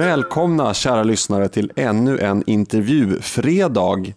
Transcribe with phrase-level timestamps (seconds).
[0.00, 4.14] Välkomna kära lyssnare till ännu en intervjufredag.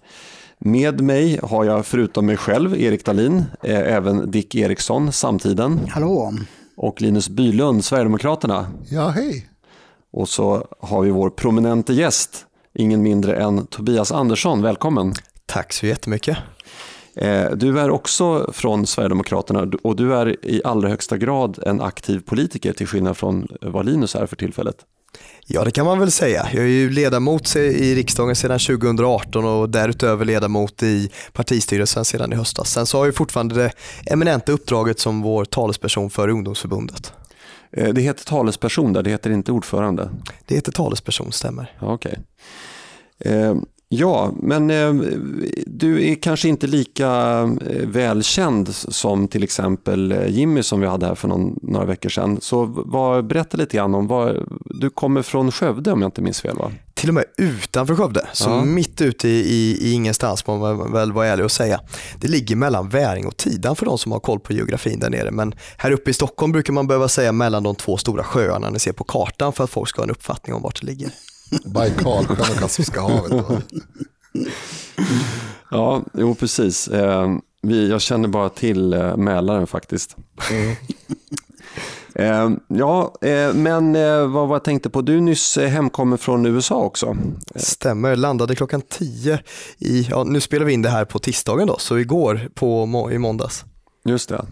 [0.59, 5.79] Med mig har jag förutom mig själv, Erik Dahlin, eh, även Dick Eriksson, Samtiden.
[5.89, 6.33] Hallå.
[6.77, 8.67] Och Linus Bylund, Sverigedemokraterna.
[8.89, 9.49] Ja, hej.
[10.13, 14.61] Och så har vi vår prominente gäst, ingen mindre än Tobias Andersson.
[14.61, 15.13] Välkommen.
[15.45, 16.37] Tack så jättemycket.
[17.15, 22.19] Eh, du är också från Sverigedemokraterna och du är i allra högsta grad en aktiv
[22.19, 24.85] politiker till skillnad från vad Linus är för tillfället.
[25.45, 26.47] Ja det kan man väl säga.
[26.53, 32.35] Jag är ju ledamot i riksdagen sedan 2018 och därutöver ledamot i partistyrelsen sedan i
[32.35, 32.71] höstas.
[32.71, 33.71] Sen så har jag fortfarande det
[34.05, 37.13] eminenta uppdraget som vår talesperson för ungdomsförbundet.
[37.71, 40.09] Eh, det heter talesperson där, det heter inte ordförande?
[40.45, 41.77] Det heter talesperson, stämmer.
[41.79, 42.17] Okej.
[43.19, 43.55] Okay.
[43.95, 44.93] Ja, men eh,
[45.65, 47.09] du är kanske inte lika
[47.69, 52.09] eh, välkänd som till exempel eh, Jimmy som vi hade här för någon, några veckor
[52.09, 52.41] sedan.
[52.41, 56.41] Så vad, berätta lite grann om, vad, du kommer från Skövde om jag inte minns
[56.41, 56.71] fel va?
[56.93, 58.65] Till och med utanför Skövde, så ja.
[58.65, 61.79] mitt ute i, i, i ingenstans må man väl vara ärlig och säga.
[62.19, 65.31] Det ligger mellan Väring och Tidan för de som har koll på geografin där nere.
[65.31, 68.79] Men här uppe i Stockholm brukar man behöva säga mellan de två stora sjöarna ni
[68.79, 71.09] ser på kartan för att folk ska ha en uppfattning om vart det ligger.
[71.65, 73.45] Baikalsjön och Kaspiska havet.
[75.71, 76.87] ja, jo precis.
[76.87, 80.15] Eh, vi, jag känner bara till eh, Mälaren faktiskt.
[80.51, 80.75] Mm.
[82.15, 85.01] Eh, ja, eh, men eh, vad var jag tänkte på?
[85.01, 87.17] Du är nyss eh, hemkommen från USA också.
[87.55, 89.39] Stämmer, landade klockan 10
[89.77, 93.17] i, ja, nu spelar vi in det här på tisdagen då, så igår på, i
[93.17, 93.65] måndags.
[94.05, 94.45] Just det.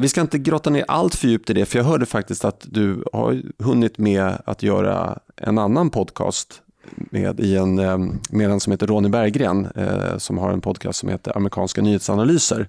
[0.00, 2.66] Vi ska inte grotta ner allt för djupt i det, för jag hörde faktiskt att
[2.68, 6.62] du har hunnit med att göra en annan podcast
[6.94, 7.98] med, i en, eh,
[8.30, 12.68] med en som heter Ronny Berggren eh, som har en podcast som heter Amerikanska nyhetsanalyser.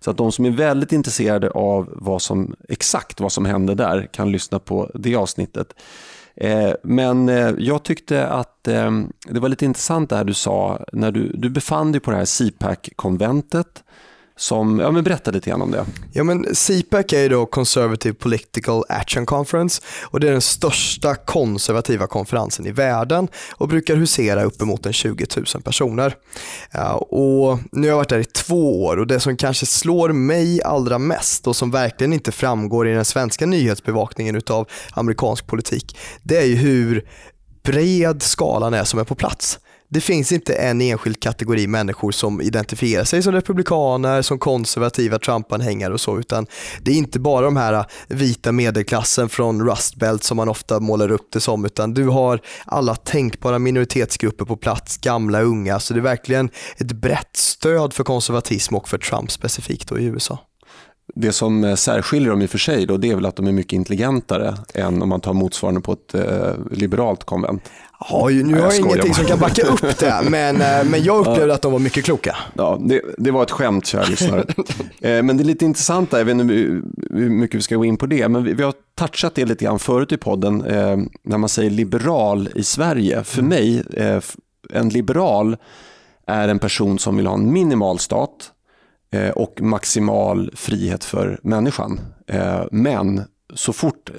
[0.00, 4.08] Så att de som är väldigt intresserade av vad som, exakt vad som hände där
[4.12, 5.74] kan lyssna på det avsnittet.
[6.36, 8.90] Eh, men eh, jag tyckte att eh,
[9.28, 12.16] det var lite intressant det här du sa när du, du befann dig på det
[12.16, 13.84] här CPAC-konventet
[14.38, 15.84] som, ja men berätta lite grann om det.
[16.12, 22.06] Ja men CPAC är då Conservative Political Action Conference och det är den största konservativa
[22.06, 26.14] konferensen i världen och brukar husera uppemot en 20 000 personer.
[26.98, 30.62] Och nu har jag varit där i två år och det som kanske slår mig
[30.62, 36.36] allra mest och som verkligen inte framgår i den svenska nyhetsbevakningen utav amerikansk politik, det
[36.36, 37.08] är ju hur
[37.62, 39.58] bred skalan är som är på plats
[39.90, 45.92] det finns inte en enskild kategori människor som identifierar sig som republikaner, som konservativa Trump-anhängare
[45.92, 46.46] och så, utan
[46.82, 51.10] det är inte bara de här vita medelklassen från Rust Belt som man ofta målar
[51.10, 56.00] upp det som, utan du har alla tänkbara minoritetsgrupper på plats, gamla, unga, så det
[56.00, 60.38] är verkligen ett brett stöd för konservatism och för Trump specifikt då i USA.
[61.14, 63.46] Det som eh, särskiljer dem i och för sig då, det är väl att de
[63.46, 67.62] är mycket intelligentare än om man tar motsvarande på ett eh, liberalt konvent.
[68.00, 71.26] Ja, nu har jag, jag ingenting som kan backa upp det, men, eh, men jag
[71.26, 72.36] upplevde att de var mycket kloka.
[72.54, 74.44] Ja, det, det var ett skämt, kära lyssnare.
[75.00, 76.54] Eh, men det är lite intressant, jag vet inte
[77.10, 79.64] hur mycket vi ska gå in på det, men vi, vi har touchat det lite
[79.64, 83.24] grann förut i podden, eh, när man säger liberal i Sverige.
[83.24, 83.48] För mm.
[83.48, 83.82] mig,
[84.70, 85.56] en liberal
[86.26, 88.52] är en person som vill ha en minimal stat
[89.34, 92.00] och maximal frihet för människan.
[92.70, 93.22] Men
[93.54, 94.10] så fort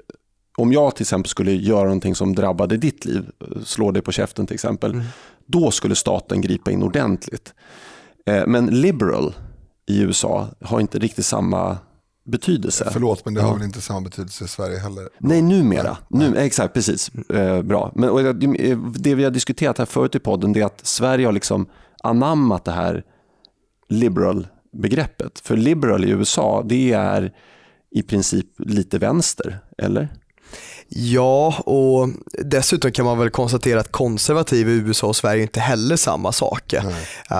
[0.59, 3.29] om jag till exempel skulle göra någonting som drabbade ditt liv,
[3.65, 5.05] slå dig på käften till exempel, mm.
[5.45, 7.53] då skulle staten gripa in ordentligt.
[8.25, 9.35] Eh, men liberal
[9.87, 11.77] i USA har inte riktigt samma
[12.25, 12.89] betydelse.
[12.93, 15.09] Förlåt, men det har väl inte samma betydelse i Sverige heller?
[15.17, 15.97] Nej, numera.
[16.07, 17.09] Nu, exakt, precis.
[17.09, 17.91] Eh, bra.
[17.95, 18.35] Men, och
[18.99, 21.65] det vi har diskuterat här förut i podden är att Sverige har liksom
[22.03, 23.03] anammat det här
[23.89, 25.39] liberal-begreppet.
[25.39, 27.33] För liberal i USA, det är
[27.91, 30.09] i princip lite vänster, eller?
[30.91, 32.09] Ja, och
[32.45, 36.83] dessutom kan man väl konstatera att konservativ i USA och Sverige inte heller samma saker.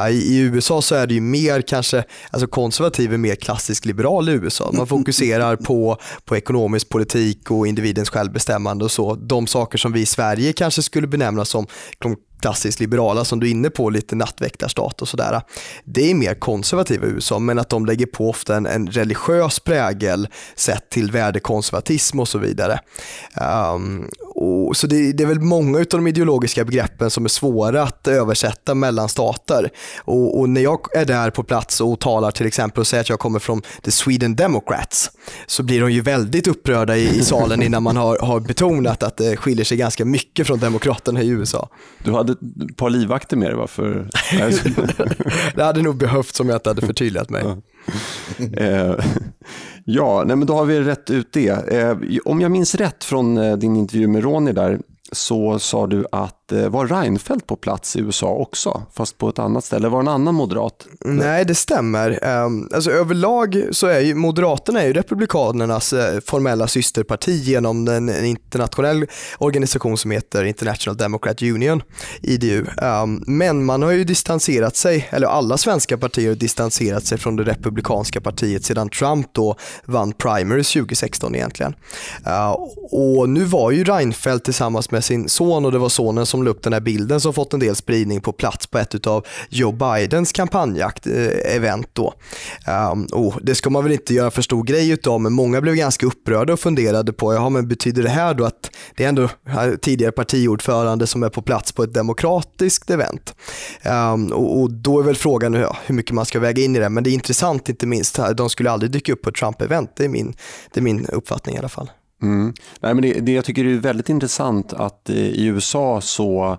[0.10, 4.30] I, I, USA så är det ju mer kanske, alltså konservativ är mer klassisk liberal
[4.30, 4.72] i USA.
[4.74, 9.16] Man fokuserar på, på ekonomisk politik och individens självbestämmande och så.
[9.16, 11.68] De saker som vi i Sverige kanske skulle benämna som
[12.42, 15.42] klassiskt liberala som du är inne på, lite nattväktarstat och sådär.
[15.84, 19.60] Det är mer konservativa i USA men att de lägger på ofta en, en religiös
[19.60, 22.80] prägel sett till värdekonservatism och så vidare.
[23.74, 27.83] Um, och, så det, det, är väl många av de ideologiska begreppen som är svåra
[27.83, 29.69] att översätta mellan stater.
[30.00, 33.10] Och, och, när jag är där på plats och talar till exempel och säger att
[33.10, 35.12] jag kommer från the Sweden Democrats
[35.48, 39.18] så blir de ju väldigt upprörda i, i salen innan man har, har betonat att
[39.18, 41.69] det skiljer sig ganska mycket från demokraterna i USA.
[42.04, 43.68] Du hade ett par livvakter med dig va?
[43.68, 44.10] För...
[45.56, 47.44] det hade nog behövts om jag inte hade förtydligat mig.
[48.58, 48.96] Eh,
[49.86, 51.74] ja, nej, men då har vi rätt ut det.
[51.74, 54.80] Eh, om jag minns rätt från eh, din intervju med Ronny där,
[55.12, 59.40] så sa du att Eh, var Reinfeldt på plats i USA också, fast på ett
[59.40, 59.90] annat ställe.
[59.90, 60.88] Var det en annan moderat?
[61.00, 62.19] Nej, det stämmer.
[62.24, 68.25] Ehm, alltså, överlag så är ju Moderaterna är ju Republikanernas eh, formella systerparti genom en
[68.25, 69.06] internationell
[69.38, 71.81] organisation som heter International Democrat Union,
[72.22, 72.66] IDU.
[72.81, 77.36] Ehm, men man har ju distanserat sig, eller alla svenska partier har distanserat sig från
[77.36, 79.56] det republikanska partiet sedan Trump då
[79.86, 81.75] vann primaries 2016 egentligen.
[82.25, 82.54] Ehm,
[82.92, 86.50] och nu var ju Reinfeldt tillsammans med sin son och det var sonen som la
[86.50, 89.72] upp den här bilden som fått en del spridning på plats på ett av Joe
[89.72, 92.14] Bidens kampanjakt-event då.
[92.92, 95.76] Um, oh, det ska man väl inte göra för stor grej utav men många blev
[95.76, 99.30] ganska upprörda och funderade på, ja men betyder det här då att det är ändå
[99.82, 103.36] tidigare partiordförande som är på plats på ett demokratiskt event?
[103.86, 106.80] Um, och, och, då är väl frågan ja, hur mycket man ska väga in i
[106.80, 109.90] det men det är intressant inte minst, de skulle aldrig dyka upp på ett Trump-event,
[109.96, 110.34] det, är min,
[110.74, 111.92] det är min uppfattning i alla fall.
[112.21, 112.54] Mm.
[112.80, 116.57] Nej, men det, det, jag tycker är väldigt intressant att i USA så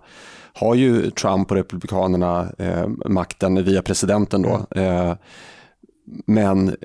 [0.55, 4.43] har ju Trump och Republikanerna eh, makten via presidenten.
[4.43, 4.67] Då.
[4.71, 5.09] Mm.
[5.09, 5.17] Eh,
[6.27, 6.77] men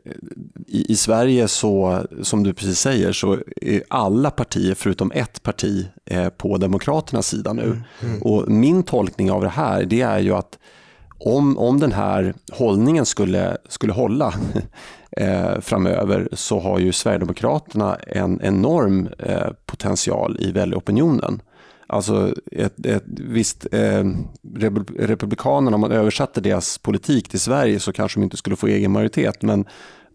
[0.67, 5.87] i, i, Sverige, så, som du precis säger, så är alla partier förutom ett parti
[6.05, 7.63] eh, på Demokraternas sida nu.
[7.63, 7.83] Mm.
[8.01, 8.21] Mm.
[8.21, 10.59] Och Min tolkning av det här det är ju att
[11.19, 14.33] om, om den här hållningen skulle, skulle hålla
[15.15, 21.41] eh, framöver så har ju Sverigedemokraterna en enorm eh, potential i väljaropinionen.
[21.87, 24.03] Alltså ett, ett, visst, eh,
[24.99, 28.91] Republikanerna, om man översatte deras politik till Sverige så kanske de inte skulle få egen
[28.91, 29.65] majoritet, men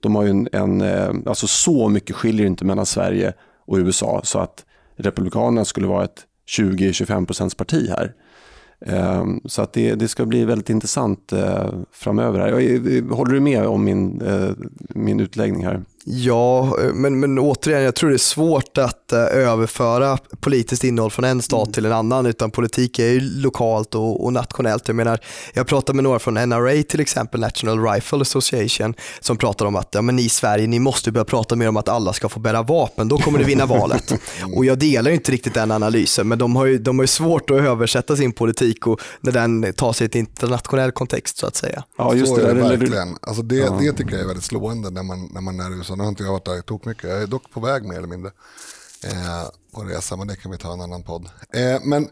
[0.00, 3.32] de har ju en, en eh, alltså så mycket skiljer inte mellan Sverige
[3.67, 4.64] och USA så att
[4.96, 6.26] Republikanerna skulle vara ett
[6.58, 8.14] 20-25 procents parti här.
[8.87, 12.41] Ehm, så att det, det ska bli väldigt intressant eh, framöver.
[12.41, 13.15] Här.
[13.15, 14.50] Håller du med om min, eh,
[14.88, 15.82] min utläggning här?
[16.05, 21.25] Ja, men, men återigen, jag tror det är svårt att uh, överföra politiskt innehåll från
[21.25, 21.73] en stat mm.
[21.73, 24.88] till en annan, utan politik är ju lokalt och, och, nationellt.
[24.88, 25.20] Jag menar,
[25.55, 29.88] jag pratade med några från NRA till exempel, National Rifle Association, som pratar om att
[29.93, 32.41] ja, men ni i Sverige, ni måste börja prata mer om att alla ska få
[32.41, 34.12] bära vapen, då kommer ni vinna valet.
[34.56, 37.50] och jag delar inte riktigt den analysen, men de har ju, de har ju svårt
[37.50, 41.85] att översätta sin politik och när den tar sig till internationell kontext så att säga.
[41.99, 42.50] Ja, just så det.
[42.50, 43.17] är det verkligen.
[43.23, 43.79] Alltså det, ja.
[43.81, 46.08] det tycker jag är väldigt slående när man, när man är i USA nu har
[46.08, 47.10] inte jag varit där tok mycket.
[47.10, 48.31] Jag är dock på väg mer eller mindre
[49.04, 51.28] eh, på resa, men det kan vi ta en annan podd.
[51.52, 52.08] Eh, men,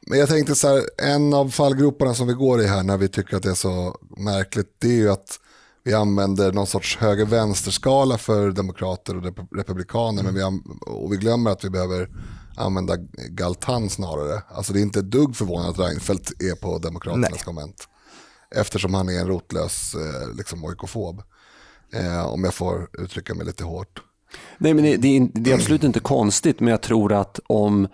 [0.00, 3.08] men jag tänkte så här, en av fallgroparna som vi går i här när vi
[3.08, 5.38] tycker att det är så märkligt, det är ju att
[5.84, 10.34] vi använder någon sorts höger-vänster-skala för demokrater och republikaner, mm.
[10.34, 12.08] men vi, och vi glömmer att vi behöver
[12.56, 12.96] använda
[13.28, 14.42] Galtan snarare.
[14.48, 17.88] Alltså det är inte ett dugg förvånande att Reinfeldt är på demokraternas komment.
[18.54, 21.22] Eftersom han är en rotlös eh, liksom, oikofob
[21.94, 24.02] eh, om jag får uttrycka mig lite hårt.
[24.58, 27.88] Nej, men det, det, är, det är absolut inte konstigt, men jag tror att om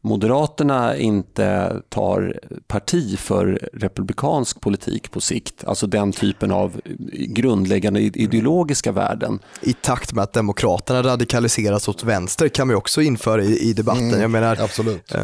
[0.00, 6.80] Moderaterna inte tar parti för republikansk politik på sikt, alltså den typen av
[7.12, 9.38] grundläggande ideologiska värden.
[9.62, 14.08] I takt med att Demokraterna radikaliseras åt vänster kan vi också införa i, i debatten.
[14.08, 15.12] Mm, jag menar, absolut.
[15.14, 15.18] Ja,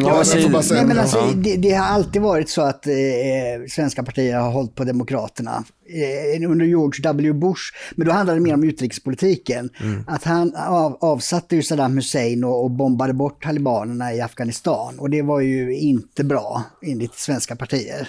[0.00, 0.22] ja,
[0.70, 2.92] nej, men alltså, det, det, har alltid varit så att eh,
[3.68, 5.64] svenska partier har hållit på Demokraterna
[6.48, 7.32] under George W.
[7.32, 7.62] Bush,
[7.96, 9.70] men då handlade det mer om utrikespolitiken.
[9.80, 10.04] Mm.
[10.06, 14.98] Att han av, avsatte ju Saddam Hussein och, och, bombade bort talibanerna i Afghanistan.
[14.98, 18.08] Och det var ju inte bra enligt svenska partier.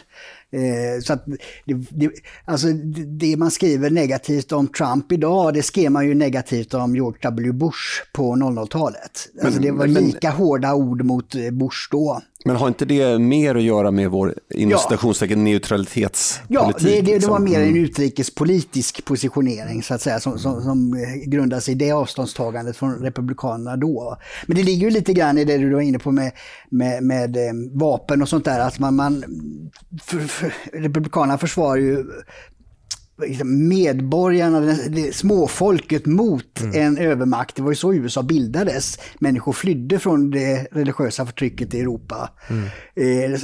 [0.53, 1.25] Eh, så att
[1.65, 2.09] det, det,
[2.45, 2.67] alltså
[3.07, 7.51] det man skriver negativt om Trump idag, det skrev man ju negativt om George W.
[7.51, 9.29] Bush på 00-talet.
[9.43, 12.21] Alltså det var lika hårda ord mot eh, Bush då.
[12.45, 15.36] Men har inte det mer att göra med vår inom ja.
[15.36, 16.48] neutralitetspolitik?
[16.50, 17.83] Ja, det, det, det, var mer en mm.
[17.83, 23.77] utrikespolitisk positionering så att säga som, som, som grundar sig i det avståndstagandet från Republikanerna
[23.77, 24.17] då.
[24.45, 26.31] Men det ligger ju lite grann i det du var inne på med,
[26.69, 29.24] med, med eh, vapen och sånt där, att man, man
[30.03, 32.13] för, för, Republikanerna försvarar ju Liksom
[33.45, 34.75] medborgarna,
[35.11, 36.81] småfolket mot mm.
[36.81, 37.55] en övermakt.
[37.55, 38.99] Det var ju så USA bildades.
[39.19, 42.29] Människor flydde från det religiösa förtrycket i Europa.
[42.49, 42.63] Mm.
[42.95, 43.39] Eh,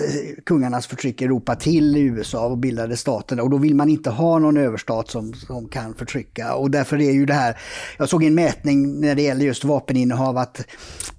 [0.45, 3.39] kungarnas förtryck i Europa till USA och bildade staten.
[3.39, 6.55] Och då vill man inte ha någon överstat som, som kan förtrycka.
[6.55, 7.57] Och därför är ju det här,
[7.97, 10.59] jag såg en mätning när det gäller just vapeninnehav att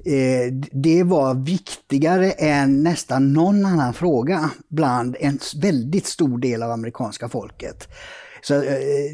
[0.05, 6.71] eh, det var viktigare än nästan någon annan fråga bland en väldigt stor del av
[6.71, 7.89] amerikanska folket.
[8.43, 8.61] Så eh,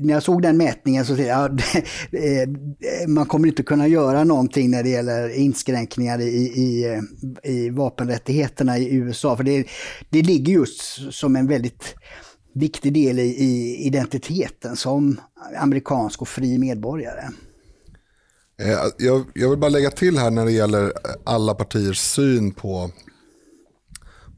[0.01, 1.61] när jag såg den mätningen så tänkte jag att
[2.13, 7.71] eh, man kommer inte kunna göra någonting när det gäller inskränkningar i, i, eh, i
[7.71, 9.37] vapenrättigheterna i USA.
[9.37, 9.67] För det,
[10.11, 11.95] det ligger just som en väldigt
[12.55, 15.21] viktig del i, i identiteten som
[15.57, 17.29] amerikansk och fri medborgare.
[18.61, 20.93] Eh, jag, jag, vill bara lägga till här när det gäller
[21.25, 22.91] alla partiers syn på,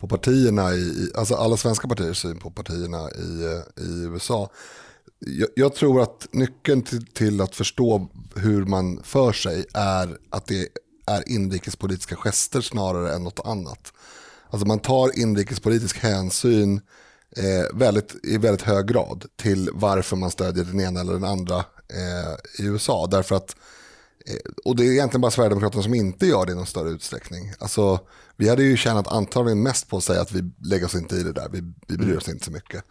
[0.01, 4.51] på partierna, i, alltså alla svenska partiers syn på partierna i, eh, i USA.
[5.19, 10.47] Jag, jag tror att nyckeln till, till, att förstå hur man för sig är att
[10.47, 10.69] det
[11.07, 13.93] är inrikespolitiska gester snarare än något annat.
[14.51, 16.81] Alltså man tar inrikespolitisk hänsyn
[17.37, 21.57] eh, väldigt, i väldigt hög grad till varför man stödjer den ena eller den andra
[21.89, 23.07] eh, i USA.
[23.11, 23.57] Därför att, eh,
[24.65, 27.53] och det är egentligen bara Sverigedemokraterna som inte gör det i någon större utsträckning.
[27.59, 28.01] Alltså,
[28.37, 31.23] vi hade ju tjänat antagligen mest på att säga att vi lägger oss inte i
[31.23, 32.85] det där, vi, vi bryr oss inte så mycket.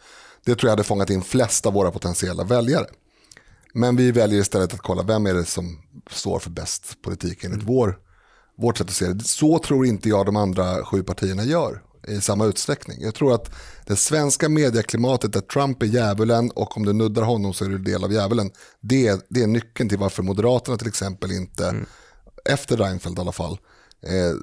[0.46, 2.86] Det tror jag hade fångat in flest av våra potentiella väljare.
[3.74, 7.62] Men vi väljer istället att kolla vem är det som står för bäst politik enligt
[7.62, 7.76] mm.
[7.76, 8.00] vår,
[8.58, 9.24] vårt sätt att se det.
[9.24, 12.98] Så tror inte jag de andra sju partierna gör i samma utsträckning.
[13.02, 13.52] Jag tror att
[13.86, 17.78] det svenska medieklimatet där Trump är djävulen och om du nuddar honom så är du
[17.78, 18.52] del av djävulen.
[18.82, 21.86] Det, det är nyckeln till varför Moderaterna till exempel inte, mm.
[22.46, 23.58] efter Reinfeldt i alla fall,
[24.02, 24.36] eh,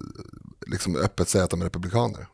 [0.67, 2.29] liksom öppet säger att de är republikaner.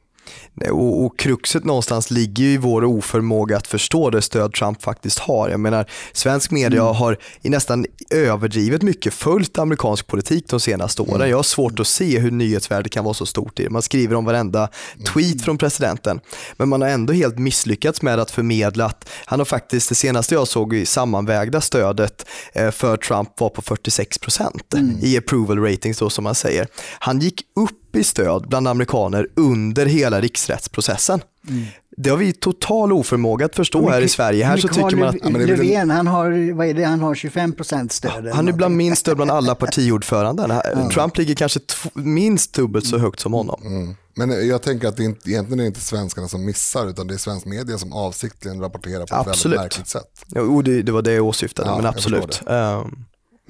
[0.70, 5.18] Och, och kruxet någonstans ligger ju i vår oförmåga att förstå det stöd Trump faktiskt
[5.18, 5.48] har.
[5.48, 6.94] Jag menar, svensk media mm.
[6.94, 11.14] har i nästan överdrivet mycket följt amerikansk politik de senaste åren.
[11.14, 11.30] Mm.
[11.30, 13.70] Jag har svårt att se hur nyhetsvärdet kan vara så stort i det.
[13.70, 14.68] Man skriver om varenda
[15.12, 15.38] tweet mm.
[15.38, 16.20] från presidenten.
[16.56, 20.34] Men man har ändå helt misslyckats med att förmedla att han har faktiskt, det senaste
[20.34, 24.98] jag såg i sammanvägda stödet eh, för Trump var på 46% mm.
[25.02, 26.66] i approval ratings då som man säger.
[26.98, 31.20] Han gick upp i stöd bland amerikaner under hela riksrättsprocessen.
[31.48, 31.64] Mm.
[31.96, 34.44] Det har vi total oförmåga att förstå men, här i Sverige.
[34.44, 35.32] Här så tycker man att...
[35.48, 37.54] Löfven, han har, vad är det, han har 25
[37.90, 38.28] stöd.
[38.32, 40.44] Han är bland minst stöd bland alla partiordförande.
[40.44, 40.88] Mm.
[40.94, 41.60] Trump ligger kanske
[41.94, 43.62] minst dubbelt så högt som honom.
[43.64, 43.96] Mm.
[44.14, 47.14] Men jag tänker att det inte, egentligen är det inte svenskarna som missar utan det
[47.14, 49.58] är svensk media som avsiktligen rapporterar på ett absolut.
[49.58, 50.24] väldigt märkligt sätt.
[50.34, 52.42] Jo, det, det var det jag åsyftade, ja, men absolut.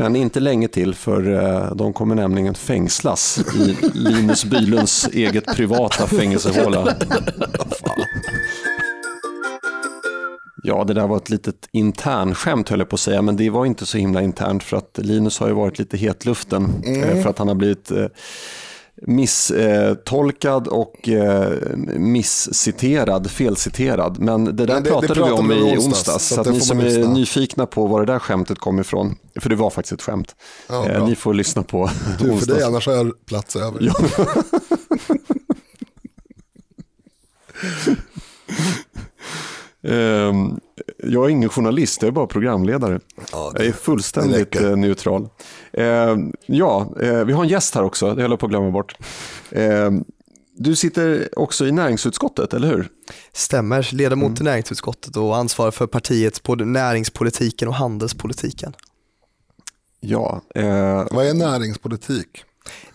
[0.00, 6.06] Men inte länge till för eh, de kommer nämligen fängslas i Linus Bylunds eget privata
[6.06, 6.96] fängelsehåla.
[10.62, 13.66] Ja, det där var ett litet internskämt höll jag på att säga, men det var
[13.66, 17.02] inte så himla internt för att Linus har ju varit lite hetluften mm.
[17.02, 18.06] Eh, för att han har blivit eh,
[19.02, 21.52] misstolkad och eh,
[21.96, 24.18] missciterad, felciterad.
[24.18, 25.86] Men det där Men det, pratade, det vi om i onsdags.
[25.86, 29.16] onsdags så, så att ni som är nyfikna på var det där skämtet kom ifrån,
[29.40, 30.36] för det var faktiskt ett skämt,
[30.68, 32.46] ja, eh, ni får lyssna på du, onsdags.
[32.46, 33.78] För dig, annars har jag plats över.
[33.80, 33.94] Ja.
[39.88, 40.60] um,
[41.04, 43.00] jag är ingen journalist, jag är bara programledare.
[43.32, 45.28] Ja, det, jag är fullständigt eh, neutral.
[45.72, 46.16] Eh,
[46.46, 48.96] ja, eh, vi har en gäst här också, det höll jag på att glömma bort.
[49.50, 49.90] Eh,
[50.56, 52.88] du sitter också i näringsutskottet, eller hur?
[53.32, 54.40] Stämmer, ledamot mm.
[54.40, 58.72] i näringsutskottet och ansvarar för partiets både näringspolitiken och handelspolitiken.
[60.00, 60.42] Ja.
[60.54, 62.44] Eh, Vad är näringspolitik?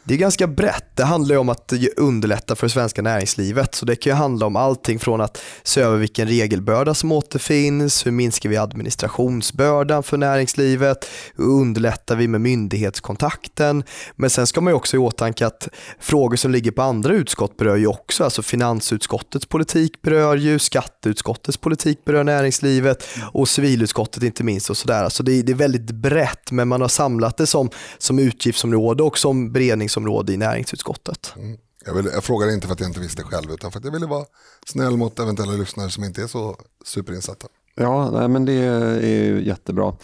[0.05, 0.95] Det är ganska brett.
[0.95, 3.75] Det handlar om att underlätta för det svenska näringslivet.
[3.75, 8.11] Så Det kan handla om allting från att se över vilken regelbörda som återfinns, hur
[8.11, 11.05] minskar vi administrationsbördan för näringslivet,
[11.35, 13.83] hur underlättar vi med myndighetskontakten.
[14.15, 15.69] Men sen ska man också i åtanke att
[15.99, 21.57] frågor som ligger på andra utskott berör ju också, alltså finansutskottets politik berör ju, skatteutskottets
[21.57, 24.69] politik berör näringslivet och civilutskottet inte minst.
[24.69, 25.09] och sådär.
[25.09, 29.17] Så det, det är väldigt brett men man har samlat det som, som utgiftsområde och
[29.17, 31.33] som beredning beredningsområde i näringsutskottet.
[31.37, 31.57] Mm.
[31.85, 33.91] Jag, vill, jag frågade inte för att jag inte visste själv utan för att jag
[33.91, 34.25] ville vara
[34.65, 37.47] snäll mot eventuella lyssnare som inte är så superinsatta.
[37.75, 39.95] Ja, nej, men det är jättebra.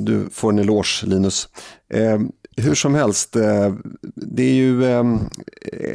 [0.00, 1.48] Du får en eloge Linus.
[1.94, 2.20] Eh,
[2.56, 3.74] hur som helst, eh,
[4.14, 5.04] det är ju, eh,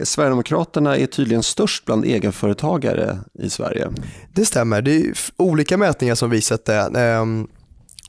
[0.04, 3.89] Sverigedemokraterna är tydligen störst bland egenföretagare i Sverige.
[4.34, 6.89] Det stämmer, det är olika mätningar som visat det.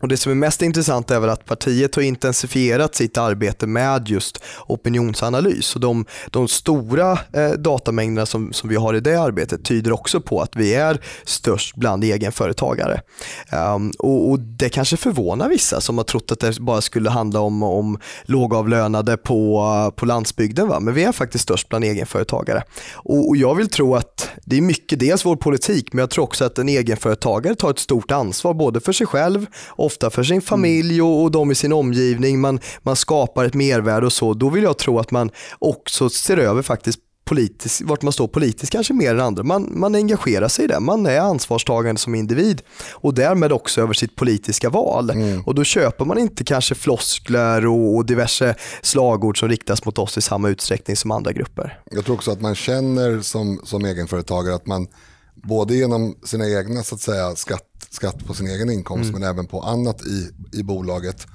[0.01, 4.09] Och Det som är mest intressant är väl att partiet har intensifierat sitt arbete med
[4.09, 5.75] just opinionsanalys.
[5.75, 10.21] Och de, de stora eh, datamängderna som, som vi har i det arbetet tyder också
[10.21, 13.01] på att vi är störst bland egenföretagare.
[13.53, 17.41] Um, och, och, Det kanske förvånar vissa som har trott att det bara skulle handla
[17.41, 20.69] om, om lågavlönade på, på landsbygden.
[20.69, 20.81] Va?
[20.81, 22.63] Men vi är faktiskt störst bland egenföretagare.
[22.93, 26.25] Och, och Jag vill tro att det är mycket dels vår politik men jag tror
[26.25, 29.47] också att en egenföretagare tar ett stort ansvar både för sig själv
[29.89, 32.41] ofta för sin familj och, och de i sin omgivning.
[32.41, 34.35] Man, man skapar ett mervärde och så.
[34.35, 38.73] Då vill jag tro att man också ser över faktiskt politisk, vart man står politiskt
[38.73, 39.43] kanske mer än andra.
[39.43, 43.95] Man, man engagerar sig i det, man är ansvarstagande som individ och därmed också över
[43.95, 45.11] sitt politiska val.
[45.11, 45.43] Mm.
[45.43, 50.19] Och då köper man inte kanske floskler och, och, diverse slagord som riktas mot oss
[50.19, 51.81] i samma utsträckning som andra grupper.
[51.91, 54.87] Jag tror också att man känner som, som egenföretagare att man
[55.35, 59.21] både genom sina egna så att säga, skatt, skatt på sin egen inkomst mm.
[59.21, 61.27] men även på annat i, i bolaget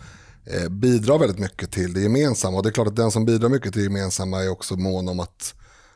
[0.45, 2.57] eh, bidrar väldigt mycket till det gemensamma.
[2.57, 5.10] Och det är klart att den som bidrar mycket till det gemensamma är också mån
[5.10, 5.55] om att,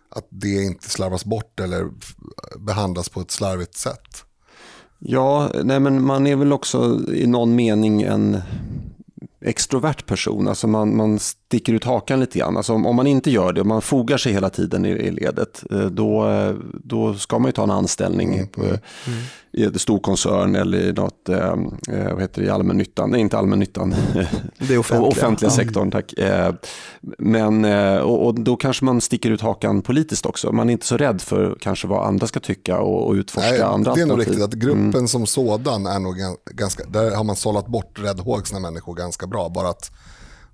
[0.09, 1.87] att det inte slarvas bort eller
[2.57, 4.23] behandlas på ett slarvigt sätt.
[4.99, 8.41] Ja, nej men man är väl också i någon mening en
[9.41, 10.47] extrovert person.
[10.47, 12.57] Alltså man, man sticker ut hakan lite grann.
[12.57, 15.11] Alltså om, om man inte gör det, om man fogar sig hela tiden i, i
[15.11, 18.47] ledet, eh, då, eh, då ska man ju ta en anställning mm.
[18.47, 18.77] på, mm.
[19.51, 21.55] i en stor koncern eller i något, eh,
[21.87, 23.09] vad heter det, i allmännyttan.
[23.09, 23.95] Nej, inte allmännyttan.
[24.57, 25.07] Det är offentliga.
[25.07, 26.13] offentliga sektorn, tack.
[27.17, 27.65] Men,
[28.01, 30.51] och, och, då kanske man sticker ut hakan politiskt också.
[30.51, 33.61] Man är inte så rädd för kanske vad andra ska tycka och, och utforska Nej,
[33.61, 35.07] andra Det är nog riktigt att gruppen mm.
[35.07, 36.15] som sådan är nog
[36.51, 39.49] ganska, där har man sållat bort räddhågsna människor ganska bra.
[39.49, 39.91] Bara att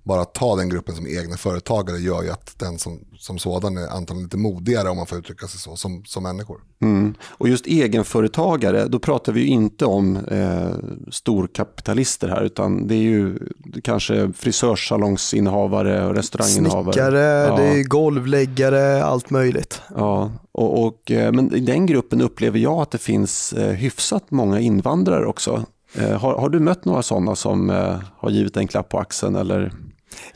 [0.04, 3.76] bara att ta den gruppen som egna företagare gör ju att den som, som sådan
[3.76, 6.60] är antagligen lite modigare om man får uttrycka sig så, som, som människor.
[6.82, 7.14] Mm.
[7.24, 10.68] Och just egenföretagare, då pratar vi ju inte om eh,
[11.10, 13.38] storkapitalister här, utan det är ju
[13.82, 16.92] kanske frisörsalongsinnehavare och restauranginnehavare.
[16.92, 17.56] Snickare, ja.
[17.56, 19.82] det är golvläggare, allt möjligt.
[19.96, 24.30] Ja, och, och, eh, men i den gruppen upplever jag att det finns eh, hyfsat
[24.30, 25.64] många invandrare också.
[25.94, 29.36] Eh, har, har, du mött några sådana som eh, har givit en klapp på axeln
[29.36, 29.72] eller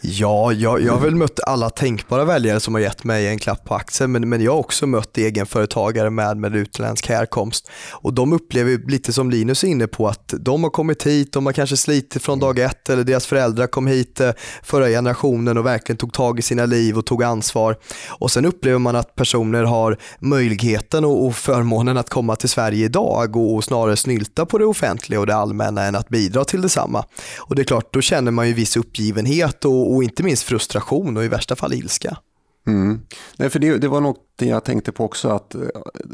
[0.01, 3.65] Ja, jag, jag har väl mött alla tänkbara väljare som har gett mig en klapp
[3.65, 7.71] på axeln, men, men jag har också mött egenföretagare med, med utländsk härkomst.
[7.91, 11.47] Och de upplever lite som Linus är inne på att de har kommit hit, de
[11.47, 14.31] har kanske slitit från dag ett eller deras föräldrar kom hit eh,
[14.63, 17.77] förra generationen och verkligen tog tag i sina liv och tog ansvar.
[18.09, 22.85] Och sen upplever man att personer har möjligheten och, och förmånen att komma till Sverige
[22.85, 26.63] idag och, och snarare snylta på det offentliga och det allmänna än att bidra till
[26.63, 27.05] detsamma.
[27.39, 31.17] Och det är klart, då känner man ju viss uppgivenhet och, och inte minst frustration
[31.17, 32.19] och i värsta fall ilska.
[32.67, 33.01] Mm.
[33.37, 35.61] Nej, för det, det var något jag tänkte på också, att eh,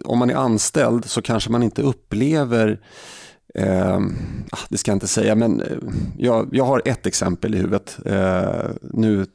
[0.05, 2.81] om man är anställd så kanske man inte upplever
[3.55, 4.01] Eh,
[4.69, 5.77] det ska jag inte säga, men eh,
[6.19, 7.99] jag, jag har ett exempel i huvudet.
[8.07, 9.27] Eh, nu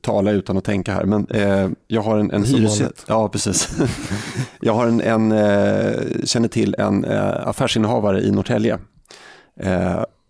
[0.00, 3.04] talar jag utan att tänka här, men eh, jag har en, en hyresgäst.
[3.08, 3.68] Ja, precis.
[4.60, 8.78] jag har en, en eh, känner till en eh, affärsinnehavare i Norrtälje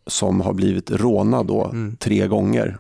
[0.07, 1.97] som har blivit rånad då, mm.
[1.97, 2.79] tre gånger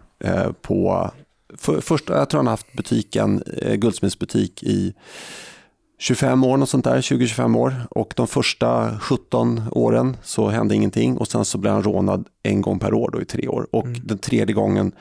[0.62, 1.10] på,
[1.54, 4.94] för, först, jag tror han har haft butiken, eh, guldsmedsbutik i
[5.98, 7.74] 25 år, något sånt där, 20-25 år.
[7.90, 12.60] Och de första 17 åren så hände ingenting och sen så blev han rånad en
[12.60, 13.66] gång per år då i tre år.
[13.72, 14.00] Och mm.
[14.04, 14.92] den tredje gången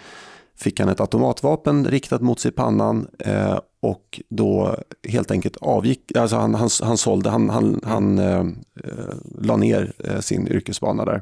[0.58, 4.76] fick han ett automatvapen riktat mot sig i pannan eh, och då
[5.08, 8.40] helt enkelt avgick, alltså han, han, han sålde, han, han, han eh,
[8.84, 11.22] eh la ner eh, sin yrkesbana där.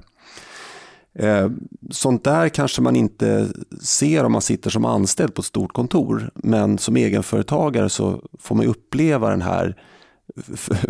[1.16, 1.50] Eh,
[1.92, 3.48] sånt där kanske man inte
[3.82, 6.32] ser om man sitter som anställd på ett stort kontor.
[6.36, 9.76] Men som egenföretagare så får man uppleva den här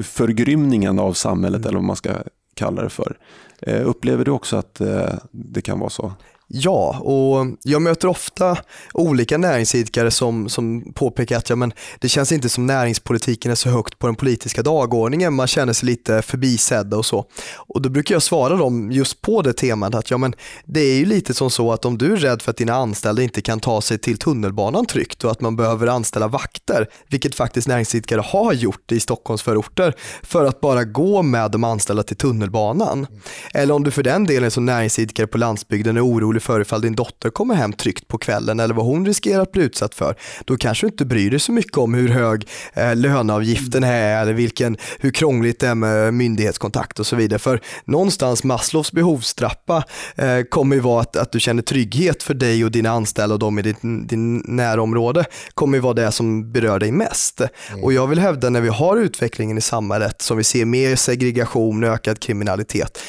[0.01, 1.67] förgrymningen av samhället mm.
[1.67, 2.11] eller vad man ska
[2.53, 3.17] kalla det för.
[3.59, 6.13] Eh, upplever du också att eh, det kan vara så?
[6.47, 8.57] Ja, och jag möter ofta
[8.93, 13.69] olika näringsidkare som, som påpekar att ja, men det känns inte som näringspolitiken är så
[13.69, 15.33] högt på den politiska dagordningen.
[15.33, 17.25] Man känner sig lite förbisedda och så.
[17.55, 20.33] Och då brukar jag svara dem just på det temat att ja, men
[20.65, 23.21] det är ju lite som så att om du är rädd för att dina anställda
[23.21, 27.67] inte kan ta sig till tunnelbanan tryggt och att man behöver anställa vakter, vilket faktiskt
[27.67, 33.07] näringsidkare har gjort i Stockholms förorter för att bara gå med de anställda till tunnelbanan.
[33.53, 36.95] Eller om du för den delen som näringsidkare på landsbygden är orolig för ifall din
[36.95, 40.15] dotter kommer hem tryggt på kvällen eller vad hon riskerar att bli utsatt för.
[40.45, 44.33] Då kanske du inte bryr dig så mycket om hur hög eh, löneavgiften är eller
[44.33, 47.39] vilken, hur krångligt det är med myndighetskontakt och så vidare.
[47.39, 49.83] För någonstans Maslows behovstrappa
[50.15, 53.39] eh, kommer ju vara att, att du känner trygghet för dig och dina anställda och
[53.39, 57.41] de i ditt din närområde kommer ju vara det som berör dig mest.
[57.41, 57.83] Mm.
[57.83, 61.83] Och jag vill hävda när vi har utvecklingen i samhället som vi ser mer segregation,
[61.83, 62.99] ökad kriminalitet,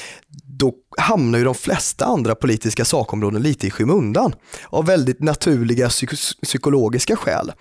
[0.99, 4.35] hamnar ju de flesta andra politiska sakområden lite i skymundan
[4.69, 6.11] av väldigt naturliga psyk
[6.43, 7.53] psykologiska skäl.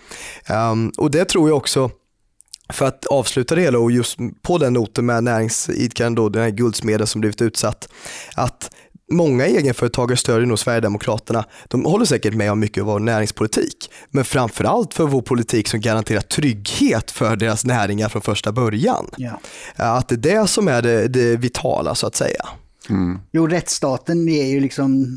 [0.50, 1.92] Um, och det tror jag också
[2.74, 6.50] för att avsluta det hela och just på den noten med näringsidkaren då, den här
[6.50, 7.90] guldsmeden som blivit utsatt,
[8.36, 8.70] att
[9.12, 11.46] många egenföretagare stödjer nog Sverigedemokraterna.
[11.68, 15.82] De håller säkert med om mycket av vår näringspolitik, men framförallt för vår politik som
[15.82, 19.10] garanterar trygghet för deras näringar från första början.
[19.18, 19.40] Ja.
[19.76, 22.46] Att det är det som är det, det vitala så att säga.
[22.90, 23.20] Mm.
[23.32, 25.08] Jo, rättsstaten är ju liksom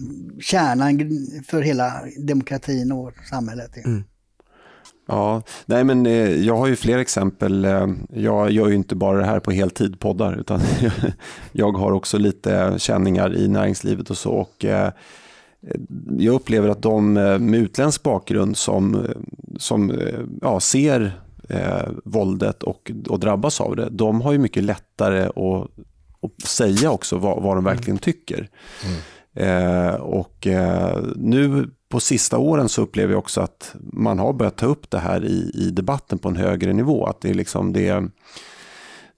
[0.41, 1.01] kärnan
[1.47, 3.77] för hela demokratin och samhället.
[3.85, 4.05] Mm.
[5.09, 7.65] Ja, nej men eh, jag har ju fler exempel.
[7.65, 10.61] Eh, jag gör ju inte bara det här på heltid, poddar, utan
[11.53, 14.31] jag har också lite känningar i näringslivet och så.
[14.31, 14.91] Och eh,
[16.19, 19.07] jag upplever att de med utländsk bakgrund som,
[19.59, 20.01] som
[20.43, 25.71] ja, ser eh, våldet och, och drabbas av det, de har ju mycket lättare att
[26.27, 27.65] och säga också vad, vad de mm.
[27.65, 28.49] verkligen tycker.
[28.85, 28.99] Mm.
[29.35, 34.57] Eh, och eh, nu på sista åren så upplever jag också att man har börjat
[34.57, 37.07] ta upp det här i, i debatten på en högre nivå.
[37.07, 38.05] Att det är liksom det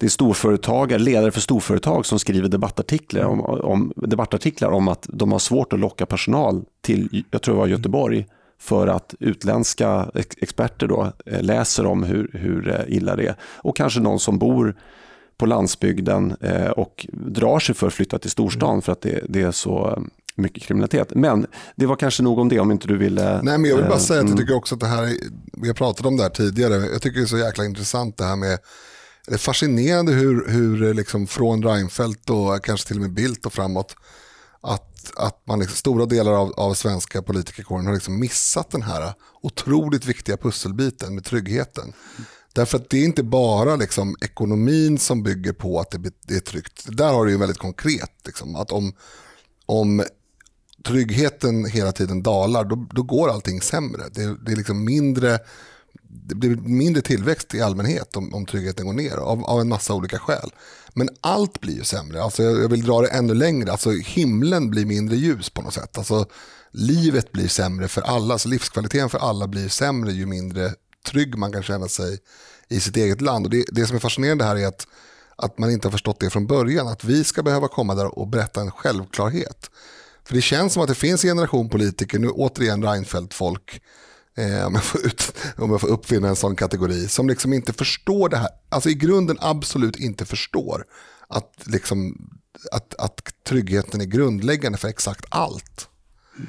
[0.01, 5.33] det är storföretagare, ledare för storföretag som skriver debattartiklar om, om, debattartiklar om att de
[5.33, 8.27] har svårt att locka personal till, jag tror det var Göteborg,
[8.61, 13.35] för att utländska experter då eh, läser om hur, hur eh, illa det är.
[13.43, 14.77] Och kanske någon som bor
[15.39, 19.43] på landsbygden eh, och drar sig för att flytta till storstan för att det, det
[19.43, 20.03] är så
[20.35, 21.15] mycket kriminalitet.
[21.15, 21.47] Men
[21.77, 23.43] det var kanske nog om det om inte du ville...
[23.43, 24.39] Nej, men jag vill bara säga att jag mm.
[24.39, 25.15] tycker också att det här,
[25.53, 28.25] vi har pratat om det här tidigare, jag tycker det är så jäkla intressant det
[28.25, 28.59] här med
[29.27, 33.53] det är fascinerande hur, hur liksom från Reinfeldt och kanske till och med Bildt och
[33.53, 33.97] framåt
[34.61, 39.13] att, att man liksom, stora delar av, av svenska politikerkåren har liksom missat den här
[39.43, 41.93] otroligt viktiga pusselbiten med tryggheten.
[42.53, 45.95] Därför att det är inte bara liksom ekonomin som bygger på att
[46.27, 46.85] det, är tryggt.
[46.87, 48.13] Där har du ju väldigt konkret.
[48.25, 48.93] Liksom, att om,
[49.67, 50.05] om
[50.85, 54.03] tryggheten hela tiden dalar, då, då går allting sämre.
[54.13, 55.39] Det, det är liksom mindre
[56.09, 59.95] det blir mindre tillväxt i allmänhet om, om tryggheten går ner av, av, en massa
[59.95, 60.51] olika skäl.
[60.95, 62.23] Men allt blir ju sämre.
[62.23, 63.73] Alltså jag, jag, vill dra det ännu längre.
[63.73, 65.99] Alltså himlen blir mindre ljus på något sätt.
[65.99, 66.27] Alltså
[66.71, 68.35] livet blir sämre för alla.
[68.35, 70.75] Alltså livskvaliteten för alla blir sämre ju mindre
[71.09, 72.19] trygg man kan känna sig
[72.69, 73.47] i sitt eget land.
[73.47, 74.87] Och det, det som är fascinerande här är att,
[75.37, 76.89] att man inte har förstått det från början.
[76.89, 79.71] Att vi ska behöva komma där och berätta en självklarhet.
[80.25, 83.81] För det känns som att det finns en generation politiker, nu återigen Reinfeldt-folk,
[84.37, 87.73] eh, om, jag får ut, om jag får uppfinna en sån kategori, som liksom inte
[87.73, 88.51] förstår det här.
[88.69, 90.85] Alltså i grunden absolut inte förstår
[91.29, 92.29] att, liksom,
[92.73, 95.88] att, att tryggheten är grundläggande för exakt allt.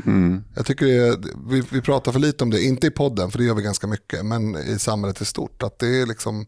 [0.05, 0.43] Mm.
[0.55, 3.43] Jag tycker det, vi, vi pratar för lite om det, inte i podden, för det
[3.43, 5.63] gör vi ganska mycket, men i samhället i stort.
[5.63, 6.45] Att det är liksom,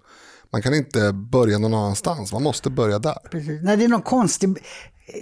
[0.52, 3.18] man kan inte börja någon annanstans, man måste börja där.
[3.32, 3.62] Precis.
[3.64, 4.58] Nej, det är någon konstig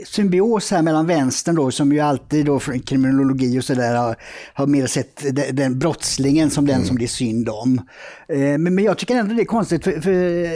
[0.06, 4.16] symbios här mellan vänstern då, som ju alltid då från kriminologi och sådär har,
[4.54, 6.88] har mer sett den, den brottslingen som den mm.
[6.88, 7.82] som det är synd om.
[8.30, 10.12] Eh, men, men jag tycker ändå det är konstigt, för, för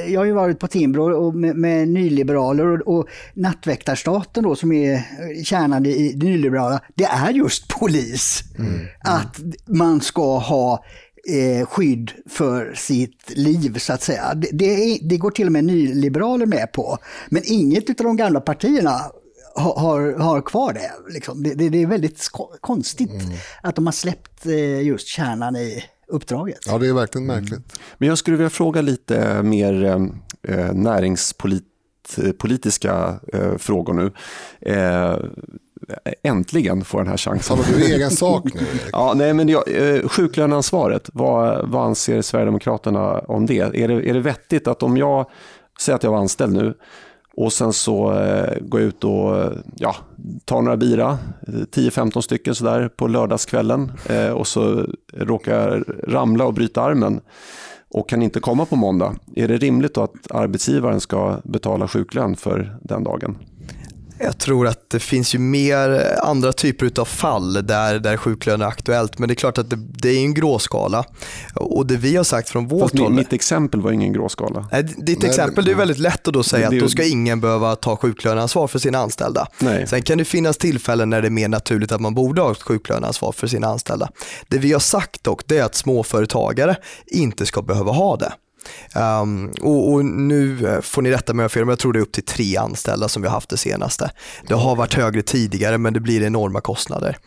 [0.09, 4.71] jag har ju varit på Timbro och med, med nyliberaler och, och nattväktarstaten då som
[4.71, 5.01] är
[5.43, 8.43] kärnan i det nyliberala, det är just polis.
[8.59, 8.73] Mm.
[8.73, 8.87] Mm.
[8.99, 10.85] Att man ska ha
[11.29, 14.33] eh, skydd för sitt liv så att säga.
[14.33, 16.97] Det, det, det, går till och med nyliberaler med på.
[17.29, 18.99] Men inget av de gamla partierna
[19.55, 20.91] har, har kvar det.
[21.13, 21.43] Liksom.
[21.43, 22.29] Det, det, det, är väldigt
[22.61, 23.37] konstigt mm.
[23.61, 26.59] att de har släppt eh, just kärnan i uppdraget.
[26.65, 27.51] Ja, det är verkligen märkligt.
[27.51, 27.63] Mm.
[27.97, 30.01] Men jag skulle vilja fråga lite mer eh,
[30.47, 34.11] eh näringspolitiska eh, frågor nu.
[34.61, 35.17] Eh,
[36.23, 37.57] äntligen får den här chansen.
[37.57, 38.61] Har du egen sak nu?
[38.91, 43.59] ja, nej, men jag, eh, sjuklöneansvaret, vad, vad anser Sverigedemokraterna om det?
[43.59, 44.09] Är, det?
[44.09, 45.29] är det vettigt att om jag
[45.79, 46.73] säger att jag var anställd nu
[47.35, 49.95] och sen så eh, går jag ut och ja,
[50.45, 51.17] tar några bira,
[51.47, 57.21] 10-15 stycken sådär på lördagskvällen eh, och så råkar jag ramla och bryta armen
[57.93, 59.15] och kan inte komma på måndag.
[59.35, 63.37] Är det rimligt då att arbetsgivaren ska betala sjuklön för den dagen?
[64.23, 68.65] Jag tror att det finns ju mer andra typer av fall där, där sjuklön är
[68.65, 69.19] aktuellt.
[69.19, 71.05] Men det är klart att det, det är en gråskala.
[71.55, 73.13] Och det vi har sagt från vårt Fast håll...
[73.13, 74.67] Mitt exempel var ingen gråskala.
[74.71, 77.03] Nej, ditt Nej, exempel det är väldigt lätt att då säga det, att då ska
[77.03, 79.47] ingen behöva ta sjuklöneansvar för sina anställda.
[79.59, 79.87] Nej.
[79.87, 82.61] Sen kan det finnas tillfällen när det är mer naturligt att man borde ha ett
[82.61, 84.09] sjuklöneansvar för sina anställda.
[84.47, 86.75] Det vi har sagt dock det är att småföretagare
[87.07, 88.33] inte ska behöva ha det.
[88.95, 92.01] Um, och, och, nu eh, får ni rätta mig om jag jag tror det är
[92.01, 94.11] upp till tre anställda som vi har haft det senaste.
[94.47, 97.17] Det har varit högre tidigare men det blir enorma kostnader.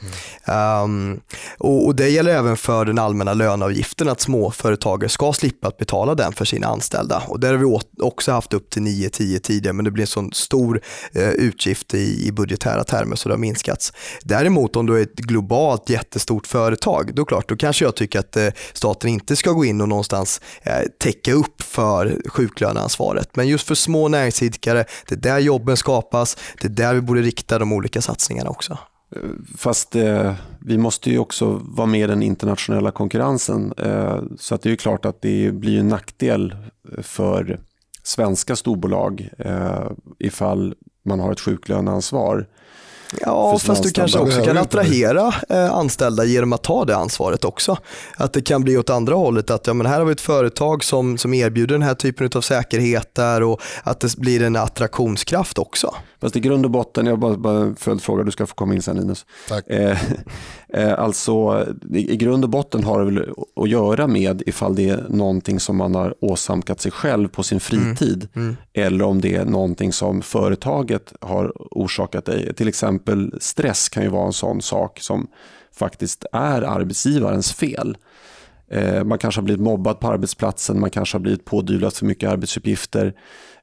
[0.84, 1.20] Um,
[1.58, 6.14] och, och, Det gäller även för den allmänna löneavgiften att småföretagare ska slippa att betala
[6.14, 7.22] den för sina anställda.
[7.28, 10.32] Och där har vi också haft upp till 9-10 tidigare men det blir en sån
[10.32, 10.80] stor
[11.16, 13.92] uh, utgift i, i budgetära termer så det har minskats.
[14.22, 18.36] Däremot om du är ett globalt jättestort företag, då klart, då kanske jag tycker att
[18.36, 23.36] uh, staten inte ska gå in och någonstans uh, täcka täcka upp för sjuklöneansvaret.
[23.36, 27.22] Men just för små näringsidkare, det är där jobben skapas, det är där vi borde
[27.22, 28.78] rikta de olika satsningarna också.
[29.56, 33.72] Fast eh, vi måste ju också vara med i den internationella konkurrensen.
[33.76, 36.56] Eh, så att det är ju klart att det blir en nackdel
[37.02, 37.60] för
[38.02, 42.46] svenska storbolag eh, ifall man har ett sjuklöneansvar.
[43.20, 47.76] Ja, fast du kanske också kan attrahera eh, anställda genom att ta det ansvaret också.
[48.16, 50.84] Att det kan bli åt andra hållet, att ja, men här har vi ett företag
[50.84, 55.94] som, som erbjuder den här typen av säkerheter och att det blir en attraktionskraft också.
[56.20, 58.82] Fast i grund och botten, jag bara, bara en följdfråga, du ska få komma in
[58.82, 59.26] sen Linus.
[59.48, 59.66] Tack.
[59.66, 59.98] Eh,
[60.76, 65.60] alltså, i grund och botten har det väl att göra med ifall det är någonting
[65.60, 68.28] som man har åsamkat sig själv på sin fritid.
[68.34, 68.46] Mm.
[68.46, 68.56] Mm.
[68.72, 72.54] Eller om det är någonting som företaget har orsakat dig.
[72.54, 75.26] Till exempel exempel stress kan ju vara en sån sak som
[75.72, 77.96] faktiskt är arbetsgivarens fel.
[78.70, 82.30] Eh, man kanske har blivit mobbad på arbetsplatsen, man kanske har blivit pådyvlad för mycket
[82.30, 83.14] arbetsuppgifter.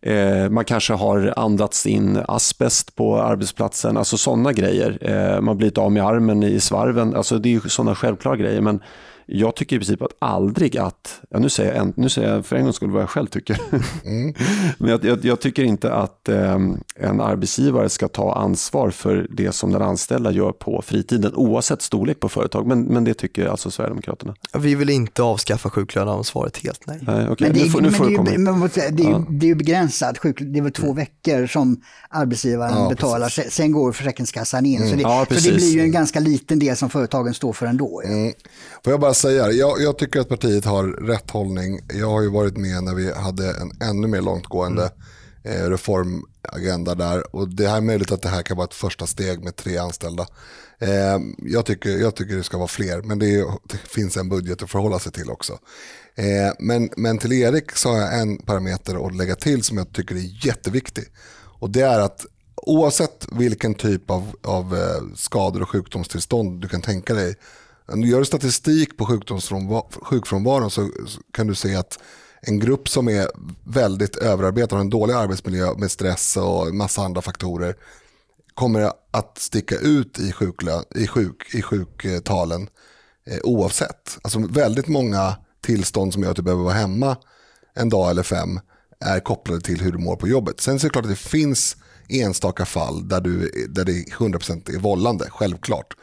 [0.02, 4.98] Eh, man kanske har andats in asbest på arbetsplatsen, alltså sådana grejer.
[5.02, 8.62] Eh, man har blivit av med armen i svarven, alltså det är sådana självklara grejer.
[8.62, 8.80] Men
[9.26, 12.56] jag tycker i princip att aldrig att, ja, nu, säger jag, nu säger jag för
[12.56, 13.62] en gångs skull vad jag själv tycker,
[14.06, 14.34] mm.
[14.78, 16.60] men jag, jag, jag, tycker inte att eh,
[16.96, 22.20] en arbetsgivare ska ta ansvar för det som den anställda gör på fritiden, oavsett storlek
[22.20, 24.36] på företag, men, men det tycker alltså Sverigedemokraterna.
[24.54, 27.00] Vi vill inte avskaffa sjuklöneansvaret helt, nej.
[27.02, 27.48] nej okay.
[27.48, 29.26] Men det, är, men det, är, det, är, ja.
[29.30, 30.96] det är ju begränsat, det är väl två mm.
[30.96, 33.54] veckor som arbetsgivaren ja, betalar, precis.
[33.54, 34.90] sen går Försäkringskassan in, mm.
[34.90, 37.66] så, det, ja, så det blir ju en ganska liten del som företagen står för
[37.66, 38.02] ändå.
[38.04, 38.10] Ja.
[38.10, 38.34] Mm.
[38.84, 41.80] Får jag bara säga det, jag, jag, tycker att partiet har rätt hållning.
[41.94, 44.92] Jag har ju varit med när vi hade en ännu mer långtgående
[45.44, 45.62] mm.
[45.62, 47.36] eh, reformagenda där.
[47.36, 50.28] Och det är möjligt att det här kan vara ett första steg med tre anställda.
[50.80, 54.30] Eh, jag, tycker, jag tycker det ska vara fler, men det, är, det finns en
[54.30, 55.60] budget att förhålla sig till också.
[56.16, 59.94] Eh, men, men till Erik så har jag en parameter att lägga till som jag
[59.94, 61.04] tycker är jätteviktig.
[61.60, 66.82] Och det är att oavsett vilken typ av, av eh, skador och sjukdomstillstånd du kan
[66.82, 67.36] tänka dig
[67.88, 69.06] om du gör statistik på
[70.02, 70.90] sjukfrånvaron så
[71.34, 72.00] kan du se att
[72.42, 73.28] en grupp som är
[73.64, 77.76] väldigt överarbetad, har en dålig arbetsmiljö med stress och massa andra faktorer
[78.54, 82.70] kommer att sticka ut i, sjukla, i, sjuk, i sjuktalen
[83.28, 84.18] eh, oavsett.
[84.22, 87.18] Alltså väldigt många tillstånd som gör att du behöver vara hemma
[87.74, 88.60] en dag eller fem
[89.00, 90.62] är kopplade till hur du mår på jobbet.
[90.62, 91.78] Sen så är det klart att det finns
[92.10, 95.94] enstaka fall där, du, där det 100% är vållande, självklart.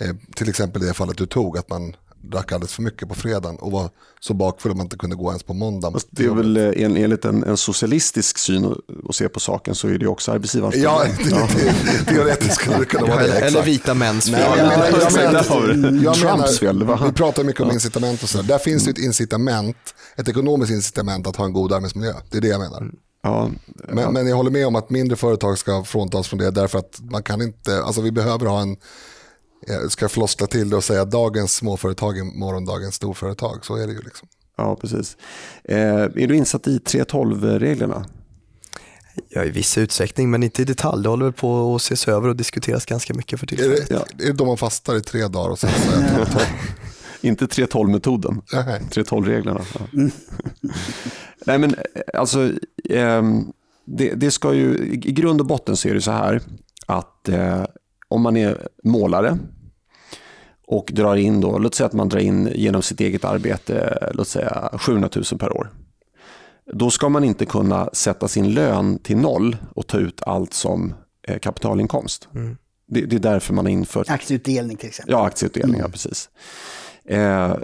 [0.00, 3.14] Eh, till exempel i det fallet du tog, att man drack alldeles för mycket på
[3.14, 6.00] fredagen och var så bakfull att man inte kunde gå ens på måndagen.
[6.10, 8.74] det är väl eh, en, enligt en, en socialistisk syn
[9.08, 11.04] att se på saken så är det också arbetsgivarens Ja,
[12.06, 13.40] teoretiskt skulle det kunna vara det.
[13.40, 14.40] Eller vita mäns fel.
[14.40, 15.12] jag menar, jag
[15.76, 16.86] menar, jag Trumps fel.
[17.04, 18.48] Vi pratar mycket om incitament och sådär.
[18.48, 22.12] Där finns det ett incitament, ett ekonomiskt incitament att ha en god arbetsmiljö.
[22.30, 22.90] Det är det jag menar.
[23.22, 23.50] Ja,
[23.88, 24.10] men, ja.
[24.10, 27.22] men jag håller med om att mindre företag ska fråntas från det därför att man
[27.22, 28.76] kan inte, alltså vi behöver ha en
[29.66, 33.64] jag ska floskla till det och säga att dagens småföretag är morgondagens storföretag.
[33.64, 34.00] Så är det ju.
[34.00, 34.28] Liksom.
[34.56, 35.16] Ja, precis.
[35.64, 38.04] Eh, är du insatt i 3.12-reglerna?
[39.28, 41.02] Ja, i viss utsträckning, men inte i detalj.
[41.02, 43.90] Det håller väl på att ses över och diskuteras ganska mycket för tillfället.
[43.90, 44.24] Är det, ja.
[44.24, 46.40] är det då man fastar i tre dagar och sen säger 3.12?
[47.20, 49.60] Inte 3.12-metoden, 3.12-reglerna.
[49.74, 49.80] Ja.
[49.92, 50.10] Mm.
[51.46, 51.74] Nej, men
[52.14, 52.52] alltså,
[52.90, 53.22] eh,
[53.84, 56.42] det, det, ska ju, i grund och botten så är det så här
[56.86, 57.64] att eh,
[58.08, 59.38] om man är målare
[60.66, 64.28] och drar in, då, låt säga att man drar in genom sitt eget arbete låt
[64.28, 65.70] säga 700 000 per år.
[66.72, 70.94] Då ska man inte kunna sätta sin lön till noll och ta ut allt som
[71.40, 72.28] kapitalinkomst.
[72.34, 72.56] Mm.
[72.86, 74.10] Det, det, är därför man har infört...
[74.10, 75.12] Aktieutdelning till exempel.
[75.12, 75.80] Ja, aktieutdelning, mm.
[75.80, 76.30] ja, precis.
[77.04, 77.56] Eh,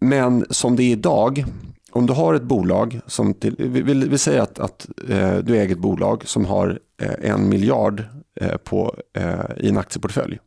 [0.00, 1.44] men som det är idag,
[1.92, 5.56] om du har ett bolag som, till, vi, vi, vi säger att, att eh, du
[5.56, 10.38] äger ett bolag som har eh, en miljard Eh, Eh, på, eh, i en aktieportfölj.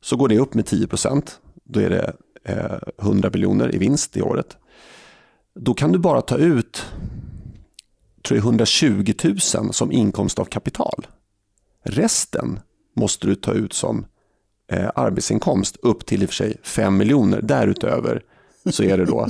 [0.00, 2.12] Så går det upp med 10% Då är det
[2.44, 4.56] eh, 100 miljoner i vinst i året.
[5.54, 6.86] Då kan du bara ta ut
[8.28, 11.06] tror jag, 120 000 som inkomst av kapital.
[11.84, 12.60] Resten
[12.96, 14.06] måste du ta ut som
[14.72, 18.22] eh, arbetsinkomst upp till i och för sig 5 miljoner därutöver
[18.72, 19.28] så är det då eh,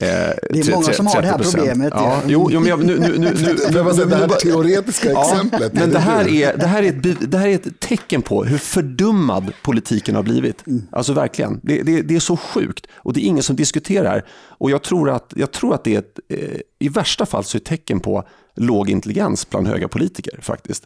[0.00, 0.08] Det
[0.50, 1.92] är många som har det här problemet.
[1.96, 3.34] Ja, jo, jo, men jag, nu, nu, nu, nu,
[3.70, 5.72] nu, det här teoretiska exemplet.
[5.72, 8.58] Men det här, är, det, här är ett, det här är ett tecken på hur
[8.58, 10.66] fördummad politiken har blivit.
[10.66, 10.86] Mm.
[10.92, 14.24] Alltså verkligen, det, det, det är så sjukt och det är ingen som diskuterar.
[14.48, 17.56] Och jag tror att, jag tror att det är ett, eh, i värsta fall så
[17.56, 18.24] är ett tecken på
[18.58, 20.84] låg intelligens bland höga politiker faktiskt.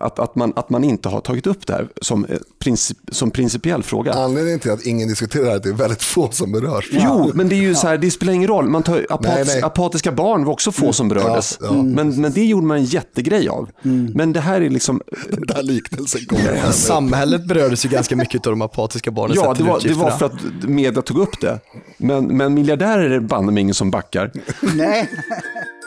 [0.00, 3.30] Att, att, man, att man inte har tagit upp det här som, eh, princip, som
[3.30, 4.12] principiell fråga.
[4.12, 6.88] Anledningen till att ingen diskuterar det här är att det är väldigt få som berörs.
[6.92, 8.68] Jo, men det är ju så här, det spelar ingen roll.
[8.68, 9.62] Man tar, apatis, nej, nej.
[9.62, 10.92] Apatiska barn var också få mm.
[10.92, 11.58] som berördes.
[11.60, 11.82] Ja, ja.
[11.82, 13.70] Men, men det gjorde man en jättegrej av.
[13.84, 14.12] Mm.
[14.14, 15.02] Men det här är liksom...
[15.28, 19.36] Den här liknelsen kommer Samhället berördes ju ganska mycket av de apatiska barnen.
[19.40, 21.60] Ja, det var, det var för att media tog upp det.
[21.96, 24.32] Men, men miljardärer är det banne ingen som backar.
[24.74, 25.08] Nej.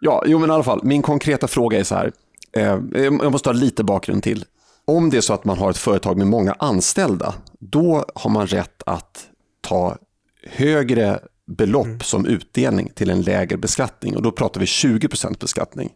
[0.00, 2.12] Ja, jo men i alla fall, min konkreta fråga är så här.
[2.52, 4.44] Eh, jag måste ha lite bakgrund till.
[4.84, 8.46] Om det är så att man har ett företag med många anställda, då har man
[8.46, 9.26] rätt att
[9.60, 9.96] ta
[10.42, 12.00] högre belopp mm.
[12.00, 15.90] som utdelning till en lägre beskattning och då pratar vi 20% beskattning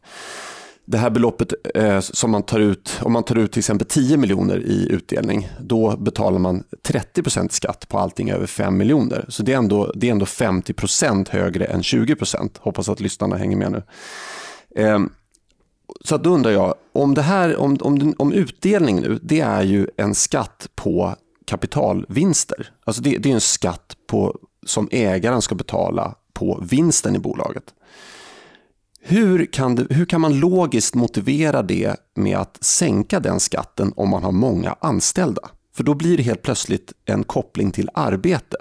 [0.85, 4.17] det här beloppet eh, som man tar ut, om man tar ut till exempel 10
[4.17, 9.25] miljoner i utdelning, då betalar man 30% skatt på allting över 5 miljoner.
[9.29, 13.57] Så det är ändå, det är ändå 50% högre än 20% Hoppas att lyssnarna hänger
[13.57, 13.83] med nu.
[14.83, 14.99] Eh,
[16.05, 19.63] så att då undrar jag, om, det här, om, om, om utdelning nu, det är
[19.63, 21.15] ju en skatt på
[21.45, 22.71] kapitalvinster.
[22.85, 27.65] Alltså det, det är en skatt på, som ägaren ska betala på vinsten i bolaget.
[29.05, 34.11] Hur kan, det, hur kan man logiskt motivera det med att sänka den skatten om
[34.11, 35.43] man har många anställda?
[35.77, 38.57] För då blir det helt plötsligt en koppling till arbete.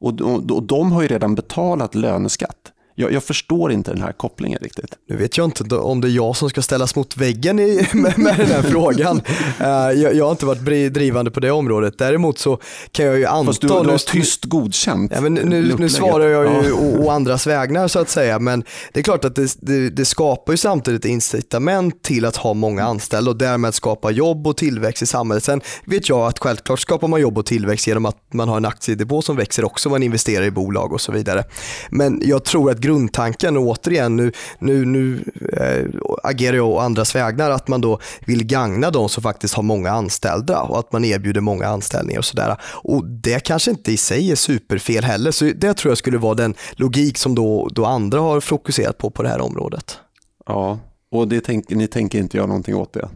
[0.00, 2.72] Och, och, och de har ju redan betalat löneskatt.
[3.00, 4.94] Jag, jag, förstår inte den här kopplingen riktigt.
[5.08, 8.18] Nu vet jag inte om det är jag som ska ställas mot väggen i, med,
[8.18, 9.20] med den här frågan.
[9.60, 9.66] Uh,
[10.02, 11.98] jag, jag, har inte varit drivande på det området.
[11.98, 12.58] Däremot så
[12.92, 13.46] kan jag ju anta...
[13.46, 15.12] Fast du, du har tyst godkänt.
[15.14, 16.74] Ja, men nu, nu svarar jag ju ja.
[16.74, 18.38] å, å, andras vägnar så att säga.
[18.38, 22.54] Men det är klart att det, det, det, skapar ju samtidigt incitament till att ha
[22.54, 25.44] många anställda och därmed skapa jobb och tillväxt i samhället.
[25.44, 28.64] Sen vet jag att självklart skapar man jobb och tillväxt genom att man har en
[28.64, 29.88] aktiedepå som växer också.
[29.88, 31.44] Man investerar i bolag och så vidare.
[31.90, 37.14] Men jag tror att grundtanken och återigen nu, nu, nu äh, agerar jag å andras
[37.14, 41.04] vägnar att man då vill gagna de som faktiskt har många anställda och att man
[41.04, 42.56] erbjuder många anställningar och sådär.
[42.62, 46.34] Och det kanske inte i sig är superfel heller så det tror jag skulle vara
[46.34, 49.98] den logik som då, då andra har fokuserat på på det här området.
[50.46, 50.78] Ja,
[51.10, 53.08] och det tänk, ni tänker inte göra någonting åt det?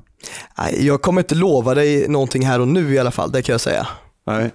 [0.81, 3.61] Jag kommer inte lova dig någonting här och nu i alla fall, det kan jag
[3.61, 3.87] säga.
[4.27, 4.53] Nej.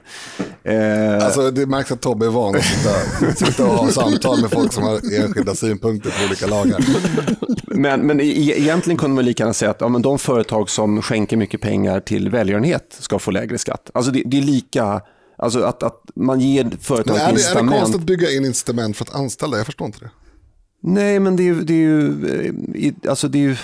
[0.64, 1.26] Eh...
[1.26, 4.74] Alltså, det märks att Tobbe är van att sitta, sitta och ha samtal med folk
[4.74, 6.86] som har enskilda synpunkter på olika lagar.
[7.78, 11.38] Men, men egentligen kunde man lika gärna säga att ja, men de företag som skänker
[11.38, 13.92] mycket pengar till välgörenhet ska få lägre skatt.
[13.94, 15.02] Alltså det, det är lika,
[15.38, 17.72] alltså att, att man ger företag men är det, incitament.
[17.72, 19.58] Är det konstigt att bygga in incitament för att anställa?
[19.58, 20.10] Jag förstår inte det.
[20.84, 22.28] Nej, men det är, det är ju,
[22.76, 23.56] eh, alltså det är ju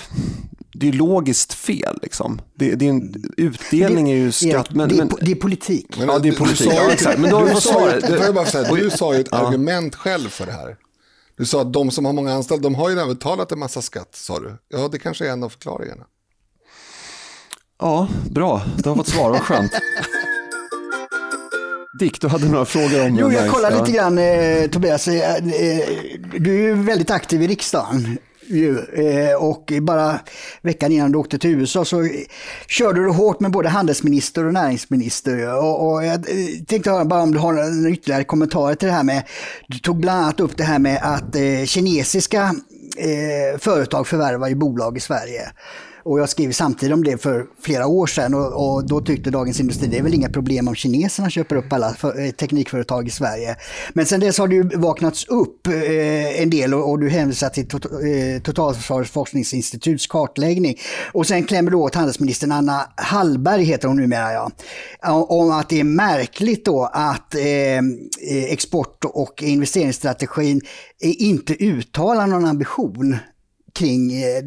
[0.73, 1.99] det är logiskt fel.
[2.01, 2.41] Liksom.
[2.55, 4.71] Det, det är en, utdelning är ju skatt.
[4.71, 5.97] Men, det, är, det är politik.
[5.97, 6.69] Men, ja, det är politik.
[6.69, 7.19] Du, ja, exakt.
[7.19, 7.95] Men då, du, sa,
[8.27, 9.47] ju, bara säga, du sa ju ett ja.
[9.47, 10.77] argument själv för det här.
[11.37, 13.81] Du sa att de som har många anställda, de har ju redan betalat en massa
[13.81, 14.57] skatt, sa du.
[14.69, 16.03] Ja, det kanske är en av förklaringarna.
[17.79, 18.61] Ja, bra.
[18.77, 19.71] Du har fått svar, vad skönt.
[21.99, 25.07] Dick, du hade några frågor om Jo, jag kollade lite grann, eh, Tobias.
[25.07, 25.41] Eh, eh,
[26.39, 28.79] du är ju väldigt aktiv i riksdagen ju.
[28.79, 30.19] Eh, och bara
[30.61, 32.09] veckan innan du åkte till USA så
[32.67, 35.63] körde du hårt med både handelsminister och näringsminister.
[35.63, 39.03] Och, jag eh, tänkte höra bara om du har några ytterligare kommentarer till det här
[39.03, 39.23] med,
[39.67, 42.55] du tog bland annat upp det här med att eh, kinesiska
[43.57, 45.51] företag förvärvar ju bolag i Sverige.
[46.05, 49.59] Och jag skrev samtidigt om det för flera år sedan och, och, då tyckte Dagens
[49.59, 53.11] Industri det är väl inga problem om kineserna köper upp alla för, eh, teknikföretag i
[53.11, 53.55] Sverige.
[53.93, 57.49] Men sen dess har det ju vaknats upp eh, en del och, och, du hänvisar
[57.49, 60.77] till tot, eh, Totalförsvarets forskningsinstituts kartläggning.
[61.11, 64.51] Och sen klämmer du åt handelsministern Anna Hallberg, heter hon numera, ja,
[65.29, 67.81] om att det är märkligt då att eh, eh
[68.49, 70.61] export och investeringsstrategin
[71.01, 73.17] eh, inte uttalar någon ambition
[73.73, 74.43] kring eh,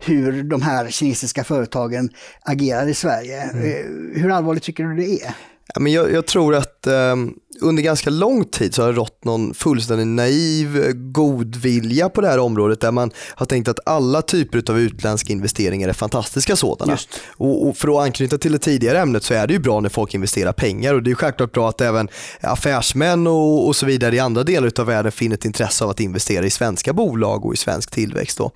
[0.00, 3.42] hur de här kinesiska företagen agerar i Sverige.
[3.42, 3.64] Mm.
[3.64, 5.34] Eh, hur allvarligt tycker du det är?
[5.78, 9.54] Men jag, jag tror att um, under ganska lång tid så har det rått någon
[9.54, 14.80] fullständigt naiv godvilja på det här området där man har tänkt att alla typer av
[14.80, 16.98] utländska investeringar är fantastiska sådana.
[17.36, 19.88] Och, och, för att anknyta till det tidigare ämnet så är det ju bra när
[19.88, 22.08] folk investerar pengar och det är självklart bra att även
[22.40, 26.00] affärsmän och, och så vidare i andra delar av världen finner ett intresse av att
[26.00, 28.38] investera i svenska bolag och i svensk tillväxt.
[28.38, 28.50] Då.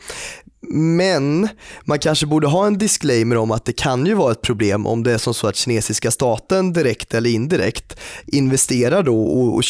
[0.70, 1.48] Men
[1.84, 5.02] man kanske borde ha en disclaimer om att det kan ju vara ett problem om
[5.02, 7.96] det är som så att kinesiska staten direkt eller indirekt
[8.26, 9.62] investerar då och, och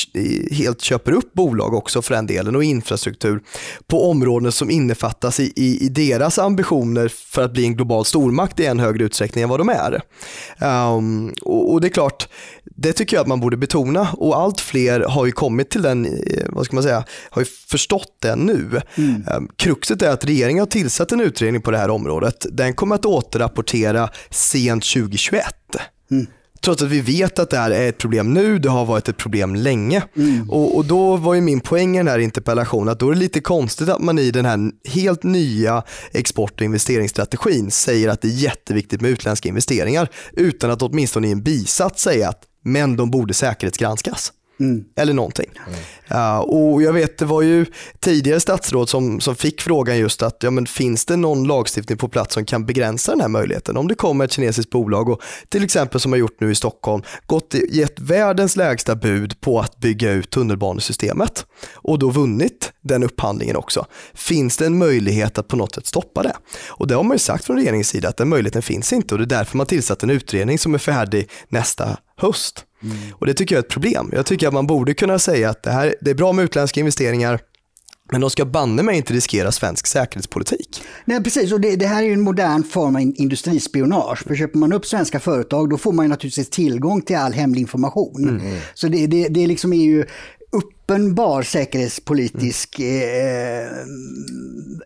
[0.50, 3.42] helt köper upp bolag också för den delen och infrastruktur
[3.86, 8.60] på områden som innefattas i, i, i, deras ambitioner för att bli en global stormakt
[8.60, 10.02] i en högre utsträckning än vad de är.
[10.60, 12.28] Um, och, och, det är klart,
[12.64, 16.06] det tycker jag att man borde betona och allt fler har ju kommit till den,
[16.06, 18.80] eh, vad ska man säga, har ju förstått det nu.
[18.94, 19.24] Mm.
[19.36, 22.46] Um, kruxet är att regeringen har tillsatt en utredning på det här området.
[22.50, 25.44] Den kommer att återrapportera sent 2021.
[26.10, 26.26] Mm.
[26.60, 29.16] Trots att vi vet att det här är ett problem nu, det har varit ett
[29.16, 30.02] problem länge.
[30.16, 30.50] Mm.
[30.50, 33.20] Och, och, då var ju min poäng i den här interpellationen att då är det
[33.20, 35.82] lite konstigt att man i den här helt nya
[36.12, 41.32] export och investeringsstrategin säger att det är jätteviktigt med utländska investeringar utan att åtminstone i
[41.32, 44.32] en bisats säga att men de borde säkerhetsgranskas.
[44.60, 44.84] Mm.
[44.96, 45.50] Eller någonting.
[45.66, 45.78] Mm.
[46.12, 47.66] Uh, och jag vet, det var ju
[48.00, 52.08] tidigare statsråd som, som fick frågan just att ja, men finns det någon lagstiftning på
[52.08, 53.76] plats som kan begränsa den här möjligheten?
[53.76, 57.02] Om det kommer ett kinesiskt bolag och till exempel som har gjort nu i Stockholm,
[57.26, 63.56] gått, gett världens lägsta bud på att bygga ut tunnelbanesystemet och då vunnit den upphandlingen
[63.56, 63.86] också.
[64.14, 66.36] Finns det en möjlighet att på något sätt stoppa det?
[66.68, 69.18] Och det har man ju sagt från regeringens sida att den möjligheten finns inte och
[69.18, 72.64] det är därför man tillsatt en utredning som är färdig nästa höst.
[72.84, 72.96] Mm.
[73.12, 74.10] Och det tycker jag är ett problem.
[74.12, 76.80] Jag tycker att man borde kunna säga att det, här, det är bra med utländska
[76.80, 77.40] investeringar
[78.12, 80.82] Men de ska banne mig inte riskera svensk säkerhetspolitik.
[81.04, 81.52] Nej, precis.
[81.52, 84.24] Och det, det, här är ju en modern form av industrispionage.
[84.26, 87.60] För köper man upp svenska företag då får man ju naturligtvis tillgång till all hemlig
[87.60, 88.28] information.
[88.28, 88.56] Mm.
[88.74, 90.04] Så det, det, det liksom är ju
[90.84, 93.70] uppenbar säkerhetspolitisk, mm.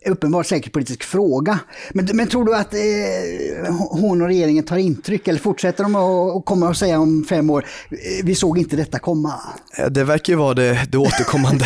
[0.04, 1.58] eh, uppenbar säkerhetspolitisk fråga.
[1.90, 6.44] Men, men tror du att eh, hon och regeringen tar intryck eller fortsätter de och
[6.44, 9.34] kommer att säga om fem år, eh, vi såg inte detta komma?
[9.90, 11.64] Det verkar ju vara det, det återkommande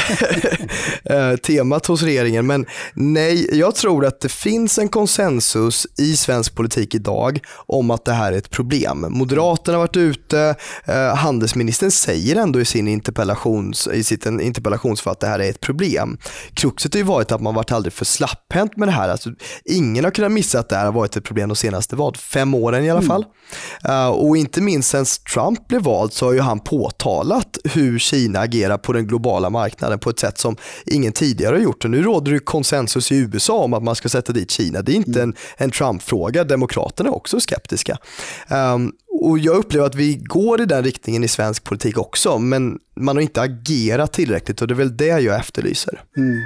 [1.05, 2.47] eh, temat hos regeringen.
[2.47, 8.05] Men nej, jag tror att det finns en konsensus i svensk politik idag om att
[8.05, 9.07] det här är ett problem.
[9.09, 10.55] Moderaterna har varit ute,
[10.85, 15.51] eh, handelsministern säger ändå i sin interpellations, i sitt en interpellationsfall att det här är
[15.51, 16.19] ett problem.
[16.55, 19.09] Kruxet har ju varit att man varit aldrig för slapphänt med det här.
[19.09, 19.31] Alltså,
[19.65, 22.55] ingen har kunnat missa att det här har varit ett problem de senaste vad, fem
[22.55, 23.25] åren i alla fall.
[23.85, 23.97] Mm.
[23.97, 25.05] Uh, och inte minst sen
[25.35, 29.99] Trump blev vald så har ju han påtalat hur Kina agerar på den globala marknaden
[29.99, 30.57] på ett sätt som
[30.87, 31.85] ingen tidigare har gjort.
[31.85, 34.83] Och nu råder det konsensus i USA om att man ska sätta dit Kina.
[34.83, 35.31] Det är inte mm.
[35.31, 36.45] en, en Trump-fråga.
[36.45, 37.99] Demokraterna är också skeptiska.
[38.49, 42.79] Um, och jag upplever att vi går i den riktningen i svensk politik också, men
[42.97, 46.03] man har inte agerat tillräckligt och det är väl det jag efterlyser.
[46.17, 46.41] Mm.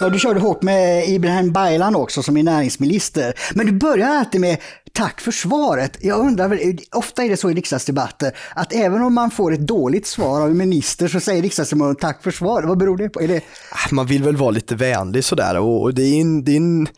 [0.00, 3.34] Ja, du körde hårt med Ibrahim Baylan också som är näringsminister.
[3.54, 4.56] Men du börjar alltid med
[4.92, 5.98] tack för svaret.
[6.00, 6.58] Jag undrar,
[6.92, 10.50] ofta är det så i riksdagsdebatter att även om man får ett dåligt svar av
[10.50, 12.68] en minister så säger riksdagsledamoten tack för svaret.
[12.68, 13.20] Vad beror det på?
[13.20, 13.40] Är det...
[13.90, 16.88] Man vill väl vara lite vänlig sådär och det är en, det är en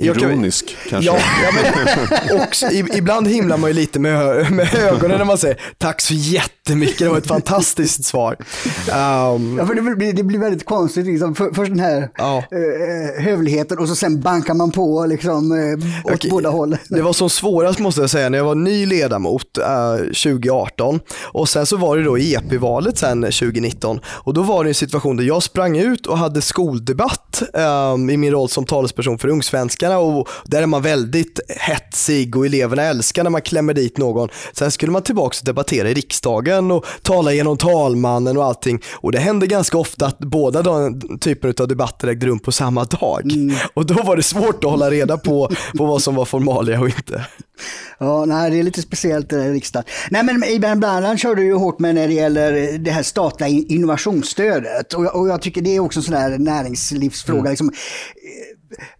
[0.00, 1.10] Ironisk kanske?
[1.10, 6.00] Ja, ja men ibland himlar man ju lite med, med ögonen när man säger tack
[6.00, 8.36] så jättemycket, det var ett fantastiskt svar.
[8.36, 11.34] Um, ja, för det, blir, det blir väldigt konstigt, liksom.
[11.34, 12.44] För, först den här ja.
[12.52, 16.30] uh, hövligheten och så sen bankar man på liksom, uh, åt okay.
[16.30, 16.76] båda håll.
[16.88, 21.00] Det var som svårast måste jag säga när jag var ny ledamot uh, 2018
[21.32, 25.16] och sen så var det då EP-valet sen 2019 och då var det en situation
[25.16, 27.42] där jag sprang ut och hade skoldebatt
[27.94, 32.36] um, i min roll som talesperson för Ungsvenskar dagarna och där är man väldigt hetsig
[32.36, 34.28] och eleverna älskar när man klämmer dit någon.
[34.52, 38.80] Sen skulle man tillbaka och debattera i riksdagen och tala genom talmannen och allting.
[38.92, 42.84] Och det hände ganska ofta att båda de typerna av debatter ägde rum på samma
[42.84, 43.32] dag.
[43.32, 43.56] Mm.
[43.74, 46.86] Och då var det svårt att hålla reda på, på vad som var formalia och
[46.86, 47.26] inte.
[47.98, 49.84] Ja, nej, det är lite speciellt i riksdagen.
[50.10, 54.94] Nej, men Ibrahim Baylan körde ju hårt med när det gäller det här statliga innovationsstödet.
[54.94, 57.40] Och jag, och jag tycker det är också en sån där näringslivsfråga.
[57.40, 57.50] Mm.
[57.50, 57.72] Liksom,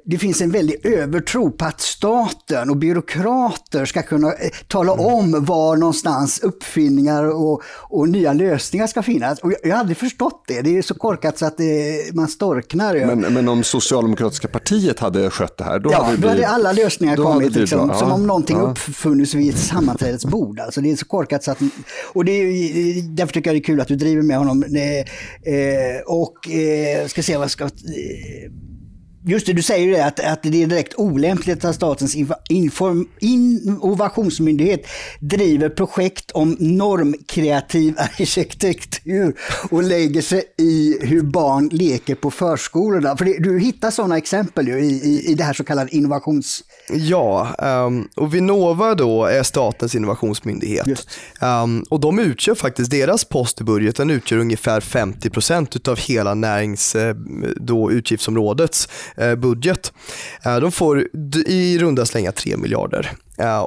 [0.05, 5.07] det finns en väldig övertro på att staten och byråkrater ska kunna eh, tala mm.
[5.07, 9.39] om var någonstans uppfinningar och, och nya lösningar ska finnas.
[9.39, 10.63] Och jag, jag, har aldrig förstått det.
[10.63, 13.07] Det är så korkat så att det, man storknar.
[13.07, 16.73] Men, men om Socialdemokratiska partiet hade skött det här, då ja, hade då hade alla
[16.73, 17.57] lösningar kommit.
[17.57, 18.63] Liksom, ja, som om någonting ja.
[18.63, 20.61] uppfunnits vid ett sammanträdesbord.
[20.61, 21.59] Alltså, det är så korkat så att...
[22.13, 24.63] Och det är, därför tycker jag det är kul att du driver med honom.
[24.63, 27.69] Eh, och eh, ska se vad ska...
[29.25, 32.17] Just det, du säger ju det att, att det är direkt olämpligt att statens
[32.49, 34.87] inform, innovationsmyndighet
[35.21, 39.37] driver projekt om normkreativ arkitektur
[39.71, 43.17] och lägger sig i hur barn leker på förskolorna.
[43.17, 46.63] För det, du hittar sådana exempel ju i, i, i det här så kallade innovations...
[46.93, 51.07] Ja, um, och Vinnova då är statens innovationsmyndighet.
[51.41, 56.95] Um, och de utgör faktiskt, deras post i budgeten utgör ungefär 50% av hela närings,
[56.95, 57.15] eh,
[57.57, 59.93] då, utgiftsområdets Eh, budget.
[60.45, 61.09] Eh, de får
[61.47, 63.11] i runda slänga 3 miljarder.
[63.39, 63.67] Eh,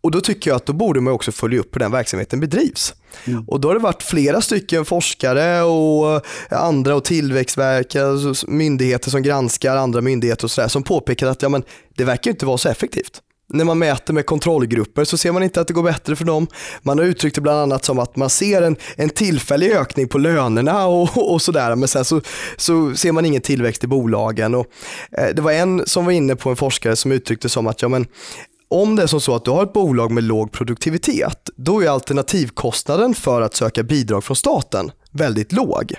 [0.00, 2.94] och då tycker jag att då borde man också följa upp hur den verksamheten bedrivs.
[3.24, 3.44] Mm.
[3.48, 9.76] Och då har det varit flera stycken forskare och andra och Tillväxtverket, myndigheter som granskar
[9.76, 11.62] andra myndigheter och sådär som påpekar att ja, men
[11.96, 13.22] det verkar inte vara så effektivt
[13.52, 16.46] när man mäter med kontrollgrupper så ser man inte att det går bättre för dem.
[16.82, 20.18] Man har uttryckt det bland annat som att man ser en, en tillfällig ökning på
[20.18, 22.20] lönerna och, och sådär men sen så,
[22.56, 24.54] så ser man ingen tillväxt i bolagen.
[24.54, 24.66] Och,
[25.18, 27.88] eh, det var en som var inne på en forskare som uttryckte som att ja,
[27.88, 28.06] men,
[28.68, 31.88] om det är som så att du har ett bolag med låg produktivitet, då är
[31.88, 35.94] alternativkostnaden för att söka bidrag från staten väldigt låg.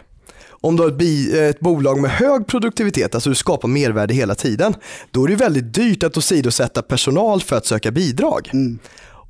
[0.64, 4.14] Om du har ett, bi, eh, ett, bolag med hög produktivitet, alltså du skapar mervärde
[4.14, 4.76] hela tiden,
[5.11, 8.49] då är det väldigt dyrt att åsidosätta personal för att söka bidrag.
[8.53, 8.80] Mm.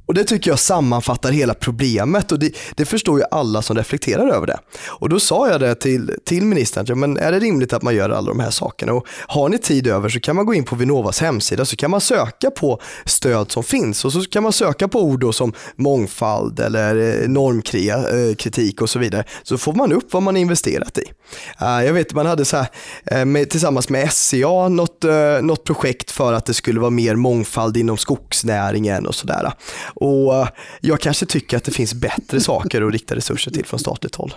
[0.06, 4.28] Och Det tycker jag sammanfattar hela problemet och det, det, förstår ju alla som reflekterar
[4.28, 4.60] över det.
[4.88, 7.95] Och Då sa jag det till, till ministern, ja, men är det rimligt att man
[7.95, 8.93] gör alla de här sakerna?
[8.93, 11.91] Och har ni tid över så kan man gå in på Vinnovas hemsida så kan
[11.91, 16.60] man söka på stöd som finns och så kan man söka på ord som mångfald
[16.60, 19.24] eller eh, normkritik eh, och så vidare.
[19.43, 21.04] Så får man upp vad man investerat i.
[21.62, 25.06] Eh, jag vet man hade så här, med, tillsammans med SCA något,
[25.41, 29.54] något projekt för att det skulle vara mer mångfald inom skogsnäringen och sådär.
[29.94, 30.48] Och eh,
[30.82, 34.34] jag kanske tycker att det finns bättre saker att rikta resurser till från statligt håll.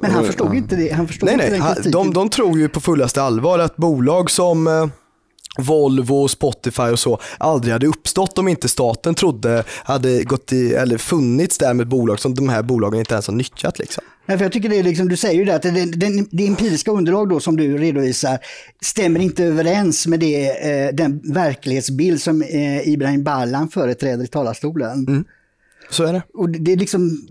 [0.00, 0.92] Men han förstod inte det.
[0.92, 1.92] Han förstod Nej, inte nej, den kritiken.
[1.92, 4.90] de, de tror ju på fullaste allvar att bolag som
[5.58, 10.98] Volvo, Spotify och så aldrig hade uppstått om inte staten trodde hade gått i, eller
[10.98, 13.78] funnits där med bolag som de här bolagen inte ens har nyttjat.
[13.78, 14.04] Liksom.
[14.26, 16.46] Nej, för jag tycker det är liksom, du säger ju det att det, det, det
[16.46, 18.38] empiriska underlag då som du redovisar
[18.84, 25.24] stämmer inte överens med det, eh, den verklighetsbild som eh, Ibrahim Baylan företräder i talarstolen.
[25.90, 26.22] Så är det.
[26.34, 27.28] Och det det är liksom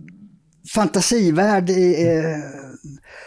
[0.73, 1.69] fantasivärld.
[1.69, 1.76] Eh,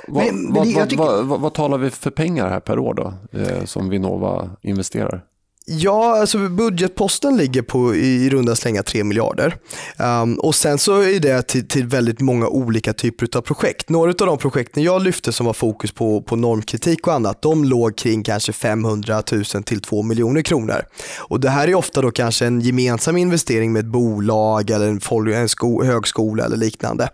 [0.09, 3.14] Vad, Men- men vad, tycker- vad, vad talar vi för pengar här per år då,
[3.39, 5.24] eh, som Vinnova investerar?
[5.70, 9.56] Ja, alltså budgetposten ligger på i runda slänga 3 miljarder.
[9.96, 13.88] Um, och sen så är det till, till väldigt många olika typer av projekt.
[13.88, 17.64] Några av de projekten jag lyfte som var fokus på, på normkritik och annat, de
[17.64, 20.82] låg kring kanske 500 000 till 2 miljoner kronor.
[21.18, 25.00] Och det här är ofta då kanske en gemensam investering med ett bolag eller en,
[25.34, 27.08] en sko- högskola eller liknande.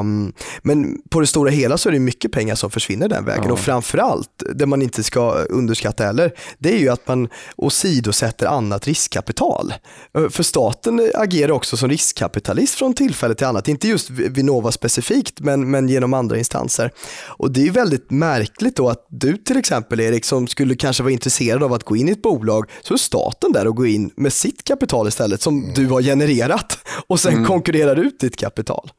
[0.00, 3.44] Um, men på det stora hela så är det mycket pengar som försvinner den vägen
[3.46, 3.52] Ja.
[3.52, 7.28] och framförallt, det man inte ska underskatta heller, det är ju att man
[7.68, 9.74] åsidosätter annat riskkapital.
[10.18, 15.40] Eh, För staten agerar också som riskkapitalist från tillfälle till annat, inte just Vinnova specifikt,
[15.40, 16.92] men, men genom andra instanser.
[17.26, 21.02] Och det är ju väldigt märkligt då att du till exempel Erik, som skulle kanske
[21.02, 23.86] vara intresserad av att gå in i ett bolag, så är staten där och går
[23.86, 28.90] in med sitt kapital istället, som du har genererat och sen konkurrerar ut ditt kapital.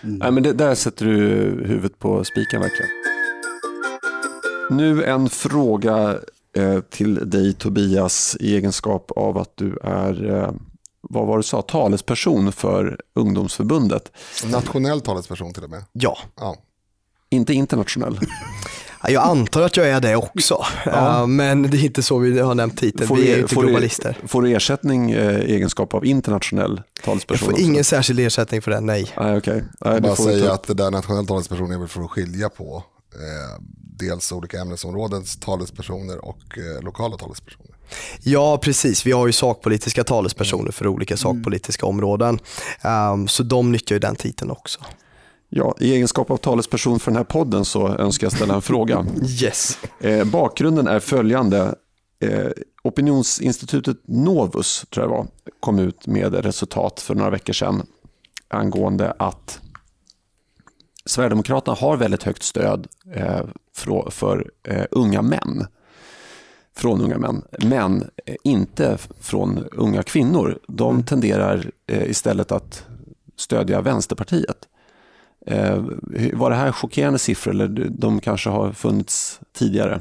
[0.00, 1.12] Nej, men det, där sätter du
[1.66, 2.90] huvudet på spiken verkligen.
[4.70, 6.18] Nu en fråga
[6.90, 10.50] till dig Tobias i egenskap av att du är, eh,
[11.00, 14.12] vad var det du sa, talesperson för ungdomsförbundet.
[14.46, 15.84] Nationell talesperson till och med.
[15.92, 16.56] Ja, Ja.
[17.30, 18.18] Inte internationell.
[19.02, 22.38] Ja, Jag antar att jag är det också, Ja, men det är inte så vi
[22.40, 23.06] har nämnt titeln.
[23.08, 24.18] Får vi är du, inte får, globalister.
[24.22, 27.46] du, får du ersättning eh, i egenskap av internationell Jag talesperson?
[27.46, 27.62] får också?
[27.64, 29.12] ingen särskild ersättning för det, nej.
[29.16, 29.64] Nej, okej.
[29.80, 32.48] Nej, det Bara får säga att det där nationell talesperson är väl för att skilja
[32.48, 32.84] på
[33.14, 33.62] eh,
[33.98, 37.76] dels olika ämnesområdens talespersoner och eh, lokala talespersoner.
[38.22, 39.06] Ja, precis.
[39.06, 42.38] Vi har ju sakpolitiska talespersoner för olika sakpolitiska områden.
[43.12, 44.80] Um, så de nyttjar ju den titeln också.
[45.48, 49.06] Ja, I egenskap av talesperson för den här podden så önskar jag ställa en fråga.
[49.42, 49.78] Yes.
[50.00, 51.74] Eh, bakgrunden är följande.
[52.20, 52.50] Eh,
[52.82, 55.26] opinionsinstitutet Novus, tror jag det var,
[55.60, 57.86] kom ut med resultat för några veckor sedan
[58.48, 59.60] angående att
[61.04, 63.40] Sverigedemokraterna har väldigt högt stöd eh,
[63.76, 65.66] för, för eh, unga män.
[66.76, 70.58] Från unga män, men eh, inte från unga kvinnor.
[70.68, 72.86] De tenderar eh, istället att
[73.36, 74.68] stödja Vänsterpartiet.
[76.32, 80.00] Var det här chockerande siffror eller de kanske har funnits tidigare?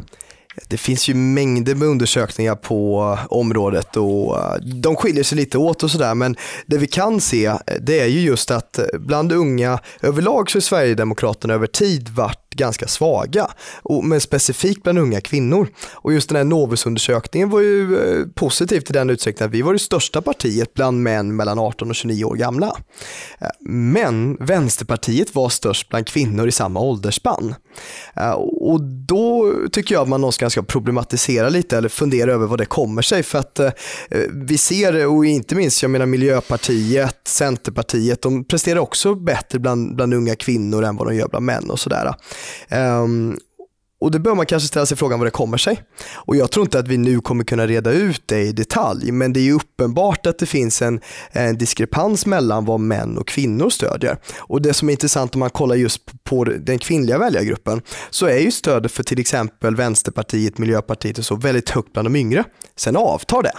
[0.68, 5.58] Det finns ju mängder med undersökningar på eh, området och eh, de skiljer sig lite
[5.58, 6.36] åt och sådär men
[6.66, 10.62] det vi kan se eh, det är ju just att bland unga överlag så är
[10.62, 13.47] Sverigedemokraterna över tid varit ganska svaga,
[13.82, 15.68] och, men specifikt bland unga kvinnor.
[15.93, 19.80] Och just den här Novusundersökningen var ju positiv till den utsträckningen att vi var det
[19.80, 22.76] största partiet bland män mellan 18 och 29 år gamla.
[23.70, 27.56] Men Vänsterpartiet var störst bland kvinnor i samma åldersspann.
[28.38, 32.66] Och då tycker jag att man någonstans ska problematisera lite eller fundera över vad det
[32.66, 33.24] kommer sig.
[33.24, 33.72] För att eh,
[34.32, 40.14] vi ser, och inte minst jag menar Miljöpartiet, Centerpartiet, de presterar också bättre bland, bland
[40.14, 42.16] unga kvinnor än vad de gör bland män och sådär.
[42.72, 43.38] Um,
[44.02, 45.84] och det bör man kanske ställa sig frågan vad det kommer sig.
[46.14, 49.34] Och jag tror inte att vi nu kommer kunna reda ut det i detalj, men
[49.34, 53.70] det är ju uppenbart att det finns en, en diskrepans mellan vad män och kvinnor
[53.70, 54.18] stödjer.
[54.38, 58.39] Och det som är intressant om man kollar just på den kvinnliga väljargruppen, så är
[58.39, 62.43] ju stödet för till exempel Vänsterpartiet, Miljöpartiet och så väldigt högt bland de yngre.
[62.76, 63.54] Sen avtar det.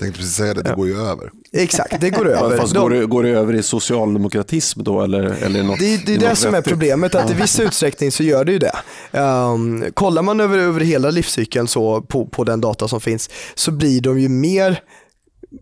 [0.00, 1.30] Tänkte precis säga det, det går ju över.
[1.52, 2.56] Exakt, det går över.
[2.56, 5.78] fast De- går, det, går det över i socialdemokratism då eller, eller något?
[5.78, 8.58] Det, det är det som är problemet, att i viss utsträckning så gör det ju
[8.58, 8.72] det.
[9.20, 13.70] Um, kollar man över, över hela livscykeln så, på, på den data som finns så
[13.70, 14.82] blir de ju mer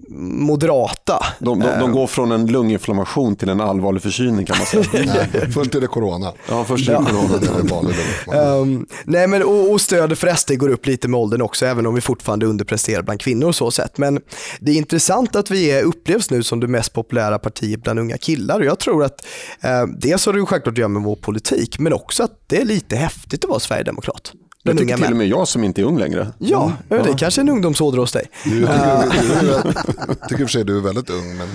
[0.09, 1.25] moderata.
[1.39, 1.81] De, de, Eh.
[1.81, 4.85] de går från en lunginflammation till en allvarlig förkylning kan man säga.
[5.33, 6.33] Nej, först är det corona.
[6.49, 7.39] Ja, först är det corona.
[7.41, 7.97] Det är vanlig.
[8.73, 11.87] Um, nej men och, och stödet för SD går upp lite med åldern också, även
[11.87, 13.99] om vi fortfarande underpresterar bland kvinnor och så sett.
[13.99, 14.21] Men
[14.61, 18.19] det är intressant att vi är, upplevs nu som det mest populära partiet bland unga
[18.19, 18.61] killar.
[18.61, 19.25] Och jag tror att
[19.61, 22.65] eh, dels har det självklart att göra med vår politik, men också att det är
[22.65, 24.33] lite häftigt att vara sverigedemokrat.
[24.63, 26.33] Jag Bland tycker till och med jag som inte är ung längre.
[26.39, 28.27] Ja, det är kanske är en ungdomsådra hos dig.
[28.45, 28.51] Du,
[30.29, 31.49] tycker, i och för sig du är väldigt ung, men,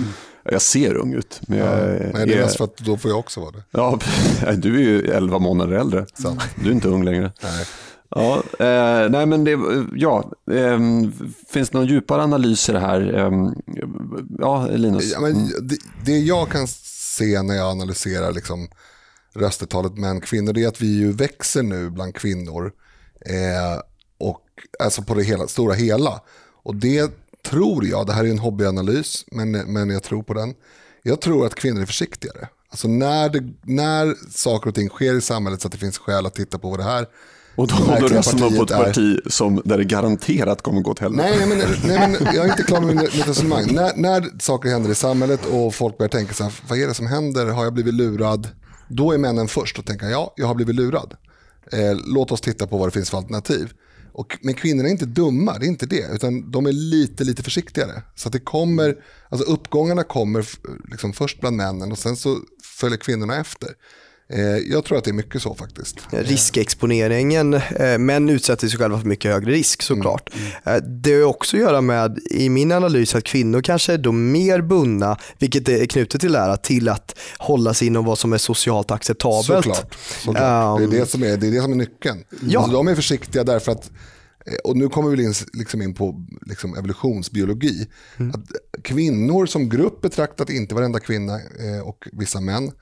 [0.44, 1.40] Jag ser ung ut.
[1.48, 3.62] Men jag, nej, det är är- mest för att då får jag också vara det.
[3.70, 3.98] ja,
[4.56, 6.06] du är ju 11 månader äldre.
[6.14, 6.40] Sant.
[6.62, 7.32] Du är inte ung längre.
[7.42, 7.66] Nej.
[8.08, 9.58] Ja, eh, nej men det,
[9.94, 10.78] ja, eh,
[11.48, 13.14] finns det någon djupare analys i det här?
[13.18, 13.50] Eh,
[14.38, 15.12] ja, Linus?
[15.12, 16.66] Ja, men det, det jag kan
[17.16, 18.68] se när jag analyserar liksom
[19.34, 22.72] röstetalet män-kvinnor, det är att vi ju växer nu bland kvinnor.
[23.24, 23.80] Eh,
[24.18, 24.40] och,
[24.78, 26.20] alltså på det hela, stora hela.
[26.62, 27.12] Och det
[27.50, 30.54] tror jag, det här är en hobbyanalys, men, men jag tror på den.
[31.02, 32.48] Jag tror att kvinnor är försiktigare.
[32.70, 36.26] Alltså när, det, när saker och ting sker i samhället så att det finns skäl
[36.26, 37.06] att titta på vad det här
[37.56, 40.98] och då, då röstar man på ett parti som, där det garanterat kommer gå åt
[40.98, 41.28] helvete.
[41.28, 41.58] Nej, nej, men,
[41.88, 43.66] nej, men jag är inte klar med mitt resonemang.
[43.72, 46.94] När, när saker händer i samhället och folk börjar tänka så här, vad är det
[46.94, 47.46] som händer?
[47.46, 48.48] Har jag blivit lurad?
[48.88, 51.14] Då är männen först och tänker, ja, jag har blivit lurad.
[51.72, 53.72] Eh, låt oss titta på vad det finns för alternativ.
[54.12, 56.08] Och, men kvinnorna är inte dumma, det är inte det.
[56.12, 58.02] Utan de är lite, lite försiktigare.
[58.14, 58.96] Så att det kommer,
[59.28, 60.46] alltså uppgångarna kommer
[60.90, 63.68] liksom först bland männen och sen så följer kvinnorna efter.
[64.28, 65.96] Eh, jag tror att det är mycket så faktiskt.
[66.10, 70.30] Riskexponeringen, eh, män utsätter sig själva för mycket högre risk såklart.
[70.34, 70.46] Mm.
[70.64, 71.02] Mm.
[71.02, 74.60] Det har också att göra med, i min analys, att kvinnor kanske är då mer
[74.60, 78.38] bundna, vilket är knutet till det här, till att hålla sig inom vad som är
[78.38, 79.46] socialt acceptabelt.
[79.46, 79.94] Såklart.
[80.20, 80.80] såklart.
[80.80, 82.24] Um, det, är det, som är, det är det som är nyckeln.
[82.42, 82.60] Ja.
[82.60, 83.90] Alltså, de är försiktiga därför att
[84.64, 87.86] och nu kommer vi in, liksom in på liksom evolutionsbiologi.
[88.16, 88.30] Mm.
[88.30, 88.44] Att
[88.82, 91.40] kvinnor som grupp betraktat, inte varenda kvinna
[91.84, 92.72] och vissa män, Eh,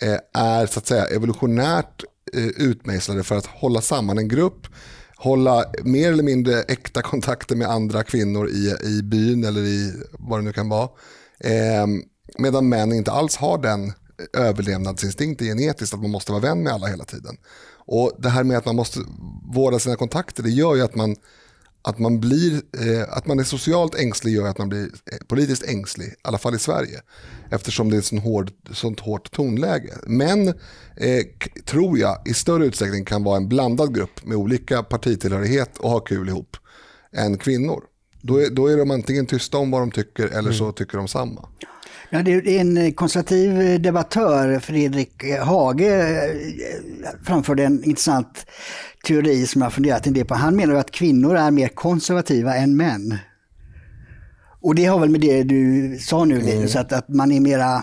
[0.00, 4.66] Eh, är så att säga evolutionärt eh, utmejslade för att hålla samman en grupp,
[5.16, 10.38] hålla mer eller mindre äkta kontakter med andra kvinnor i, i byn eller i vad
[10.38, 10.88] det nu kan vara.
[11.40, 11.86] Eh,
[12.38, 13.92] medan män inte alls har den
[14.32, 17.36] överlevnadsinstinkten genetiskt att man måste vara vän med alla hela tiden.
[17.86, 19.00] Och det här med att man måste
[19.54, 21.16] vårda sina kontakter, det gör ju att man
[21.88, 25.64] att man, blir, eh, att man är socialt ängslig gör att man blir eh, politiskt
[25.64, 27.00] ängslig, i alla fall i Sverige.
[27.50, 29.94] Eftersom det är ett sånt, hård, sånt hårt tonläge.
[30.06, 30.48] Men
[30.96, 31.24] eh,
[31.64, 36.00] tror jag i större utsträckning kan vara en blandad grupp med olika partitillhörighet och ha
[36.00, 36.56] kul ihop
[37.12, 37.84] än kvinnor.
[38.22, 40.74] Då är, då är de antingen tysta om vad de tycker eller så mm.
[40.74, 41.48] tycker de samma.
[42.10, 46.20] Ja, det är en konservativ debattör, Fredrik Hage,
[47.22, 48.46] framförde en intressant
[49.06, 50.34] teori som jag funderat en del på.
[50.34, 53.18] Han menar att kvinnor är mer konservativa än män.
[54.60, 56.86] Och det har väl med det du sa nu Linus, mm.
[56.86, 57.82] att, att man är mera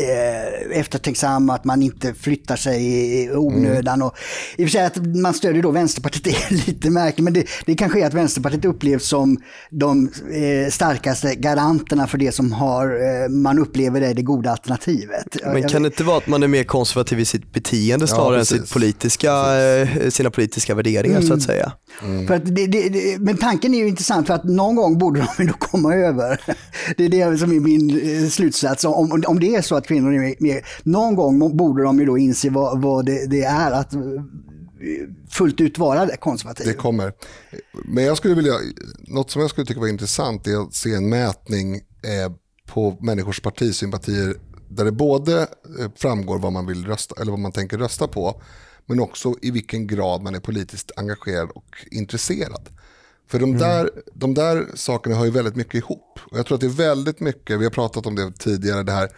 [0.00, 2.84] eh, eftertänksam, att man inte flyttar sig
[3.22, 3.94] i onödan.
[3.94, 4.06] Mm.
[4.06, 4.14] Och,
[4.56, 7.74] I och för sig att man stödjer då Vänsterpartiet är lite märkligt, men det, det
[7.74, 9.38] kanske är att Vänsterpartiet upplevs som
[9.70, 15.36] de eh, starkaste garanterna för det som har, eh, man upplever är det goda alternativet.
[15.44, 18.38] Men kan det inte vara att man är mer konservativ i sitt beteende snarare ja,
[18.38, 21.28] än sitt politiska, eh, sina politiska värderingar mm.
[21.28, 21.56] så att mm.
[21.56, 21.72] säga?
[22.02, 22.26] Mm.
[22.26, 25.42] För att det, det, men tanken är ju intressant för att någon gång borde de
[25.42, 26.40] ändå komma över.
[26.96, 28.84] Det är det som är min eh, slutsats.
[28.84, 32.18] Om, om det är så att kvinnor är med, någon gång borde de ju då
[32.18, 34.00] inse vad, vad det, det är att eh,
[35.30, 36.66] fullt ut vara konservativ.
[36.66, 37.12] Det kommer.
[37.84, 38.54] Men jag skulle vilja,
[38.98, 42.32] något som jag skulle tycka var intressant är att se en mätning eh,
[42.66, 44.34] på människors partisympatier
[44.68, 45.46] där det både
[45.96, 48.42] framgår vad man vill rösta eller vad man tänker rösta på
[48.86, 52.68] men också i vilken grad man är politiskt engagerad och intresserad.
[53.30, 53.58] För de mm.
[53.58, 53.92] där, mm.
[54.14, 56.18] de där sakerna hör ju väldigt mycket ihop.
[56.30, 58.92] Och jag tror att det är väldigt mycket, vi har pratat om det tidigare, det
[58.92, 59.10] här,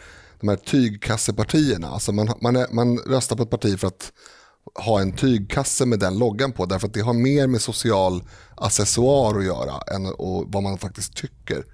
[0.43, 1.89] de här tygkassepartierna.
[1.89, 4.13] Alltså man, man, är, man röstar på ett parti för att
[4.75, 6.67] ha en tygkasse med den loggan på.
[6.67, 8.23] Därför att det har mer med social
[8.57, 11.65] accessoar att göra än och vad man faktiskt tycker.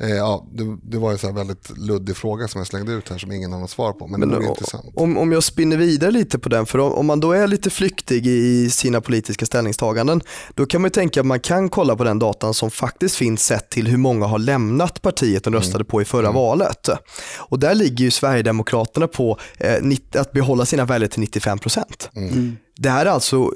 [0.00, 3.32] Eh, ja, det, det, var en väldigt luddig fråga som jag slängde ut här som
[3.32, 4.06] ingen har något svar på.
[4.06, 4.84] Men, men det var intressant.
[4.94, 7.70] Om, om jag spinner vidare lite på den, för om, om, man då är lite
[7.70, 10.20] flyktig i sina politiska ställningstaganden,
[10.54, 13.70] då kan man tänka att man kan kolla på den datan som faktiskt finns sett
[13.70, 15.86] till hur många har lämnat partiet och röstade mm.
[15.86, 16.34] på i förra mm.
[16.34, 16.88] valet.
[17.38, 19.76] Och där ligger ju Sverigedemokraterna på eh,
[20.14, 22.10] att behålla sina väljare till 95 procent.
[22.16, 22.56] Mm.
[22.80, 23.52] Det här är alltså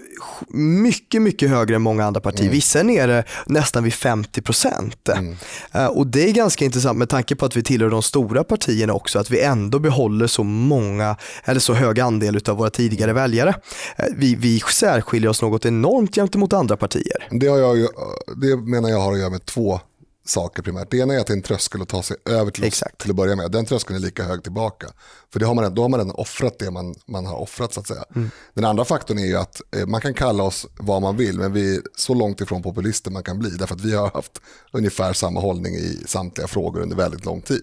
[0.55, 2.43] mycket, mycket högre än många andra partier.
[2.43, 2.53] Mm.
[2.53, 5.09] Vissa är nere nästan vid 50 procent.
[5.09, 5.37] Mm.
[5.77, 8.93] Uh, och det är ganska intressant med tanke på att vi tillhör de stora partierna
[8.93, 13.49] också, att vi ändå behåller så många, eller så hög andel av våra tidigare väljare.
[13.49, 17.29] Uh, vi, vi särskiljer oss något enormt gentemot andra partier.
[17.31, 17.89] Det, har jag,
[18.37, 19.81] det menar jag har att göra med två
[20.25, 20.91] saker primärt.
[20.91, 22.99] Det ena är att det är en tröskel att ta sig över till, Exakt.
[22.99, 23.51] till att börja med.
[23.51, 24.87] Den tröskeln är lika hög tillbaka.
[25.33, 27.81] För det har man, då har man redan offrat det man, man har offrat så
[27.81, 28.05] att säga.
[28.15, 28.31] Mm.
[28.55, 31.53] Den andra faktorn är ju att eh, man kan kalla oss vad man vill, men
[31.53, 33.51] vi är så långt ifrån populister man kan bli.
[33.51, 34.41] Därför att vi har haft
[34.73, 37.63] ungefär samma hållning i samtliga frågor under väldigt lång tid.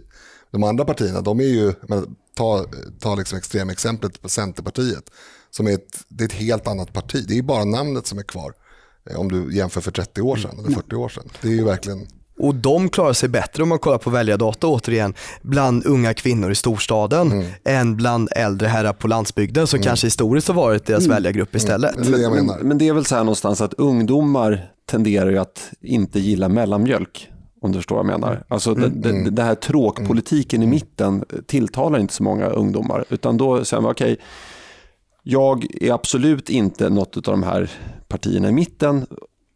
[0.52, 2.66] De andra partierna, de är ju, men, ta,
[3.00, 5.12] ta liksom extremexemplet på Centerpartiet,
[5.52, 7.26] som är ett, det är ett helt annat parti.
[7.28, 8.54] Det är bara namnet som är kvar.
[9.10, 11.30] Eh, om du jämför för 30 år sedan eller 40 år sedan.
[11.42, 12.08] Det är ju verkligen
[12.40, 16.56] Och de klarar sig bättre om man kollar på väljardata återigen bland unga kvinnor i
[16.56, 17.46] storstaden mm.
[17.64, 19.86] än bland äldre herrar på landsbygden som mm.
[19.86, 21.16] kanske historiskt har varit deras mm.
[21.16, 21.96] väljargrupp istället.
[21.96, 22.12] Mm.
[22.12, 26.20] Det men, men, det är väl så här någonstans att ungdomar tenderar ju att inte
[26.20, 27.30] gilla mellanmjölk.
[27.62, 28.44] Om du förstår vad jag menar.
[28.48, 29.02] Alltså mm.
[29.02, 33.06] det, det, det, här tråkpolitiken i mitten tilltalar inte så många ungdomar.
[33.10, 34.26] Utan då säger man okej, okay,
[35.24, 37.72] jag är absolut inte något av de här
[38.08, 39.06] partierna i mitten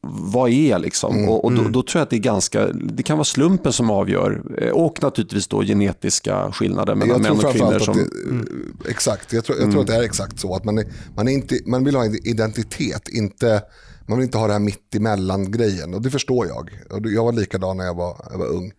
[0.05, 1.15] vad är liksom?
[1.17, 1.71] Mm, och, och då, mm.
[1.71, 5.03] då, tror jag att det är ganska, det kan vara slumpen som avgör eh, och
[5.03, 7.79] naturligtvis då genetiska skillnader mellan män och kvinnor.
[7.79, 8.77] Som, det, mm.
[8.89, 10.55] Exakt, jag tror, jag tror att det är exakt så.
[10.55, 10.85] Att man, är,
[11.15, 13.63] man, är inte, man vill ha en identitet, inte,
[14.07, 16.69] man vill inte ha det här mitt emellan grejen och det förstår jag.
[17.13, 18.71] Jag var likadan när jag var, jag var ung.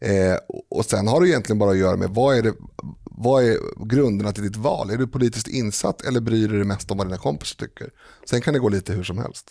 [0.00, 0.36] Eh,
[0.70, 2.54] och sen har det egentligen bara att göra med vad är, det,
[3.04, 4.90] vad är grunderna till ditt val?
[4.90, 7.90] Är du politiskt insatt eller bryr du dig mest om vad dina kompisar tycker?
[8.30, 9.46] Sen kan det gå lite hur som helst.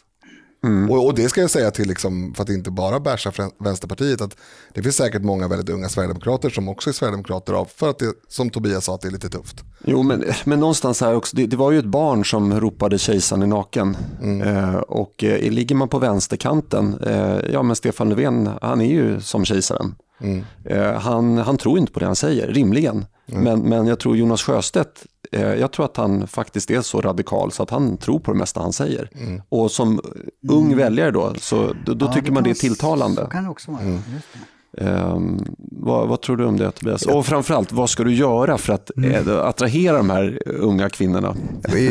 [0.66, 0.92] Mm.
[0.92, 4.38] Och, och, det ska jag säga till, liksom, för att inte bara bärsa Vänsterpartiet, att
[4.74, 8.14] det finns säkert många väldigt unga sverigedemokrater som också är sverigedemokrater av, för att det,
[8.28, 9.64] som Tobias sa, att det är lite tufft.
[9.84, 13.42] Jo, men, men någonstans här också, det, det var ju ett barn som ropade kejsaren
[13.42, 13.98] är naken.
[14.22, 14.42] Mm.
[14.42, 19.22] Eh, och eh, ligger man på vänsterkanten, eh, ja men Stefan Löfven, han är ju
[19.22, 19.96] som kejsaren.
[20.20, 20.46] Mm.
[20.64, 23.06] Eh, han, han tror inte på det han säger, rimligen.
[23.28, 23.44] Mm.
[23.44, 27.52] Men, men jag tror Jonas Sjöstedt, eh, jag tror att han faktiskt är så radikal
[27.52, 29.10] så att han tror på det mesta han säger.
[29.14, 29.42] Mm.
[29.50, 30.02] Och som
[30.50, 30.78] ung mm.
[30.78, 33.22] väljare då, så då, då ja, tycker man det är tilltalande.
[33.22, 33.82] Så kan det också vara.
[34.78, 37.06] Um, vad, vad, tror du om det Tobias?
[37.06, 39.30] Och framförallt, vad ska du göra för att mm.
[39.30, 41.36] Eh, attrahera de här unga kvinnorna?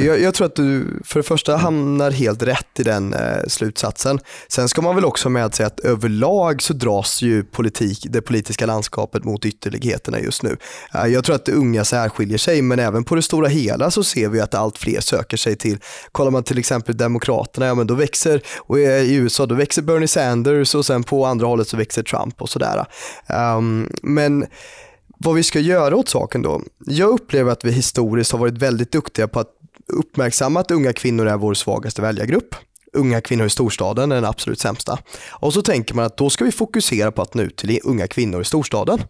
[0.04, 4.18] Jag, jag, tror att du för det första hamnar helt rätt i den eh, slutsatsen.
[4.48, 8.66] Sen ska man väl också med sig att överlag så dras ju politik, det politiska
[8.66, 10.56] landskapet mot ytterligheterna just nu.
[10.94, 14.28] Eh, jag tror att unga särskiljer sig men även på det stora hela så ser
[14.28, 15.78] vi att allt fler söker sig till,
[16.12, 20.08] kollar man till exempel Demokraterna, ja men då växer, och i USA då växer Bernie
[20.08, 23.56] Sanders och sen på andra hållet så växer Trump och sådär här.
[23.56, 24.46] Um, men
[25.18, 26.62] vad vi ska göra åt saken då?
[26.86, 29.50] Jag upplever att vi historiskt har varit väldigt duktiga på att
[29.88, 32.54] uppmärksamma att unga kvinnor är vår svagaste väljargrupp.
[32.92, 34.98] Unga kvinnor i storstaden är den absolut sämsta.
[35.30, 38.06] Och så tänker man att då ska vi fokusera på att nå ut till unga
[38.06, 39.02] kvinnor i storstaden.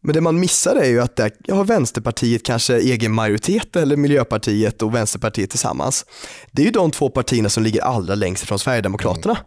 [0.00, 4.82] Men det man missar är ju att där har Vänsterpartiet kanske egen majoritet eller Miljöpartiet
[4.82, 6.06] och Vänsterpartiet tillsammans.
[6.50, 9.34] Det är ju de två partierna som ligger allra längst ifrån Sverigedemokraterna.
[9.34, 9.46] Mm.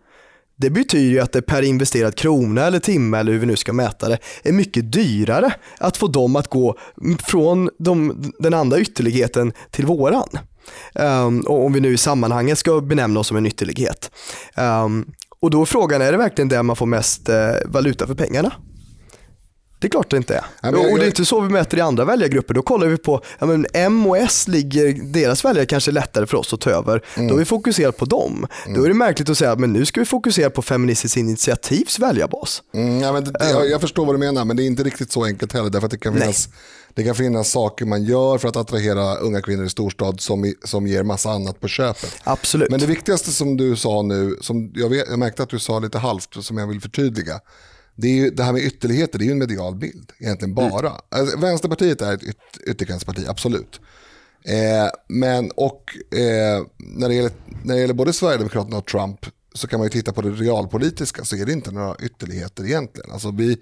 [0.58, 3.74] Det betyder ju att det per investerad krona eller timme eller hur vi nu ska
[3.74, 6.78] mäta det är mycket dyrare att få dem att gå
[7.28, 10.30] från de, den andra ytterligheten till våran.
[10.94, 14.12] Um, och om vi nu i sammanhanget ska benämna oss som en ytterlighet.
[14.56, 15.06] Um,
[15.40, 17.36] och då är frågan, är det verkligen där man får mest uh,
[17.66, 18.54] valuta för pengarna?
[19.80, 20.46] Det är klart det inte är.
[20.62, 22.54] Ja, jag, och det är inte så vi mäter i andra väljargrupper.
[22.54, 26.26] Då kollar vi på, ja, men M och S ligger, deras väljare kanske är lättare
[26.26, 27.04] för oss att ta över.
[27.16, 27.28] Mm.
[27.28, 28.48] Då har vi fokuserat på dem.
[28.66, 28.78] Mm.
[28.78, 32.64] Då är det märkligt att säga, men nu ska vi fokusera på Feministiskt initiativs väljarbas.
[32.74, 35.12] Mm, ja, men det, jag, jag, förstår vad du menar, men det är inte riktigt
[35.12, 35.70] så enkelt heller.
[35.70, 36.50] Därför att det kan finnas,
[36.94, 40.88] det kan finnas saker man gör för att attrahera unga kvinnor i storstad som, som
[40.88, 42.22] ger massa annat på köpet.
[42.24, 42.72] Absolut.
[42.72, 45.80] Men det viktigaste som du sa nu, som jag, vet, jag märkte att du sa
[45.80, 47.40] lite halvt, som jag vill förtydliga
[47.98, 50.90] det, är ju, det här med ytterligheter, det är ju en medial bild egentligen bara.
[50.90, 51.02] Mm.
[51.10, 52.38] Alltså, Vänsterpartiet är ett yt
[52.68, 53.80] ytterkantsparti, absolut.
[54.44, 57.32] Eh, men och eh, när, det gäller,
[57.64, 61.24] när det gäller både Sverigedemokraterna och Trump så kan man ju titta på det realpolitiska
[61.24, 63.12] så är det inte några ytterligheter egentligen.
[63.12, 63.58] Alltså vi,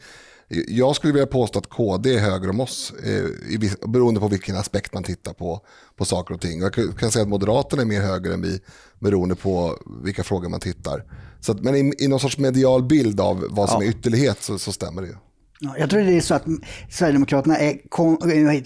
[0.48, 4.94] jag skulle vilja påstå att KD är högre om oss eh, beroende på vilken aspekt
[4.94, 5.62] man tittar på,
[5.96, 6.62] på saker och ting.
[6.62, 8.60] Jag kan säga att Moderaterna är mer höger än vi
[9.00, 11.04] beroende på vilka frågor man tittar.
[11.40, 13.88] Så att, men i, i någon sorts medial bild av vad som ja.
[13.88, 15.16] är ytterlighet så, så stämmer det ju.
[15.60, 16.46] Ja, jag tror det är så att
[16.90, 18.18] Sverigedemokraterna är kon,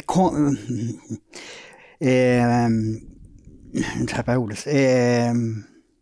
[0.06, 0.58] kon,
[2.00, 2.70] eh,
[4.08, 4.68] tappar ordet.
[4.68, 5.34] Eh,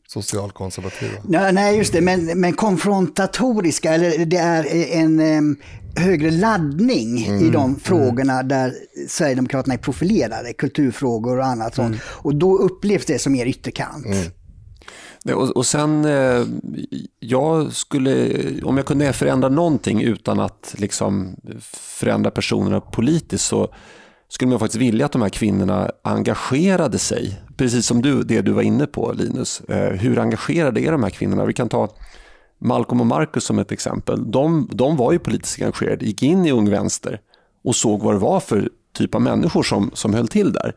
[0.07, 1.11] Socialkonservativa?
[1.23, 5.57] Nej, nej, just det, men, men konfrontatoriska, eller det är en um,
[5.95, 7.79] högre laddning mm, i de mm.
[7.79, 8.47] frågorna mm.
[8.47, 8.73] där
[9.07, 11.87] Sverigedemokraterna är profilerade, kulturfrågor och annat sånt.
[11.87, 11.99] Mm.
[12.07, 14.05] Och då upplevs det som mer ytterkant.
[14.05, 15.37] Mm.
[15.37, 16.45] Och, och sen, eh,
[17.19, 18.33] jag skulle,
[18.63, 21.35] om jag kunde förändra någonting utan att liksom
[21.71, 23.73] förändra personerna politiskt så
[24.29, 27.39] skulle man faktiskt vilja att de här kvinnorna engagerade sig.
[27.57, 29.61] Precis som du, det du var inne på Linus.
[29.61, 31.45] Eh, hur engagerade är de här kvinnorna?
[31.45, 31.89] Vi kan ta
[32.59, 34.31] Malcolm och Marcus som ett exempel.
[34.31, 37.21] De, de var ju politiskt engagerade, gick in i Ung Vänster
[37.63, 40.75] och såg vad det var för typ av människor som, som höll till där.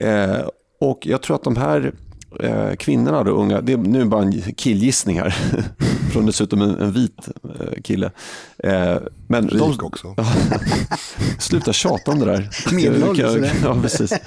[0.00, 0.48] Eh,
[0.80, 1.92] och jag tror att de här
[2.40, 5.30] eh, kvinnorna, då, unga, det är nu bara en killgissning här,
[6.12, 7.28] från dessutom en, en vit
[7.60, 8.10] eh, kille.
[8.58, 8.96] Eh,
[9.28, 10.14] men de, också.
[11.38, 12.50] sluta tjata om det där.
[12.72, 13.52] Medelålders.
[13.64, 14.10] ja, precis.
[14.10, 14.20] Nej,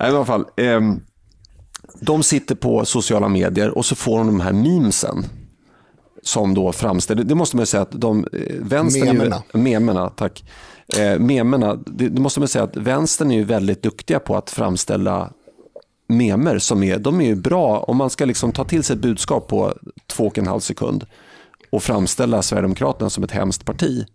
[0.00, 0.80] i alla fall, eh,
[2.00, 5.24] de sitter på sociala medier och så får de de här memesen
[6.22, 9.42] som då framställer, det måste man säga att de, eh, vänstern Memerna.
[9.52, 10.44] Är, memerna, tack.
[10.96, 14.50] Eh, memerna, det, det måste man säga att vänstern är ju väldigt duktiga på att
[14.50, 15.32] framställa
[16.06, 19.02] memer som är, de är ju bra om man ska liksom ta till sig ett
[19.02, 19.74] budskap på
[20.06, 21.06] två och en halv sekund
[21.70, 24.06] och framställa Sverigedemokraterna som ett hemskt parti.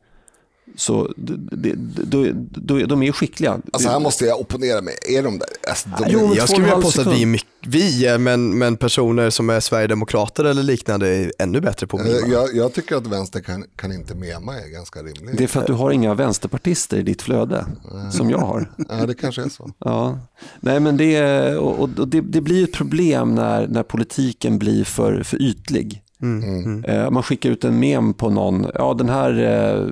[0.76, 3.60] Så det, då, då, de är skickliga.
[3.74, 4.96] Alltså här måste jag opponera mig.
[5.18, 5.48] Är de där?
[5.70, 8.58] Alltså, de Jo, men Jag skulle vilja påstå att vi är, mycket, vi är men,
[8.58, 12.28] men personer som är sverigedemokrater eller liknande är ännu bättre på att mima.
[12.28, 15.38] jag, jag tycker att vänster kan, kan inte mema är ganska rimligt.
[15.38, 17.66] Det är för att du har inga vänsterpartister i ditt flöde,
[18.12, 18.72] som jag har.
[18.90, 19.72] Ja, det kanske är så.
[19.80, 20.20] Ja.
[20.60, 24.84] Nej, men det, är- och, och det, det blir ett problem när, när politiken blir
[24.84, 26.02] för, för ytlig.
[26.88, 29.88] Eh, Man skickar ut en mem på någon, ja den här eh,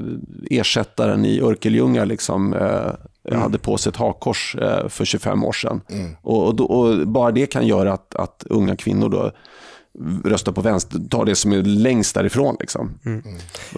[0.59, 4.55] ersättaren i Örkelljunga liksom, eh, hade på sig ett hakkors
[4.87, 5.81] för 25 år sedan.
[6.21, 9.31] Och, och, då, och bara det kan göra att, att unga kvinnor då
[10.25, 12.55] röstar på vänster, tar det som är längst därifrån.
[12.59, 12.99] Liksom.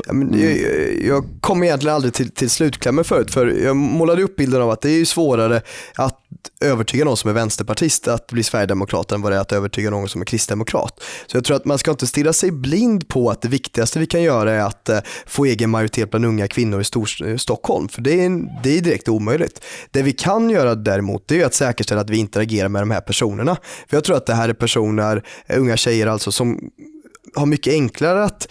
[0.05, 0.57] Ja, men jag,
[1.03, 4.81] jag kom egentligen aldrig till, till slutklämmen förut för jag målade upp bilden av att
[4.81, 5.61] det är ju svårare
[5.95, 6.17] att
[6.61, 10.09] övertyga någon som är vänsterpartist att bli sverigedemokrat än vad det är att övertyga någon
[10.09, 11.03] som är kristdemokrat.
[11.27, 14.05] Så jag tror att man ska inte stirra sig blind på att det viktigaste vi
[14.05, 17.89] kan göra är att eh, få egen majoritet bland unga kvinnor i Stor- eh, Stockholm.
[17.89, 19.63] För det är, det är direkt omöjligt.
[19.91, 23.01] Det vi kan göra däremot det är att säkerställa att vi interagerar med de här
[23.01, 23.57] personerna.
[23.89, 26.59] För jag tror att det här är personer, eh, unga tjejer alltså, som
[27.35, 28.47] har mycket enklare att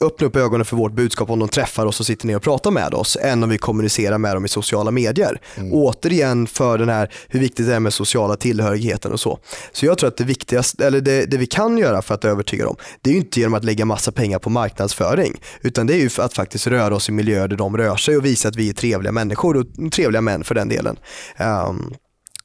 [0.00, 2.70] öppna upp ögonen för vårt budskap om de träffar oss och sitter ner och pratar
[2.70, 5.40] med oss än om vi kommunicerar med dem i sociala medier.
[5.72, 9.38] Återigen för den här hur viktigt det är med sociala tillhörigheten och så.
[9.72, 12.64] Så jag tror att det viktigaste, eller det, det vi kan göra för att övertyga
[12.64, 15.98] dem, det är ju inte genom att lägga massa pengar på marknadsföring, utan det är
[15.98, 18.68] ju att faktiskt röra oss i miljöer där de rör sig och visa att vi
[18.68, 20.96] är trevliga människor och trevliga män för den delen.
[21.36, 21.94] Ehm,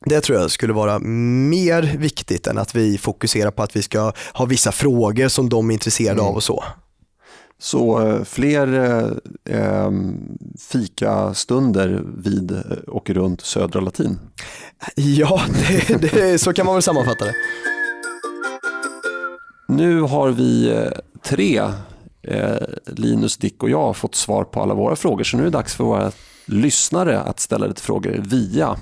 [0.06, 4.14] det tror jag skulle vara mer viktigt än att vi fokuserar på att vi ska
[4.34, 6.64] ha vissa frågor som de är intresserade av och så.
[7.62, 9.92] Så eh, fler eh, eh,
[10.72, 14.20] fikastunder vid eh, och runt Södra Latin.
[14.96, 17.34] Ja, det, det, så kan man väl sammanfatta det.
[19.68, 20.92] Nu har vi eh,
[21.24, 21.62] tre,
[22.22, 25.24] eh, Linus, Dick och jag, fått svar på alla våra frågor.
[25.24, 26.12] Så nu är det dags för våra
[26.46, 28.78] lyssnare att ställa lite frågor via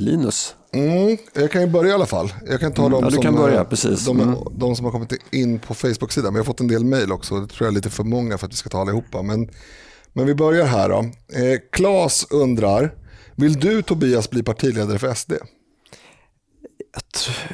[0.00, 0.54] Linus.
[0.72, 2.32] Mm, jag kan ju börja i alla fall.
[2.46, 4.04] Jag kan ta Mm, de, ja, du som, kan börja, eh, precis.
[4.04, 4.34] De, Mm.
[4.52, 6.32] de som har kommit in på Facebook-sidan.
[6.32, 7.40] Men jag har fått en del mail också.
[7.40, 9.22] Det tror jag är lite för många för att vi ska ta allihopa.
[9.22, 9.50] Men,
[10.12, 10.98] men vi börjar här då.
[10.98, 12.94] Eh, Klas undrar,
[13.36, 15.32] vill du Tobias bli partiledare för SD?
[16.92, 17.07] Jag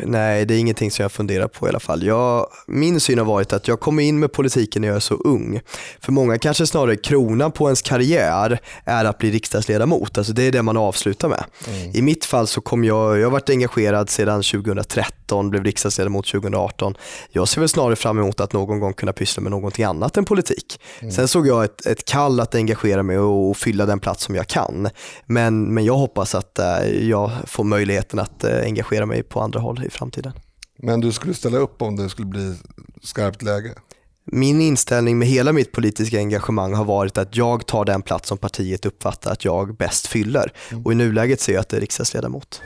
[0.05, 2.03] Nej, det är ingenting som jag funderar på i alla fall.
[2.03, 5.15] Jag, min syn har varit att jag kom in med politiken när jag är så
[5.15, 5.61] ung.
[6.01, 10.19] För många kanske snarare kronan på ens karriär är att bli riksdagsledamot.
[10.19, 11.45] Alltså det är det man avslutar med.
[11.95, 16.95] I mitt fall så kom jag, jag har varit engagerad sedan 2013, blev riksdagsledamot 2018.
[17.31, 20.25] Jag ser väl snarare fram emot att någon gång kunna pyssla med någonting annat än
[20.25, 20.81] politik.
[21.13, 24.35] Sen såg jag ett, ett kall att engagera mig och, och fylla den plats som
[24.35, 24.89] jag kan.
[25.27, 29.54] Men, men jag hoppas att eh, jag får möjligheten att eh, engagera mig på andra
[29.59, 30.33] håll i framtiden.
[30.79, 32.57] Men du skulle ställa upp om det skulle bli
[33.03, 33.75] skarpt läge?
[34.27, 38.39] Min inställning med hela mitt politiska engagemang har varit att jag tar den plats som
[38.39, 40.53] partiet uppfattar att jag bäst fyller.
[40.85, 42.61] Och i nuläget ser jag att det är riksdagsledamot.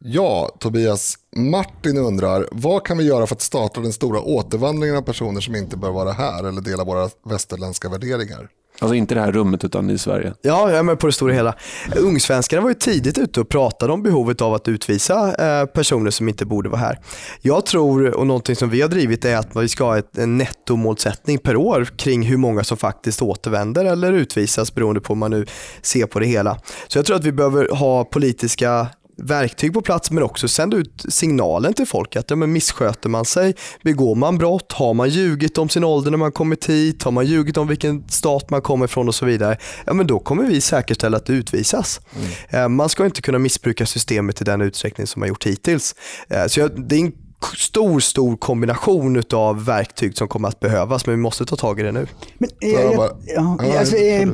[0.00, 1.14] Ja, Tobias.
[1.36, 5.54] Martin undrar, vad kan vi göra för att starta den stora återvandringen av personer som
[5.54, 8.48] inte bör vara här eller dela våra västerländska värderingar?
[8.80, 10.34] Alltså inte det här rummet utan i Sverige.
[10.42, 11.54] Ja, jag är med på det stora hela.
[11.96, 16.28] Ungsvenskarna var ju tidigt ute och pratade om behovet av att utvisa eh, personer som
[16.28, 16.98] inte borde vara här.
[17.40, 20.38] Jag tror, och någonting som vi har drivit är att vi ska ha ett, en
[20.38, 25.30] nettomålsättning per år kring hur många som faktiskt återvänder eller utvisas beroende på hur man
[25.30, 25.46] nu
[25.82, 26.58] ser på det hela.
[26.88, 28.86] Så jag tror att vi behöver ha politiska
[29.18, 33.24] verktyg på plats men också sända ut signalen till folk att ja, men missköter man
[33.24, 37.10] sig, begår man brott, har man ljugit om sin ålder när man kommit hit, har
[37.12, 39.56] man ljugit om vilken stat man kommer ifrån och så vidare,
[39.86, 42.00] ja men då kommer vi säkerställa att det utvisas.
[42.48, 45.94] Eh, Man ska inte kunna missbruka systemet i den utsträckning som man gjort hittills.
[46.28, 47.12] Eh, Så jag, det är en
[47.56, 51.82] stor, stor kombination av verktyg som kommer att behövas men vi måste ta tag i
[51.82, 52.06] det nu.
[52.38, 54.28] Men, eh, jag ja, alltså, eh.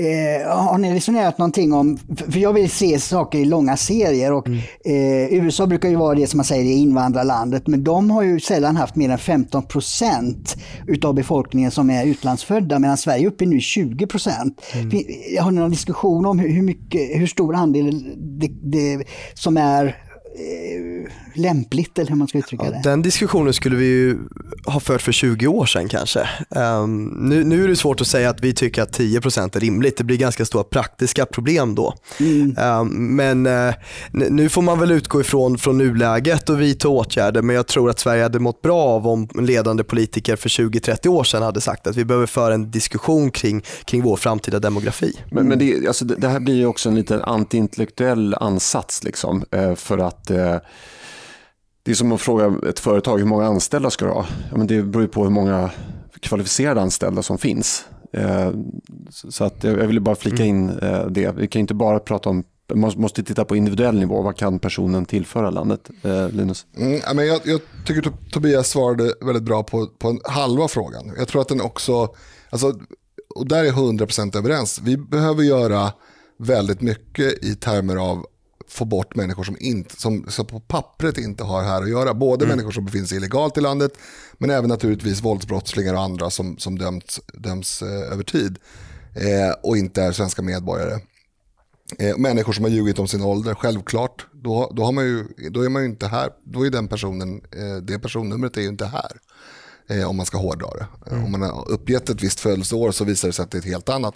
[0.00, 1.98] Eh, har ni resonerat någonting om,
[2.30, 4.48] för jag vill se saker i långa serier och
[4.84, 8.40] eh, USA brukar ju vara det som man säger i invandrarlandet men de har ju
[8.40, 13.44] sällan haft mer än 15 procent utav befolkningen som är utlandsfödda medan Sverige är uppe
[13.44, 14.60] i nu 20 procent.
[14.90, 18.04] Fin- Har ni någon diskussion om hur, mycket, hur stor andel
[18.40, 19.96] det, det, som är
[21.34, 22.80] lämpligt eller hur man ska uttrycka Ja, det.
[22.84, 24.18] den diskussionen skulle vi ju
[24.66, 26.28] ha fört för 20 år sedan kanske.
[26.56, 29.96] Ehm, nu, nu är det svårt att säga att vi tycker att 10% är rimligt.
[29.96, 31.94] Det blir ganska stora praktiska problem då.
[32.58, 33.74] Ehm, men eh, n-
[34.30, 37.42] nu får man väl utgå ifrån från nuläget och vidta åtgärder.
[37.42, 41.24] Men jag tror att Sverige hade mått bra av om ledande politiker för 20-30 år
[41.24, 45.16] sedan hade sagt att vi behöver föra en diskussion kring, kring vår framtida demografi.
[45.30, 49.04] Men, men det, alltså, det, det här blir ju också en liten antiintellektuell ansats.
[49.04, 50.56] Liksom, eh, för att eh,
[51.82, 54.26] Det är som att fråga ett företag hur många anställda ska du ha?
[54.50, 55.70] Ja, men det beror ju på hur många
[56.20, 57.84] kvalificerade anställda som finns.
[58.12, 58.50] Eh,
[59.08, 61.30] så att jag jag ville bara flika in eh, det.
[61.36, 64.22] Vi kan inte bara prata om man måste titta på individuell nivå.
[64.22, 65.90] Vad kan personen tillföra landet?
[66.02, 66.66] Eh, Linus?
[66.76, 71.12] Mm, men jag, jag tycker Tob- Tobias svarade väldigt bra på, på en halva frågan.
[71.18, 72.08] Jag tror att den också,
[72.50, 72.72] alltså,
[73.34, 74.80] och där är 100% överens.
[74.82, 75.92] Vi behöver göra
[76.38, 78.26] väldigt mycket i termer av
[78.70, 82.14] få bort människor som, inte, som, som på pappret inte har här att göra.
[82.14, 83.92] Både människor som befinner sig illegalt i landet
[84.38, 88.58] men även naturligtvis våldsbrottslingar och andra som, som dömts, döms eh, över tid
[89.14, 91.00] eh, och inte är svenska medborgare.
[91.98, 94.26] Eh, människor som har ljugit om sin ålder, självklart.
[94.32, 96.30] Då, då, har man ju, då är man ju inte här.
[96.44, 99.12] Då är den personen, eh, det personnumret är ju inte här.
[99.90, 100.86] Eh, om man ska hårdra det.
[101.10, 103.60] Eh, Om man har uppgett ett visst födelseår så visar det sig att det är
[103.60, 104.14] ett helt annat.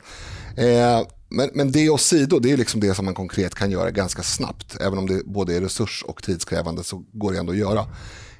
[0.56, 1.00] Eh,
[1.36, 4.76] men, men det åsido, det är liksom det som man konkret kan göra ganska snabbt.
[4.80, 7.86] Även om det både är resurs och tidskrävande så går det ändå att göra.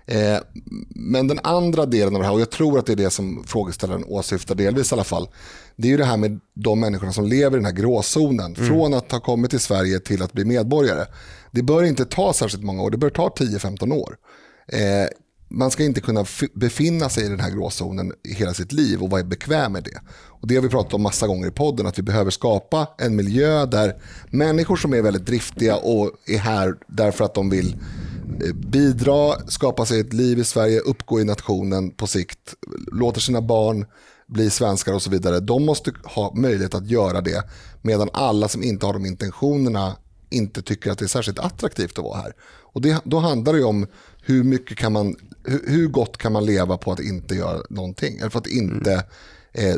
[0.07, 0.39] Eh,
[0.89, 3.45] men den andra delen av det här, och jag tror att det är det som
[3.47, 5.29] frågeställaren åsyftar delvis i alla fall.
[5.77, 8.55] Det är ju det här med de människorna som lever i den här gråzonen.
[8.55, 11.07] Från att ha kommit till Sverige till att bli medborgare.
[11.51, 14.17] Det bör inte ta särskilt många år, det bör ta 10-15 år.
[14.69, 15.09] Eh,
[15.49, 16.25] man ska inte kunna
[16.55, 20.01] befinna sig i den här gråzonen i hela sitt liv och vara bekväm med det.
[20.41, 23.17] Och det har vi pratat om massa gånger i podden, att vi behöver skapa en
[23.17, 23.95] miljö där
[24.31, 27.77] människor som är väldigt driftiga och är här därför att de vill
[28.45, 32.55] eh, bidra, skapa sig ett liv i Sverige, uppgå i nationen på sikt,
[32.93, 33.87] låter sina barn
[34.27, 35.41] bli svenskar och så vidare.
[35.41, 37.43] De måste ha möjlighet att göra det
[37.83, 39.97] medan alla som inte har de intentionerna
[40.31, 42.33] inte tycker att det är särskilt attraktivt att vara här.
[42.75, 43.87] Och det, då handlar det ju om
[44.23, 48.19] hur, mycket kan man, hur, gott kan man leva på att inte göra någonting.
[48.19, 49.05] Eller för att inte
[49.53, 49.77] eh,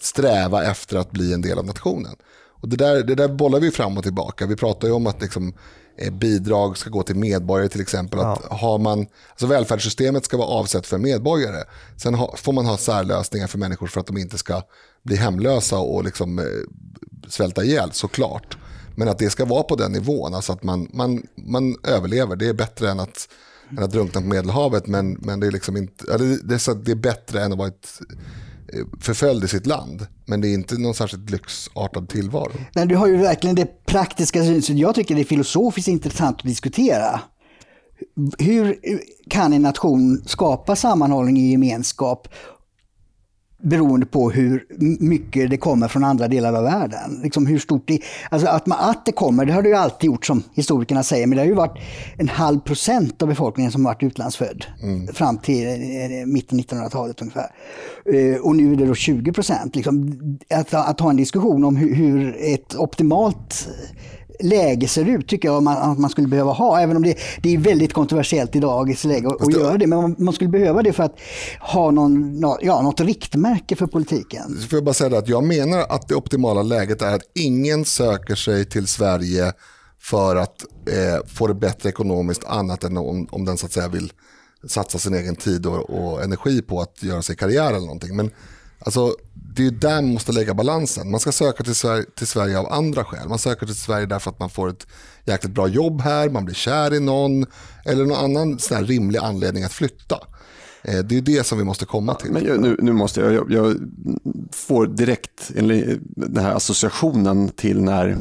[0.00, 2.16] sträva efter att bli en del av nationen.
[2.62, 4.46] Och det, där, det där bollar vi fram och tillbaka.
[4.46, 5.54] Vi pratar ju om att liksom,
[5.96, 8.20] eh, bidrag ska gå till medborgare till exempel.
[8.20, 11.64] Att har man, alltså välfärdssystemet ska vara avsett för medborgare.
[11.96, 14.62] Sen ha, får man ha särlösningar för människor för att de inte ska
[15.02, 16.44] bli hemlösa och liksom, eh,
[17.28, 18.56] svälta ihjäl såklart.
[18.94, 22.36] Men att det ska vara på den nivån, alltså att man, man, man överlever.
[22.36, 23.28] Det är bättre än att,
[23.76, 26.84] än att drunkna på Medelhavet, men, men det, är liksom inte, det, är så att
[26.84, 28.00] det är bättre än att vara ett,
[28.72, 30.06] eh, förföljd i sitt land.
[30.26, 32.52] Men det är inte någon särskilt lyxartad tillvaro.
[32.74, 34.78] Nej, du har ju verkligen det praktiska synsättet.
[34.78, 37.20] Jag tycker det är filosofiskt intressant att diskutera.
[38.38, 38.78] Hur
[39.30, 42.28] kan en nation skapa sammanhållning i gemenskap
[43.62, 44.66] beroende på hur
[45.00, 47.20] mycket det kommer från andra delar av världen.
[47.22, 48.00] Liksom hur stort det,
[48.30, 51.26] alltså att, man, att det kommer, det har det ju alltid gjort som historikerna säger,
[51.26, 51.78] men det har ju varit
[52.18, 54.64] en halv procent av befolkningen som varit utlandsfödd
[55.12, 57.50] fram till eh, mitten av 1900-talet ungefär.
[58.06, 59.76] Eh, och nu är det då 20 procent.
[59.76, 60.18] Liksom,
[60.50, 63.68] att, att ha en diskussion om hur, hur ett optimalt
[64.40, 66.80] läge ser ut tycker jag man, att man skulle behöva ha.
[66.80, 69.86] Även om det, det är väldigt kontroversiellt i dagens läge att, att göra det.
[69.86, 71.16] Men man, man skulle behöva det för att
[71.60, 74.56] ha någon, nå- ja, något riktmärke för politiken.
[74.60, 77.84] Så får jag bara säga att jag menar att det optimala läget är att ingen
[77.84, 79.52] söker sig till Sverige
[80.00, 83.88] för att eh, få det bättre ekonomiskt annat än om, om den så att säga
[83.88, 84.12] vill
[84.66, 88.16] satsa sin egen tid och, och energi på att göra sig karriär eller någonting.
[88.16, 88.30] Men
[88.84, 89.14] alltså,
[89.56, 91.10] det är där man måste lägga balansen.
[91.10, 93.28] Man ska söka till Sverige, till Sverige av andra skäl.
[93.28, 94.86] Man söker till Sverige därför att man får ett
[95.24, 97.46] jäkligt bra jobb här, man blir kär i någon
[97.84, 100.18] eller någon annan sån rimlig anledning att flytta.
[100.84, 102.32] Eh, det är det som vi måste komma till.
[102.32, 103.76] Men jag, nu, nu måste jag, jag, jag
[104.52, 108.18] får direkt eller, den här associationen till när,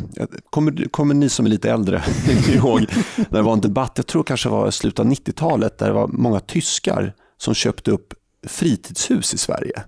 [0.50, 2.04] kommer, kommer ni som är lite äldre
[2.54, 2.86] ihåg,
[3.16, 5.94] när det var en debatt, jag tror kanske det var slutet av 90-talet, där det
[5.94, 8.14] var många tyskar som köpte upp
[8.48, 9.84] fritidshus i Sverige.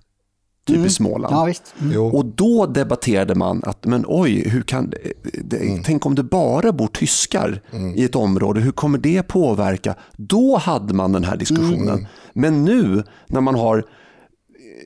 [0.65, 1.35] Typ i Småland.
[1.35, 1.75] Ja, visst.
[1.81, 2.01] Mm.
[2.01, 4.93] Och då debatterade man att, men oj, hur kan,
[5.43, 7.61] det, tänk om det bara bor tyskar
[7.95, 9.95] i ett område, hur kommer det påverka?
[10.17, 12.07] Då hade man den här diskussionen.
[12.33, 13.83] Men nu när man har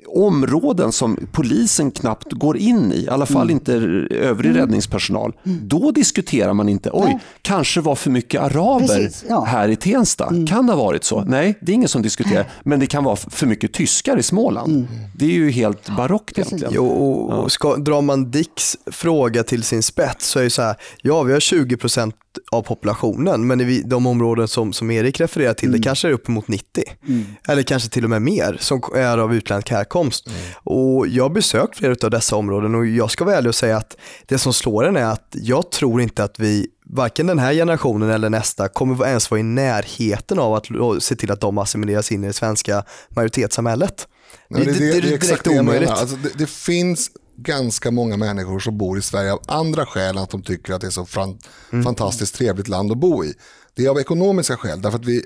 [0.07, 3.73] områden som polisen knappt går in i, i alla fall inte
[4.11, 7.19] övrig räddningspersonal, då diskuterar man inte, oj, Nej.
[7.41, 9.43] kanske var för mycket araber Precis, ja.
[9.43, 10.25] här i Tensta.
[10.47, 11.23] Kan det ha varit så?
[11.23, 14.87] Nej, det är ingen som diskuterar, men det kan vara för mycket tyskar i Småland.
[15.15, 16.73] Det är ju helt barockt egentligen.
[16.75, 20.61] Jo, och, och ska, drar man Dicks fråga till sin spets så är det så
[20.61, 22.11] här, ja vi har 20%
[22.51, 23.47] av populationen.
[23.47, 25.81] Men i de områden som, som Erik refererar till, mm.
[25.81, 26.83] det kanske är uppemot 90.
[27.07, 27.25] Mm.
[27.47, 30.27] Eller kanske till och med mer som är av utländsk härkomst.
[30.27, 30.39] Mm.
[30.63, 33.77] Och jag har besökt flera av dessa områden och jag ska vara ärlig och säga
[33.77, 37.53] att det som slår en är att jag tror inte att vi varken den här
[37.53, 40.67] generationen eller nästa kommer ens vara i närheten av att
[40.99, 44.07] se till att de assimileras in i det svenska majoritetssamhället.
[44.49, 45.89] Nej, det, det, det, det, är direkt omöjligt.
[45.89, 50.29] Alltså, det, finns ganska många människor som bor i Sverige av andra skäl än att
[50.29, 51.37] de tycker att det är så fan,
[51.71, 51.83] mm.
[51.83, 53.33] fantastiskt trevligt land att bo i.
[53.73, 55.23] Det är av ekonomiska skäl, därför att vi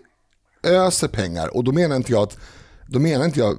[0.64, 1.57] öser pengar.
[1.57, 2.38] Och då menar inte jag att
[2.88, 3.57] då menar inte jag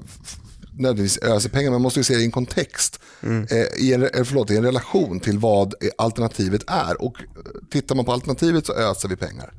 [0.73, 3.47] nödvändigtvis öser pengar, man måste ju se det i en kontext, mm.
[3.51, 7.03] eh, i, en, eh, förlåt, i en relation till vad alternativet är.
[7.03, 7.27] Och eh,
[7.71, 9.53] tittar man på alternativet så öser vi pengar.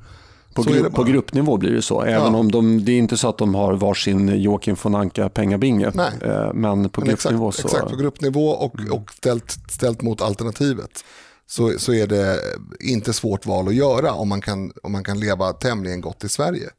[0.54, 2.39] På, gru på gruppnivå blir det så, även ja.
[2.39, 5.91] om de, det är inte så att de har varsin Joakim von Anka pengabinge.
[5.93, 6.12] Nej.
[6.22, 7.78] Eh, men på men gruppnivå exakt, så...
[7.78, 8.93] Exakt, på gruppnivå och, mm.
[8.93, 11.04] och ställt, ställt mot alternativet
[11.47, 12.39] så, så är det
[12.80, 16.30] inte svårt val att göra om man kan, om man kan leva tämligen gott i
[16.30, 16.70] Sverige.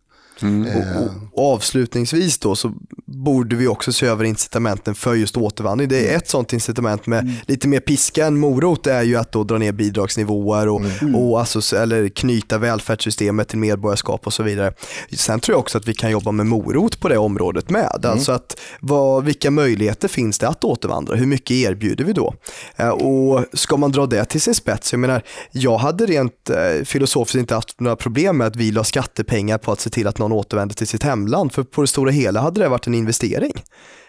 [0.43, 0.67] Mm.
[0.67, 0.79] Eh.
[0.79, 2.73] Och, och, avslutningsvis då så
[3.07, 5.89] borde vi också se över incitamenten för just återvandring.
[5.89, 6.17] Det är mm.
[6.17, 7.35] ett sånt incitament med mm.
[7.47, 11.15] lite mer piska än morot är ju att då dra ner bidragsnivåer och, mm.
[11.15, 14.73] och alltså, eller knyta välfärdssystemet till medborgarskap och så vidare.
[15.13, 17.99] Sen tror jag också att vi kan jobba med morot på det området med.
[17.99, 18.11] Mm.
[18.11, 21.17] Alltså att vad, vilka möjligheter finns det att återvandra?
[21.17, 22.35] Hur mycket erbjuder vi då?
[22.77, 24.93] Eh, och ska man dra det till sin spets?
[24.93, 28.85] Jag menar, jag hade rent eh, filosofiskt inte haft några problem med att vi la
[28.85, 31.53] skattepengar på att se till att någon återvänder till sitt hemland.
[31.53, 33.53] För på det stora hela hade det varit en investering.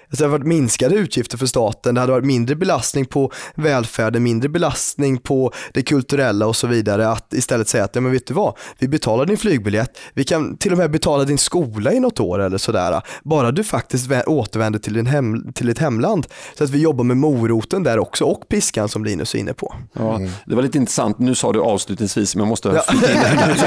[0.09, 4.23] Alltså det hade varit minskade utgifter för staten, det hade varit mindre belastning på välfärden,
[4.23, 7.09] mindre belastning på det kulturella och så vidare.
[7.09, 10.57] Att istället säga att, ja men vet du vad, vi betalar din flygbiljett, vi kan
[10.57, 13.01] till och med betala din skola i något år eller sådär.
[13.23, 16.27] Bara du faktiskt återvänder till, din hem, till ditt hemland.
[16.57, 19.75] Så att vi jobbar med moroten där också och piskan som Linus är inne på.
[19.93, 22.83] Ja, det var lite intressant, nu sa du avslutningsvis, men jag måste ja.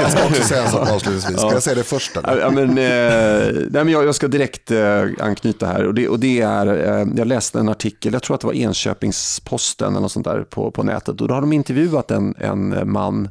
[0.01, 1.53] Jag ska också säga en sak avslutningsvis, ska ja.
[1.53, 2.11] jag säga det först?
[2.23, 6.19] Ja, men, eh, nej, men jag, jag, ska direkt eh, anknyta här och det, och
[6.19, 10.11] det är, eh, jag läste en artikel, jag tror att det var Enköpingsposten eller något
[10.11, 13.29] sånt där på, på nätet och då har de intervjuat en, en man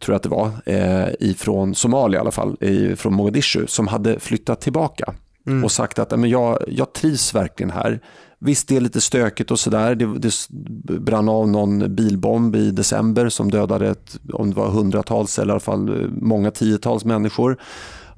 [0.00, 3.88] tror jag att det var, eh, ifrån Somalia i alla fall, i, från Mogadishu, som
[3.88, 5.14] hade flyttat tillbaka
[5.46, 5.64] mm.
[5.64, 8.00] och sagt att men jag, jag trivs verkligen här.
[8.38, 9.94] Visst, det är lite stökigt och sådär.
[9.94, 15.38] Det, det brann av någon bilbomb i december som dödade ett, om det var hundratals
[15.38, 17.56] eller i alla fall många tiotals människor.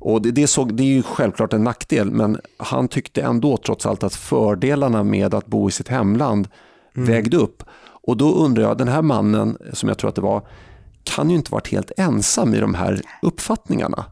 [0.05, 3.86] Och det, det, såg, det är ju självklart en nackdel, men han tyckte ändå trots
[3.86, 6.48] allt att fördelarna med att bo i sitt hemland
[6.96, 7.09] mm.
[7.09, 7.62] vägde upp.
[7.84, 10.48] Och då undrar jag, den här mannen, som jag tror att det var,
[11.05, 14.05] kan ju inte varit helt ensam i de här uppfattningarna.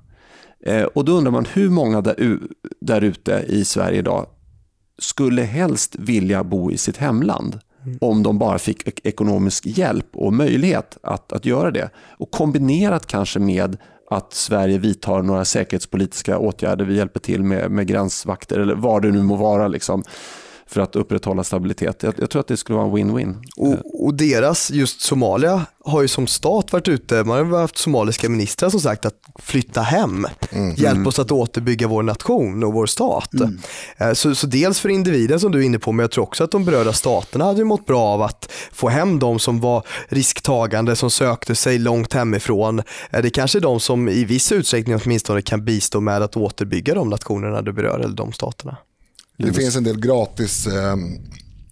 [0.66, 2.38] Eh, och då undrar man hur många där,
[2.80, 4.26] där ute i Sverige idag
[4.99, 7.99] skulle helst vilja bo i sitt hemland mm.
[8.01, 11.91] om de bara fick ekonomisk hjälp och möjlighet att, att göra det.
[11.97, 13.76] Och kombinerat kanske med
[14.11, 16.85] att Sverige vidtar några säkerhetspolitiska åtgärder.
[16.85, 19.69] Vi hjälper till med, med gränsvakter eller vad det nu må vara.
[19.69, 20.03] Liksom
[20.71, 22.03] för att upprätthålla stabilitet.
[22.03, 23.35] Jag, jag tror att det skulle vara en win-win.
[23.57, 28.29] Och, och, deras, just Somalia, har ju som stat varit ute, man har haft somaliska
[28.29, 30.75] ministrar som sagt att flytta hem, mm.
[30.75, 33.35] hjälp oss att återbygga vår nation och vår stat.
[33.35, 33.59] Mm.
[33.97, 36.45] Eh, så, så, dels för individen som du är inne på, men jag tror också
[36.45, 40.97] att de berörda staterna hade mått bra av att få hem de som var risktagande,
[40.97, 42.83] som sökte sig långt hemifrån.
[43.11, 46.95] Eh, det kanske är de som i viss utsträckning åtminstone kan bistå med att återbygga
[46.95, 48.77] de nationerna du berör, eller de staterna.
[49.47, 50.97] Det finns en del gratis eh,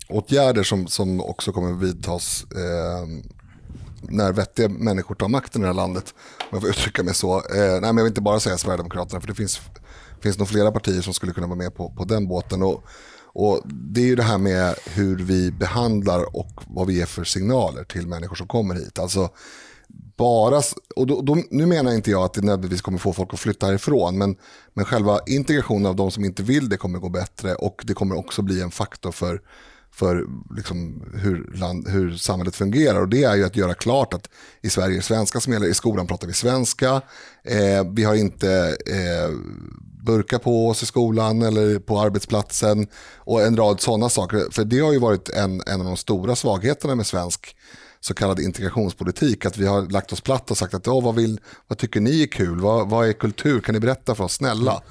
[0.08, 3.06] åtgärder som, som också kommer vidtas eh,
[4.02, 6.14] när vettiga människor tar makten i det här landet.
[6.40, 7.36] Om jag får uttrycka mig så.
[7.36, 9.60] Eh, nej, men jag vill inte bara säga Sverigedemokraterna, för det finns,
[10.20, 12.62] finns nog flera partier som skulle kunna vara med på, på den båten.
[12.62, 12.84] Och,
[13.32, 17.24] och Det är ju det här med hur vi behandlar och vad vi ger för
[17.24, 18.98] signaler till människor som kommer hit.
[18.98, 19.30] Alltså,
[20.18, 20.62] bara,
[20.96, 23.66] och då, då, nu menar inte jag att det nödvändigtvis kommer få folk att flytta
[23.66, 24.36] härifrån, men,
[24.74, 28.18] men själva integrationen av de som inte vill det kommer gå bättre och det kommer
[28.18, 29.40] också bli en faktor för,
[29.92, 30.24] för
[30.56, 33.00] liksom hur, land, hur samhället fungerar.
[33.00, 34.28] Och det är ju att göra klart att
[34.62, 37.02] i Sverige är det svenska som gäller, i skolan pratar vi svenska,
[37.44, 39.34] eh, vi har inte eh,
[40.04, 42.86] burka på oss i skolan eller på arbetsplatsen
[43.16, 44.46] och en rad sådana saker.
[44.50, 47.56] För det har ju varit en, en av de stora svagheterna med svensk
[48.00, 49.46] så kallad integrationspolitik.
[49.46, 52.26] Att vi har lagt oss platt och sagt att vad, vill, vad tycker ni är
[52.26, 52.60] kul?
[52.60, 53.60] Vad, vad är kultur?
[53.60, 54.34] Kan ni berätta för oss?
[54.34, 54.72] Snälla.
[54.72, 54.82] Mm.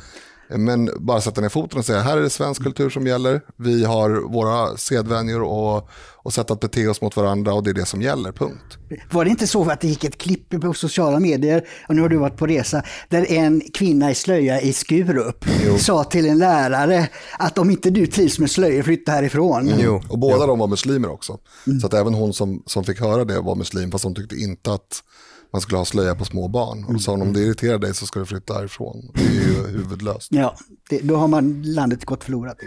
[0.50, 3.42] Men bara sätta ner foten och säga här är det svensk kultur som gäller.
[3.56, 7.74] Vi har våra sedvänjor och, och sätt att bete oss mot varandra och det är
[7.74, 8.78] det som gäller, punkt.
[9.12, 12.10] Var det inte så att det gick ett klipp på sociala medier, och nu har
[12.10, 15.78] du varit på resa, där en kvinna i slöja i Skurup jo.
[15.78, 17.10] sa till en lärare
[17.40, 19.68] att om inte du trivs med slöjor, flytta härifrån.
[19.68, 19.80] Mm.
[19.80, 20.02] Jo.
[20.10, 20.48] Och båda jo.
[20.48, 21.38] de var muslimer också.
[21.68, 21.80] Mm.
[21.80, 24.74] Så att även hon som, som fick höra det var muslim, fast hon tyckte inte
[24.74, 25.04] att
[25.52, 26.84] man skulle ha slöja på små barn.
[26.84, 29.12] Och då sa hon om det irriterar dig så ska du flytta härifrån.
[29.14, 30.28] Det är ju huvudlöst.
[30.32, 30.56] Ja,
[30.90, 32.58] det, då har man landet gått förlorat.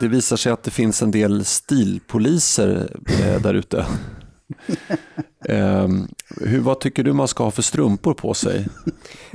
[0.00, 3.78] Det visar sig att det finns en del stilpoliser eh, där ute.
[5.48, 5.88] eh,
[6.40, 8.68] hur, vad tycker du man ska ha för strumpor på sig,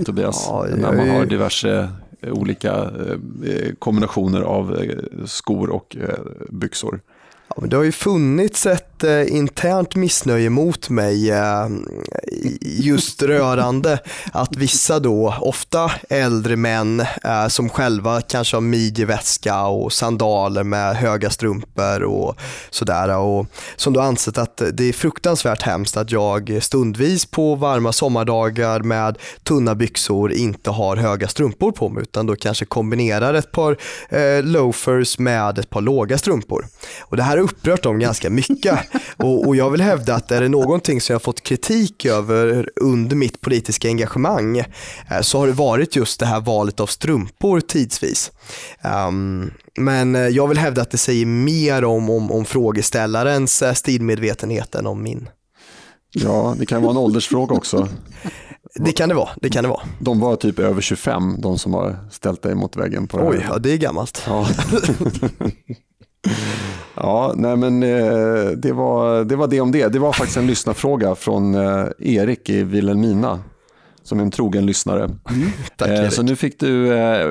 [0.06, 0.46] Tobias?
[0.48, 1.90] Ja, jag när man har diverse
[2.22, 2.74] eh, olika
[3.46, 6.20] eh, kombinationer av eh, skor och eh,
[6.50, 7.02] byxor.
[7.50, 11.68] Ja, men det har ju funnits ett eh, internt missnöje mot mig eh,
[12.62, 14.00] just rörande
[14.32, 20.96] att vissa då, ofta äldre män eh, som själva kanske har midjeväska och sandaler med
[20.96, 22.40] höga strumpor och
[22.70, 27.92] sådär och som då ansett att det är fruktansvärt hemskt att jag stundvis på varma
[27.92, 33.52] sommardagar med tunna byxor inte har höga strumpor på mig utan då kanske kombinerar ett
[33.52, 33.78] par
[34.10, 36.66] eh, loafers med ett par låga strumpor.
[37.02, 38.80] Och det här upprört dem ganska mycket
[39.18, 42.70] och, och jag vill hävda att är det någonting som jag har fått kritik över
[42.76, 47.60] under mitt politiska engagemang eh, så har det varit just det här valet av strumpor
[47.60, 48.32] tidsvis.
[48.82, 53.74] Ehm, men eh, jag vill hävda att det säger mer om, om, om frågeställarens eh,
[53.74, 55.30] stilmedvetenhet än om min.
[56.12, 57.88] Ja, det kan vara en åldersfråga också.
[58.76, 59.82] Det kan det vara, det kan det vara.
[60.00, 63.24] De var typ över 25, de som har ställt dig mot väggen på det.
[63.24, 64.24] Oj, ja, det är gammalt.
[64.28, 64.48] Ja.
[67.00, 69.88] ja, nej men eh, det var, det var det om det.
[69.88, 73.40] Det var faktiskt en lyssnarfråga från eh, Erik i Vilhelmina.
[74.04, 75.10] Som är en trogen lyssnare.
[75.78, 76.14] Tack Eh, Erik.
[76.14, 77.28] Så nu fick du, eh,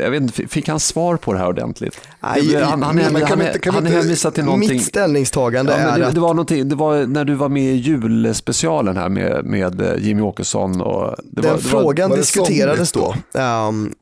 [0.00, 2.00] jag vet inte, fick han svar på det här ordentligt?
[2.22, 4.70] Nej, Det- han han, han, kan han, inte- han hänvisar till någonting.
[4.70, 7.48] Mitt ställningstagande Ja, men är det, att det, var någonting, det var när du var
[7.48, 10.80] med i julspecialen här med, med Jimmy Åkesson.
[10.80, 13.14] Och det den var, det var, frågan var det diskuterades då.
[13.34, 13.92] Ehm,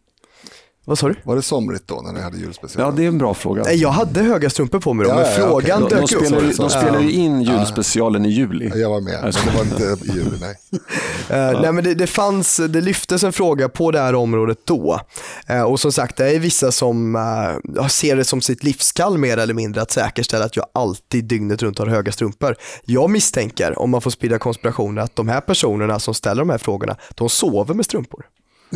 [0.86, 1.14] vad sa du?
[1.22, 2.84] Var det somrigt då när ni hade julspecial?
[2.84, 3.62] Ja, det är en bra fråga.
[3.62, 6.16] Nej, Jag hade höga strumpor på mig då, Ja, men ja, frågan De, dök de,
[6.16, 6.42] upp.
[6.42, 6.68] de så.
[6.68, 8.72] spelar ju in julspecialen i juli.
[8.80, 10.56] Jag var med, men det var inte i juli, nej.
[11.28, 15.00] Eh, nej, men det, det, fanns, det lyftes en fråga på det här området då.
[15.46, 17.16] Eh, och som sagt, det är vissa som
[17.76, 21.62] eh, ser det som sitt livskall mer eller mindre att säkerställa att jag alltid dygnet
[21.62, 22.56] runt har höga strumpor.
[22.84, 26.58] Jag misstänker, om man får sprida konspirationer, att de här personerna som ställer de här
[26.58, 28.24] frågorna, de sover med strumpor.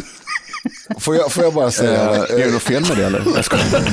[0.99, 3.23] Får jag, får jag bara säga, Eh, är det något fel med det eller?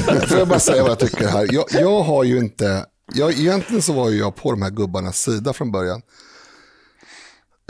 [0.07, 1.47] Jag får jag bara säga vad jag tycker här?
[1.53, 5.21] Jag, jag har ju inte, jag, egentligen så var ju jag på de här gubbarnas
[5.21, 6.01] sida från början.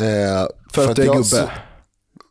[0.02, 1.28] Eh, För, att du är jag gubbe.
[1.28, 1.50] så-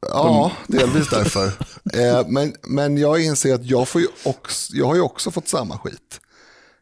[0.08, 1.46] Ja, delvis därför.
[1.92, 5.48] Eh, men, men jag inser att jag, får ju också, jag har ju också fått
[5.48, 6.20] samma skit.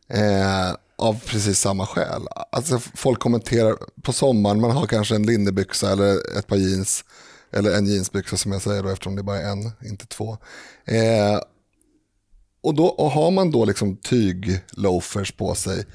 [0.08, 2.22] Eh, av precis samma skäl.
[2.52, 7.04] Alltså, folk kommenterar på sommaren, man har kanske en linnebyxa eller ett par jeans.
[7.52, 10.38] Eller en jeansbyxa som jag säger då eftersom det bara är en, inte två.
[10.84, 11.40] Eh,
[12.62, 15.86] och, då, och har man då liksom tyg-loafers på sig,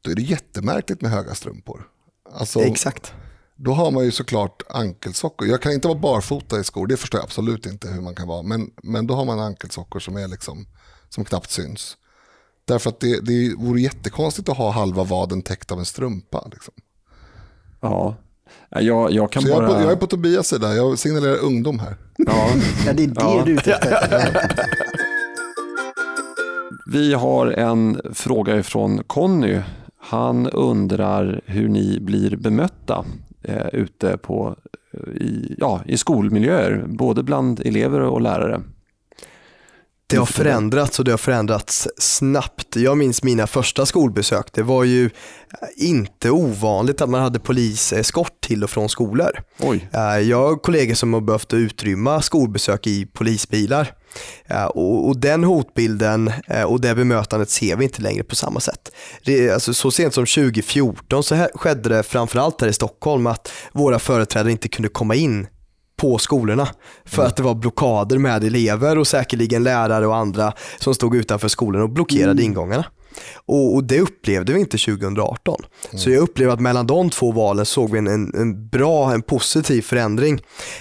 [0.00, 1.88] då är det jättemärkligt med höga strumpor.
[2.32, 3.12] Alltså, Exakt.
[3.56, 5.48] då har man ju såklart ankelsockor.
[5.48, 8.28] Jag kan inte vara barfota i skor, det förstår jag absolut inte hur man kan
[8.28, 8.42] vara.
[8.42, 10.66] Men, men då har man ankelsockor som, är liksom,
[11.08, 11.96] som knappt syns.
[12.64, 16.48] Därför att det, det vore jättekonstigt att ha halva vaden täckt av en strumpa.
[16.52, 16.74] Liksom.
[17.80, 18.16] Ja,
[18.80, 19.66] jag, jag kan Så jag bara...
[19.68, 21.96] är, på, jag är på Tobias sida, jag signalerar ungdom här.
[22.16, 22.48] ja,
[22.86, 23.42] Ja, det är det Ja.
[23.46, 24.52] du är
[26.92, 29.58] vi har en fråga ifrån Conny.
[29.98, 33.04] Han undrar hur ni blir bemötta
[33.42, 34.56] eh, ute på,
[34.92, 38.60] eh, i, ja, i skolmiljöer, både bland elever och lärare.
[40.12, 42.76] Det har förändrats och det har förändrats snabbt.
[42.76, 44.46] Jag minns mina första skolbesök.
[44.52, 45.10] Det var ju
[45.76, 49.30] inte ovanligt att man hade poliseskort till och från skolor.
[49.60, 53.92] Oj, Eh, Jag har kollegor som har behövt utrymma skolbesök i polisbilar.
[54.46, 58.60] Eh, Och, och den hotbilden eh, och det bemötandet ser vi inte längre på samma
[58.60, 58.92] sätt.
[59.24, 63.52] Det, alltså, så sent som 2014 så här, skedde det framförallt här i Stockholm att
[63.72, 65.46] våra företrädare inte kunde komma in
[66.02, 66.68] på skolorna
[67.04, 71.48] för att det var blockader med elever och säkerligen lärare och andra som stod utanför
[71.48, 72.84] skolan och blockerade ingångarna.
[73.46, 75.62] Och, och det upplevde vi inte 2018.
[75.94, 79.22] Så jag upplever att mellan de två valen såg vi en, en, en bra, en
[79.22, 80.40] positiv förändring.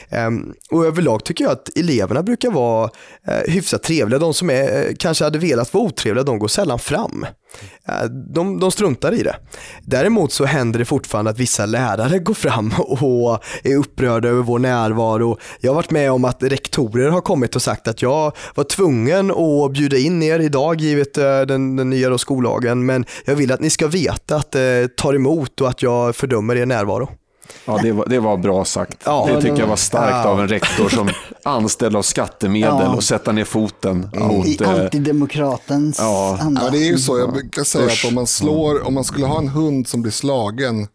[0.10, 2.90] Ehm, och överlag tycker jag att eleverna brukar vara
[3.28, 4.20] eh, hyfsat trevliga.
[4.20, 7.26] De som är, eh, kanske hade velat vara otrevliga, de går sällan fram.
[8.34, 9.36] De, de struntar i det.
[9.82, 14.60] Däremot så händer det fortfarande att vissa lärare går fram och är upprörda över vår
[14.60, 15.38] närvaro.
[15.60, 19.32] Jag har varit med om att rektorer har kommit och sagt att jag var tvungen
[19.32, 23.60] att bjuda in er idag givet eh, den, den nya skollagen men jag vill att
[23.60, 27.10] ni ska veta att det tar emot och att jag fördömer er närvaro
[27.66, 28.98] ja, det, var, det var bra sagt.
[29.06, 29.28] Ja.
[29.32, 30.30] det tycker jag var starkt Ja.
[30.30, 31.10] av en rektor som
[31.46, 32.96] anställd av skattemedel Ja.
[32.96, 34.62] och sätta ner foten I mot...
[34.62, 36.38] eh, antidemokratens ja.
[36.42, 36.62] anda.
[36.66, 38.06] Ja, det är ju så, jag brukar säga Usch.
[38.06, 40.88] att om man slår, om man skulle ha en hund som blir slagen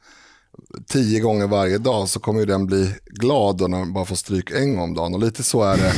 [0.88, 4.50] tio gånger varje dag så kommer ju den bli glad när man bara får stryk
[4.50, 5.14] en gång om dagen.
[5.14, 5.92] Och lite så är det,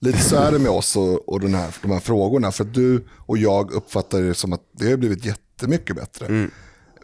[0.00, 2.52] lite så är det med oss och, och den här, de här frågorna.
[2.52, 6.26] För du och jag uppfattar det som att det har blivit jättemycket bättre.
[6.26, 6.50] Mm.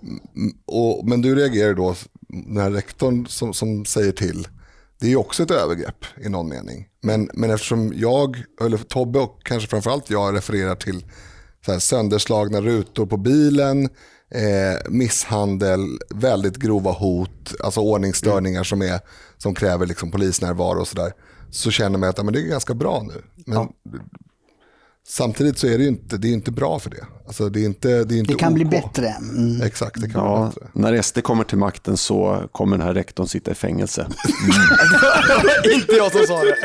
[0.02, 1.94] Mm, och, men du reagerar då
[2.28, 4.48] när rektorn som, som säger till.
[5.00, 6.88] Det är ju också ett övergrepp i någon mening.
[7.02, 11.04] Men, men eftersom jag, eller Tobbe och kanske framförallt jag refererar till
[11.66, 13.84] så här, sönderslagna rutor på bilen,
[14.30, 18.64] eh, misshandel, väldigt grova hot, alltså ordningsstörningar mm.
[18.64, 19.00] som, är,
[19.38, 21.12] som kräver liksom polisnärvaro och sådär.
[21.50, 23.22] Så känner man att ja, men det är ganska bra nu.
[23.46, 23.72] Men ja.
[25.08, 27.06] Samtidigt så är det ju inte, det är inte bra för det.
[27.26, 28.54] Alltså det, är inte, det, är inte det kan OK.
[28.54, 29.08] bli bättre.
[29.08, 29.62] Mm.
[29.62, 30.70] Exakt, det kan ja, bli bättre.
[30.72, 34.06] När SD kommer till makten så kommer den här rektorn sitta i fängelse.
[34.42, 35.74] Mm.
[35.80, 36.56] inte jag som sa det.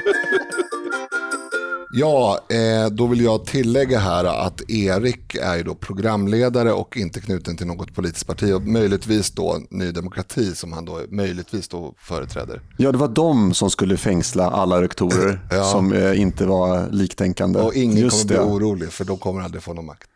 [1.91, 7.57] Ja, eh, då vill jag tillägga här att Erik är då programledare och inte knuten
[7.57, 12.61] till något politiskt parti och möjligtvis då Ny Demokrati som han då möjligtvis då företräder.
[12.77, 15.63] Ja, det var de som skulle fängsla alla rektorer ja.
[15.63, 17.59] som eh, inte var liktänkande.
[17.59, 18.45] Och ingen Just kommer det.
[18.45, 20.09] bli orolig för de kommer aldrig få någon makt.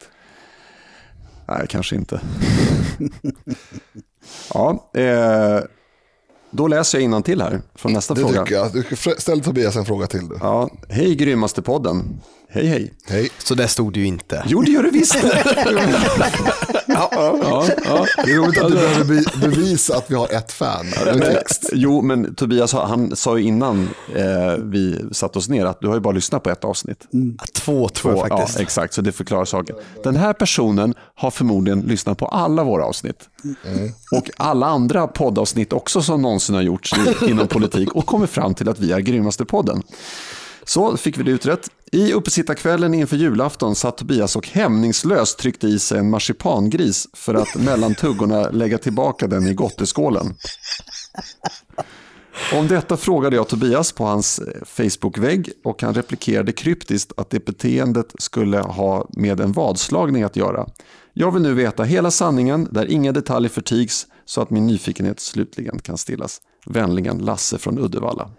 [1.47, 2.21] Nej, kanske inte.
[4.53, 5.59] ja, eh,
[6.51, 8.43] då läser jag till här från nästa det fråga.
[8.43, 9.21] Det tycker jag.
[9.21, 10.27] Ställ Tobias en fråga till.
[10.29, 10.37] Du.
[10.41, 10.69] Ja.
[10.89, 12.21] Hej grymmaste podden.
[12.53, 12.93] Hej hej.
[13.07, 13.29] Hej.
[13.37, 14.43] Så det stod det ju inte.
[14.47, 15.17] Jo det gör det visst.
[16.87, 18.05] ja, ja, ja.
[18.25, 20.85] Det är roligt att du behöver bevisa att vi har ett fan.
[21.05, 21.37] Men,
[21.73, 25.95] jo men Tobias han sa ju innan eh, vi satte oss ner att du har
[25.95, 27.07] ju bara lyssnat på ett avsnitt.
[27.13, 27.37] Mm.
[27.53, 28.57] Två tror jag faktiskt.
[28.57, 29.75] Ja, exakt, så det förklarar saken.
[30.03, 33.29] Den här personen har förmodligen lyssnat på alla våra avsnitt.
[33.65, 33.91] Mm.
[34.11, 36.93] Och alla andra poddavsnitt också som någonsin har gjorts
[37.27, 39.83] inom politik och kommit fram till att vi är grymmaste podden.
[40.65, 41.69] Så fick vi det utrett.
[41.91, 47.55] I uppesittarkvällen inför julafton satt Tobias och hämningslöst tryckte i sig en marsipangris för att
[47.65, 50.35] mellan tuggorna lägga tillbaka den i gotteskålen.
[52.53, 57.45] Om detta frågade jag Tobias på hans eh, Facebook-vägg och han replikerade kryptiskt att det
[57.45, 60.67] beteendet skulle ha med en vadslagning att göra.
[61.13, 65.79] Jag vill nu veta hela sanningen där inga detaljer förtigs så att min nyfikenhet slutligen
[65.79, 66.41] kan stillas.
[66.65, 68.31] Vänligen Lasse från Uddevalla.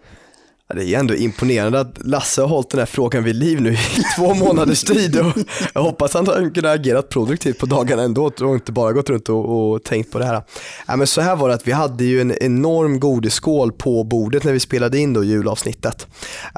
[0.75, 3.77] Det är ändå imponerande att Lasse har hållit den här frågan vid liv nu i
[4.17, 5.33] två månaders tid och
[5.73, 9.29] jag hoppas han har kunnat agera produktivt på dagarna ändå och inte bara gått runt
[9.29, 10.41] och, och tänkt på det här.
[10.87, 14.43] Ja, men så här var det att vi hade ju en enorm godisskål på bordet
[14.43, 16.07] när vi spelade in då julavsnittet.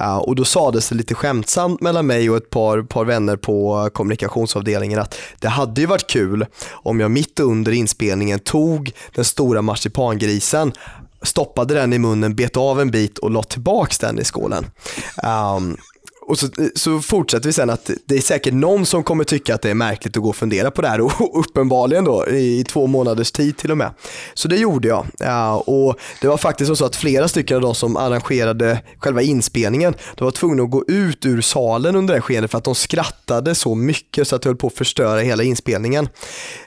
[0.02, 3.90] Uh, och då sades det lite skämtsamt mellan mig och ett par, par vänner på
[3.94, 9.62] kommunikationsavdelningen att det hade ju varit kul om jag mitt under inspelningen tog den stora
[9.62, 10.74] marsipangrisen
[11.26, 14.66] stoppade den i munnen, bet av en bit och la tillbaks den i skålen.
[15.58, 15.78] Um,
[16.28, 19.62] och så, så fortsätter vi sen att det är säkert någon som kommer tycka att
[19.62, 22.88] det är märkligt att gå och fundera på det här och uppenbarligen då i, två
[22.88, 23.92] månaders tid till och med.
[24.34, 25.06] Så det gjorde jag.
[25.20, 29.94] Ja, och Det var faktiskt så att flera stycken av de som arrangerade själva inspelningen,
[30.16, 33.56] de var tvungna att gå ut ur salen under det skedet för att de skrattade
[33.56, 36.10] så mycket så att det höll på att förstöra hela inspelningen.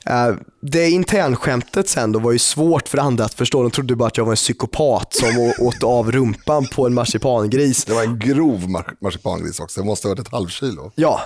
[0.06, 3.62] Ehm, det internskämtet sen då var ju svårt för andra att förstå.
[3.62, 7.84] De trodde bara att jag var en psykopat som åt av rumpan på en marsipangris.
[7.84, 8.70] Det var en grov
[9.00, 9.80] marsipangris också.
[9.80, 10.92] Det måste ha varit ett halvkilo.
[10.94, 11.20] Ja,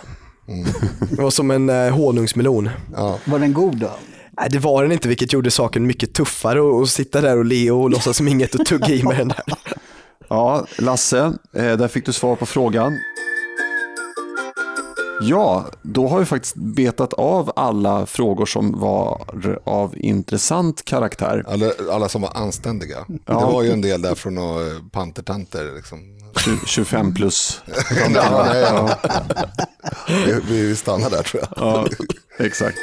[0.48, 0.66] mm.
[1.10, 2.70] det var som en eh, honungsmelon.
[2.96, 3.18] Ja.
[3.24, 3.90] Var den god då?
[4.40, 7.70] Nej, det var den inte, vilket gjorde saken mycket tuffare att sitta där och le
[7.70, 9.42] och låtsas som inget och tugga i med den där.
[10.28, 12.98] Ja, Lasse, eh, där fick du svar på frågan.
[15.20, 19.22] Ja, då har vi faktiskt betat av alla frågor som var
[19.64, 21.44] av intressant karaktär.
[21.48, 22.98] Alla, alla som var anständiga.
[23.08, 23.16] Ja.
[23.40, 25.74] Det var ju en del där från några pantertanter.
[25.76, 25.98] Liksom.
[26.66, 27.60] 25 plus.
[28.14, 28.98] ja, nej, ja.
[30.08, 31.52] Vi, vi stannar där tror jag.
[31.56, 31.86] Ja,
[32.38, 32.78] exakt.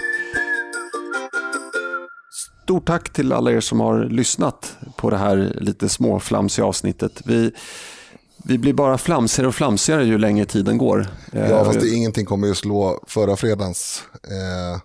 [2.63, 7.21] Stort tack till alla er som har lyssnat på det här lite småflamsiga avsnittet.
[7.25, 7.51] Vi
[8.43, 11.07] vi blir bara flamsigare och flamsigare ju längre tiden går.
[11.31, 14.81] Ja, eh, fast det, ingenting kommer ju slå förra fredagens eh,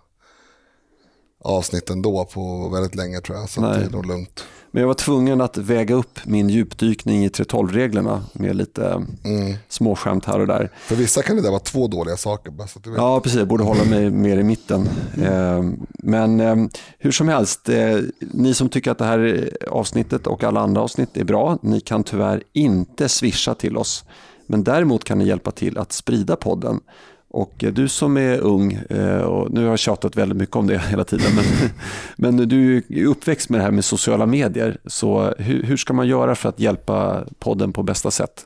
[1.45, 3.49] avsnitt ändå på väldigt länge tror jag.
[3.51, 3.79] Så Nej.
[3.79, 4.45] det är nog lugnt.
[4.75, 8.87] Men jag var tvungen att väga upp min djupdykning i 3.12-reglerna med lite
[9.25, 9.55] mm.
[9.69, 10.71] småskämt här och där.
[10.77, 12.53] För vissa kan det där vara två dåliga saker.
[12.97, 13.39] Ja, precis.
[13.39, 14.89] Jag borde hålla mig mer i mitten.
[15.17, 15.81] Mm.
[15.99, 16.57] Men eh,
[16.99, 21.17] hur som helst, eh, ni som tycker att det här avsnittet och alla andra avsnitt
[21.17, 24.05] är bra, ni kan tyvärr inte swisha till oss.
[24.47, 26.81] Men däremot kan ni hjälpa till att sprida podden.
[27.35, 30.79] Och du som är ung, eh, och nu har jag tjatat väldigt mycket om det
[30.89, 31.71] hela tiden, men,
[32.37, 34.79] men du är uppväxt med det här med sociala medier.
[34.87, 38.45] Så hur, hur ska man göra för att hjälpa podden på bästa sätt?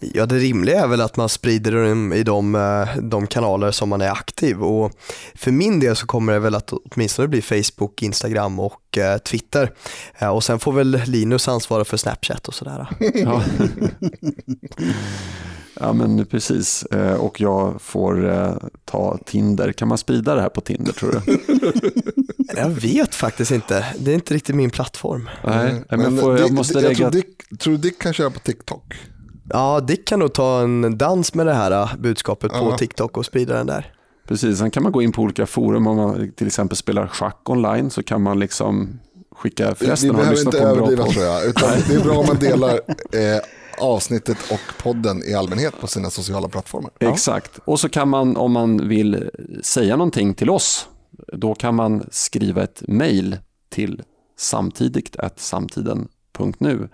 [0.00, 3.88] Ja, det rimliga är väl att man sprider dem i de, eh, de kanaler som
[3.88, 4.92] man är aktiv och
[5.34, 9.72] för min del så kommer det väl att åtminstone bli Facebook, Instagram och eh, Twitter.
[10.18, 12.86] Eh, och sen får väl Linus ansvara för Snapchat och sådär.
[13.14, 13.42] Ja.
[15.80, 18.54] ja men precis, eh, och jag får eh,
[18.84, 19.72] ta Tinder.
[19.72, 21.38] Kan man sprida det här på Tinder tror du?
[22.56, 25.28] Jag vet faktiskt inte, det är inte riktigt min plattform.
[25.44, 26.96] Nej, men får, jag måste jag lägga...
[26.96, 28.94] tror, Dick, tror du Dick kan köra på TikTok?
[29.48, 32.78] Ja, Dick kan nog ta en dans med det här eh, budskapet på Ja.
[32.78, 33.92] TikTok och sprida den där.
[34.28, 35.86] Precis, sen kan man gå in på olika forum.
[35.86, 39.00] Om man till exempel spelar schack online så kan man liksom
[39.36, 41.14] skicka förresten har behöver lyssnat inte på en bra överdriva podd.
[41.14, 41.44] tror jag.
[41.46, 42.70] Utan det är bra om man delar
[43.12, 43.40] eh,
[43.78, 46.90] avsnittet och podden i allmänhet på sina sociala plattformar.
[47.00, 49.30] Exakt, och så kan man om man vill
[49.62, 50.88] säga någonting till oss,
[51.32, 53.36] då kan man skriva ett mejl
[53.68, 54.02] till
[54.38, 56.88] samtidigt samtiden.nu.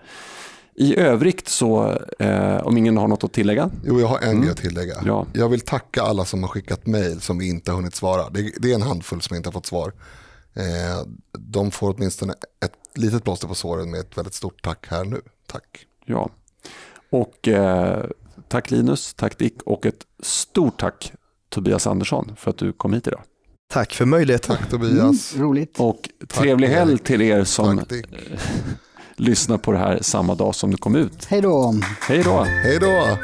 [0.75, 4.51] I övrigt så, eh, om ingen har något att tillägga, Jo, jag har en grej
[4.51, 4.95] att tillägga.
[5.05, 5.25] Ja.
[5.33, 8.29] Jag vill tacka alla som har skickat mejl som vi inte har hunnit svara.
[8.29, 9.93] Det, det är en handfull som inte har fått svar.
[10.53, 11.07] Eh,
[11.39, 12.33] de får åtminstone
[12.65, 15.21] ett litet plåster på såren med ett väldigt stort tack här nu.
[15.47, 15.85] Tack.
[16.05, 16.29] ja.
[17.13, 18.03] Och eh,
[18.47, 21.13] tack Linus, tack Dick och ett stort tack
[21.49, 23.21] Tobias Andersson för att du kom hit idag.
[23.73, 24.55] Tack för möjligheten.
[24.55, 25.33] Tack Tobias.
[25.35, 25.79] Mm, roligt.
[25.79, 26.77] Och trevlig Erik.
[26.77, 28.05] helg till er som Tack Dick.
[29.15, 31.25] lyssnar på det här samma dag som det kom ut.
[31.25, 31.75] Hej då.
[32.01, 32.43] Hej då!
[32.43, 33.17] Hej då.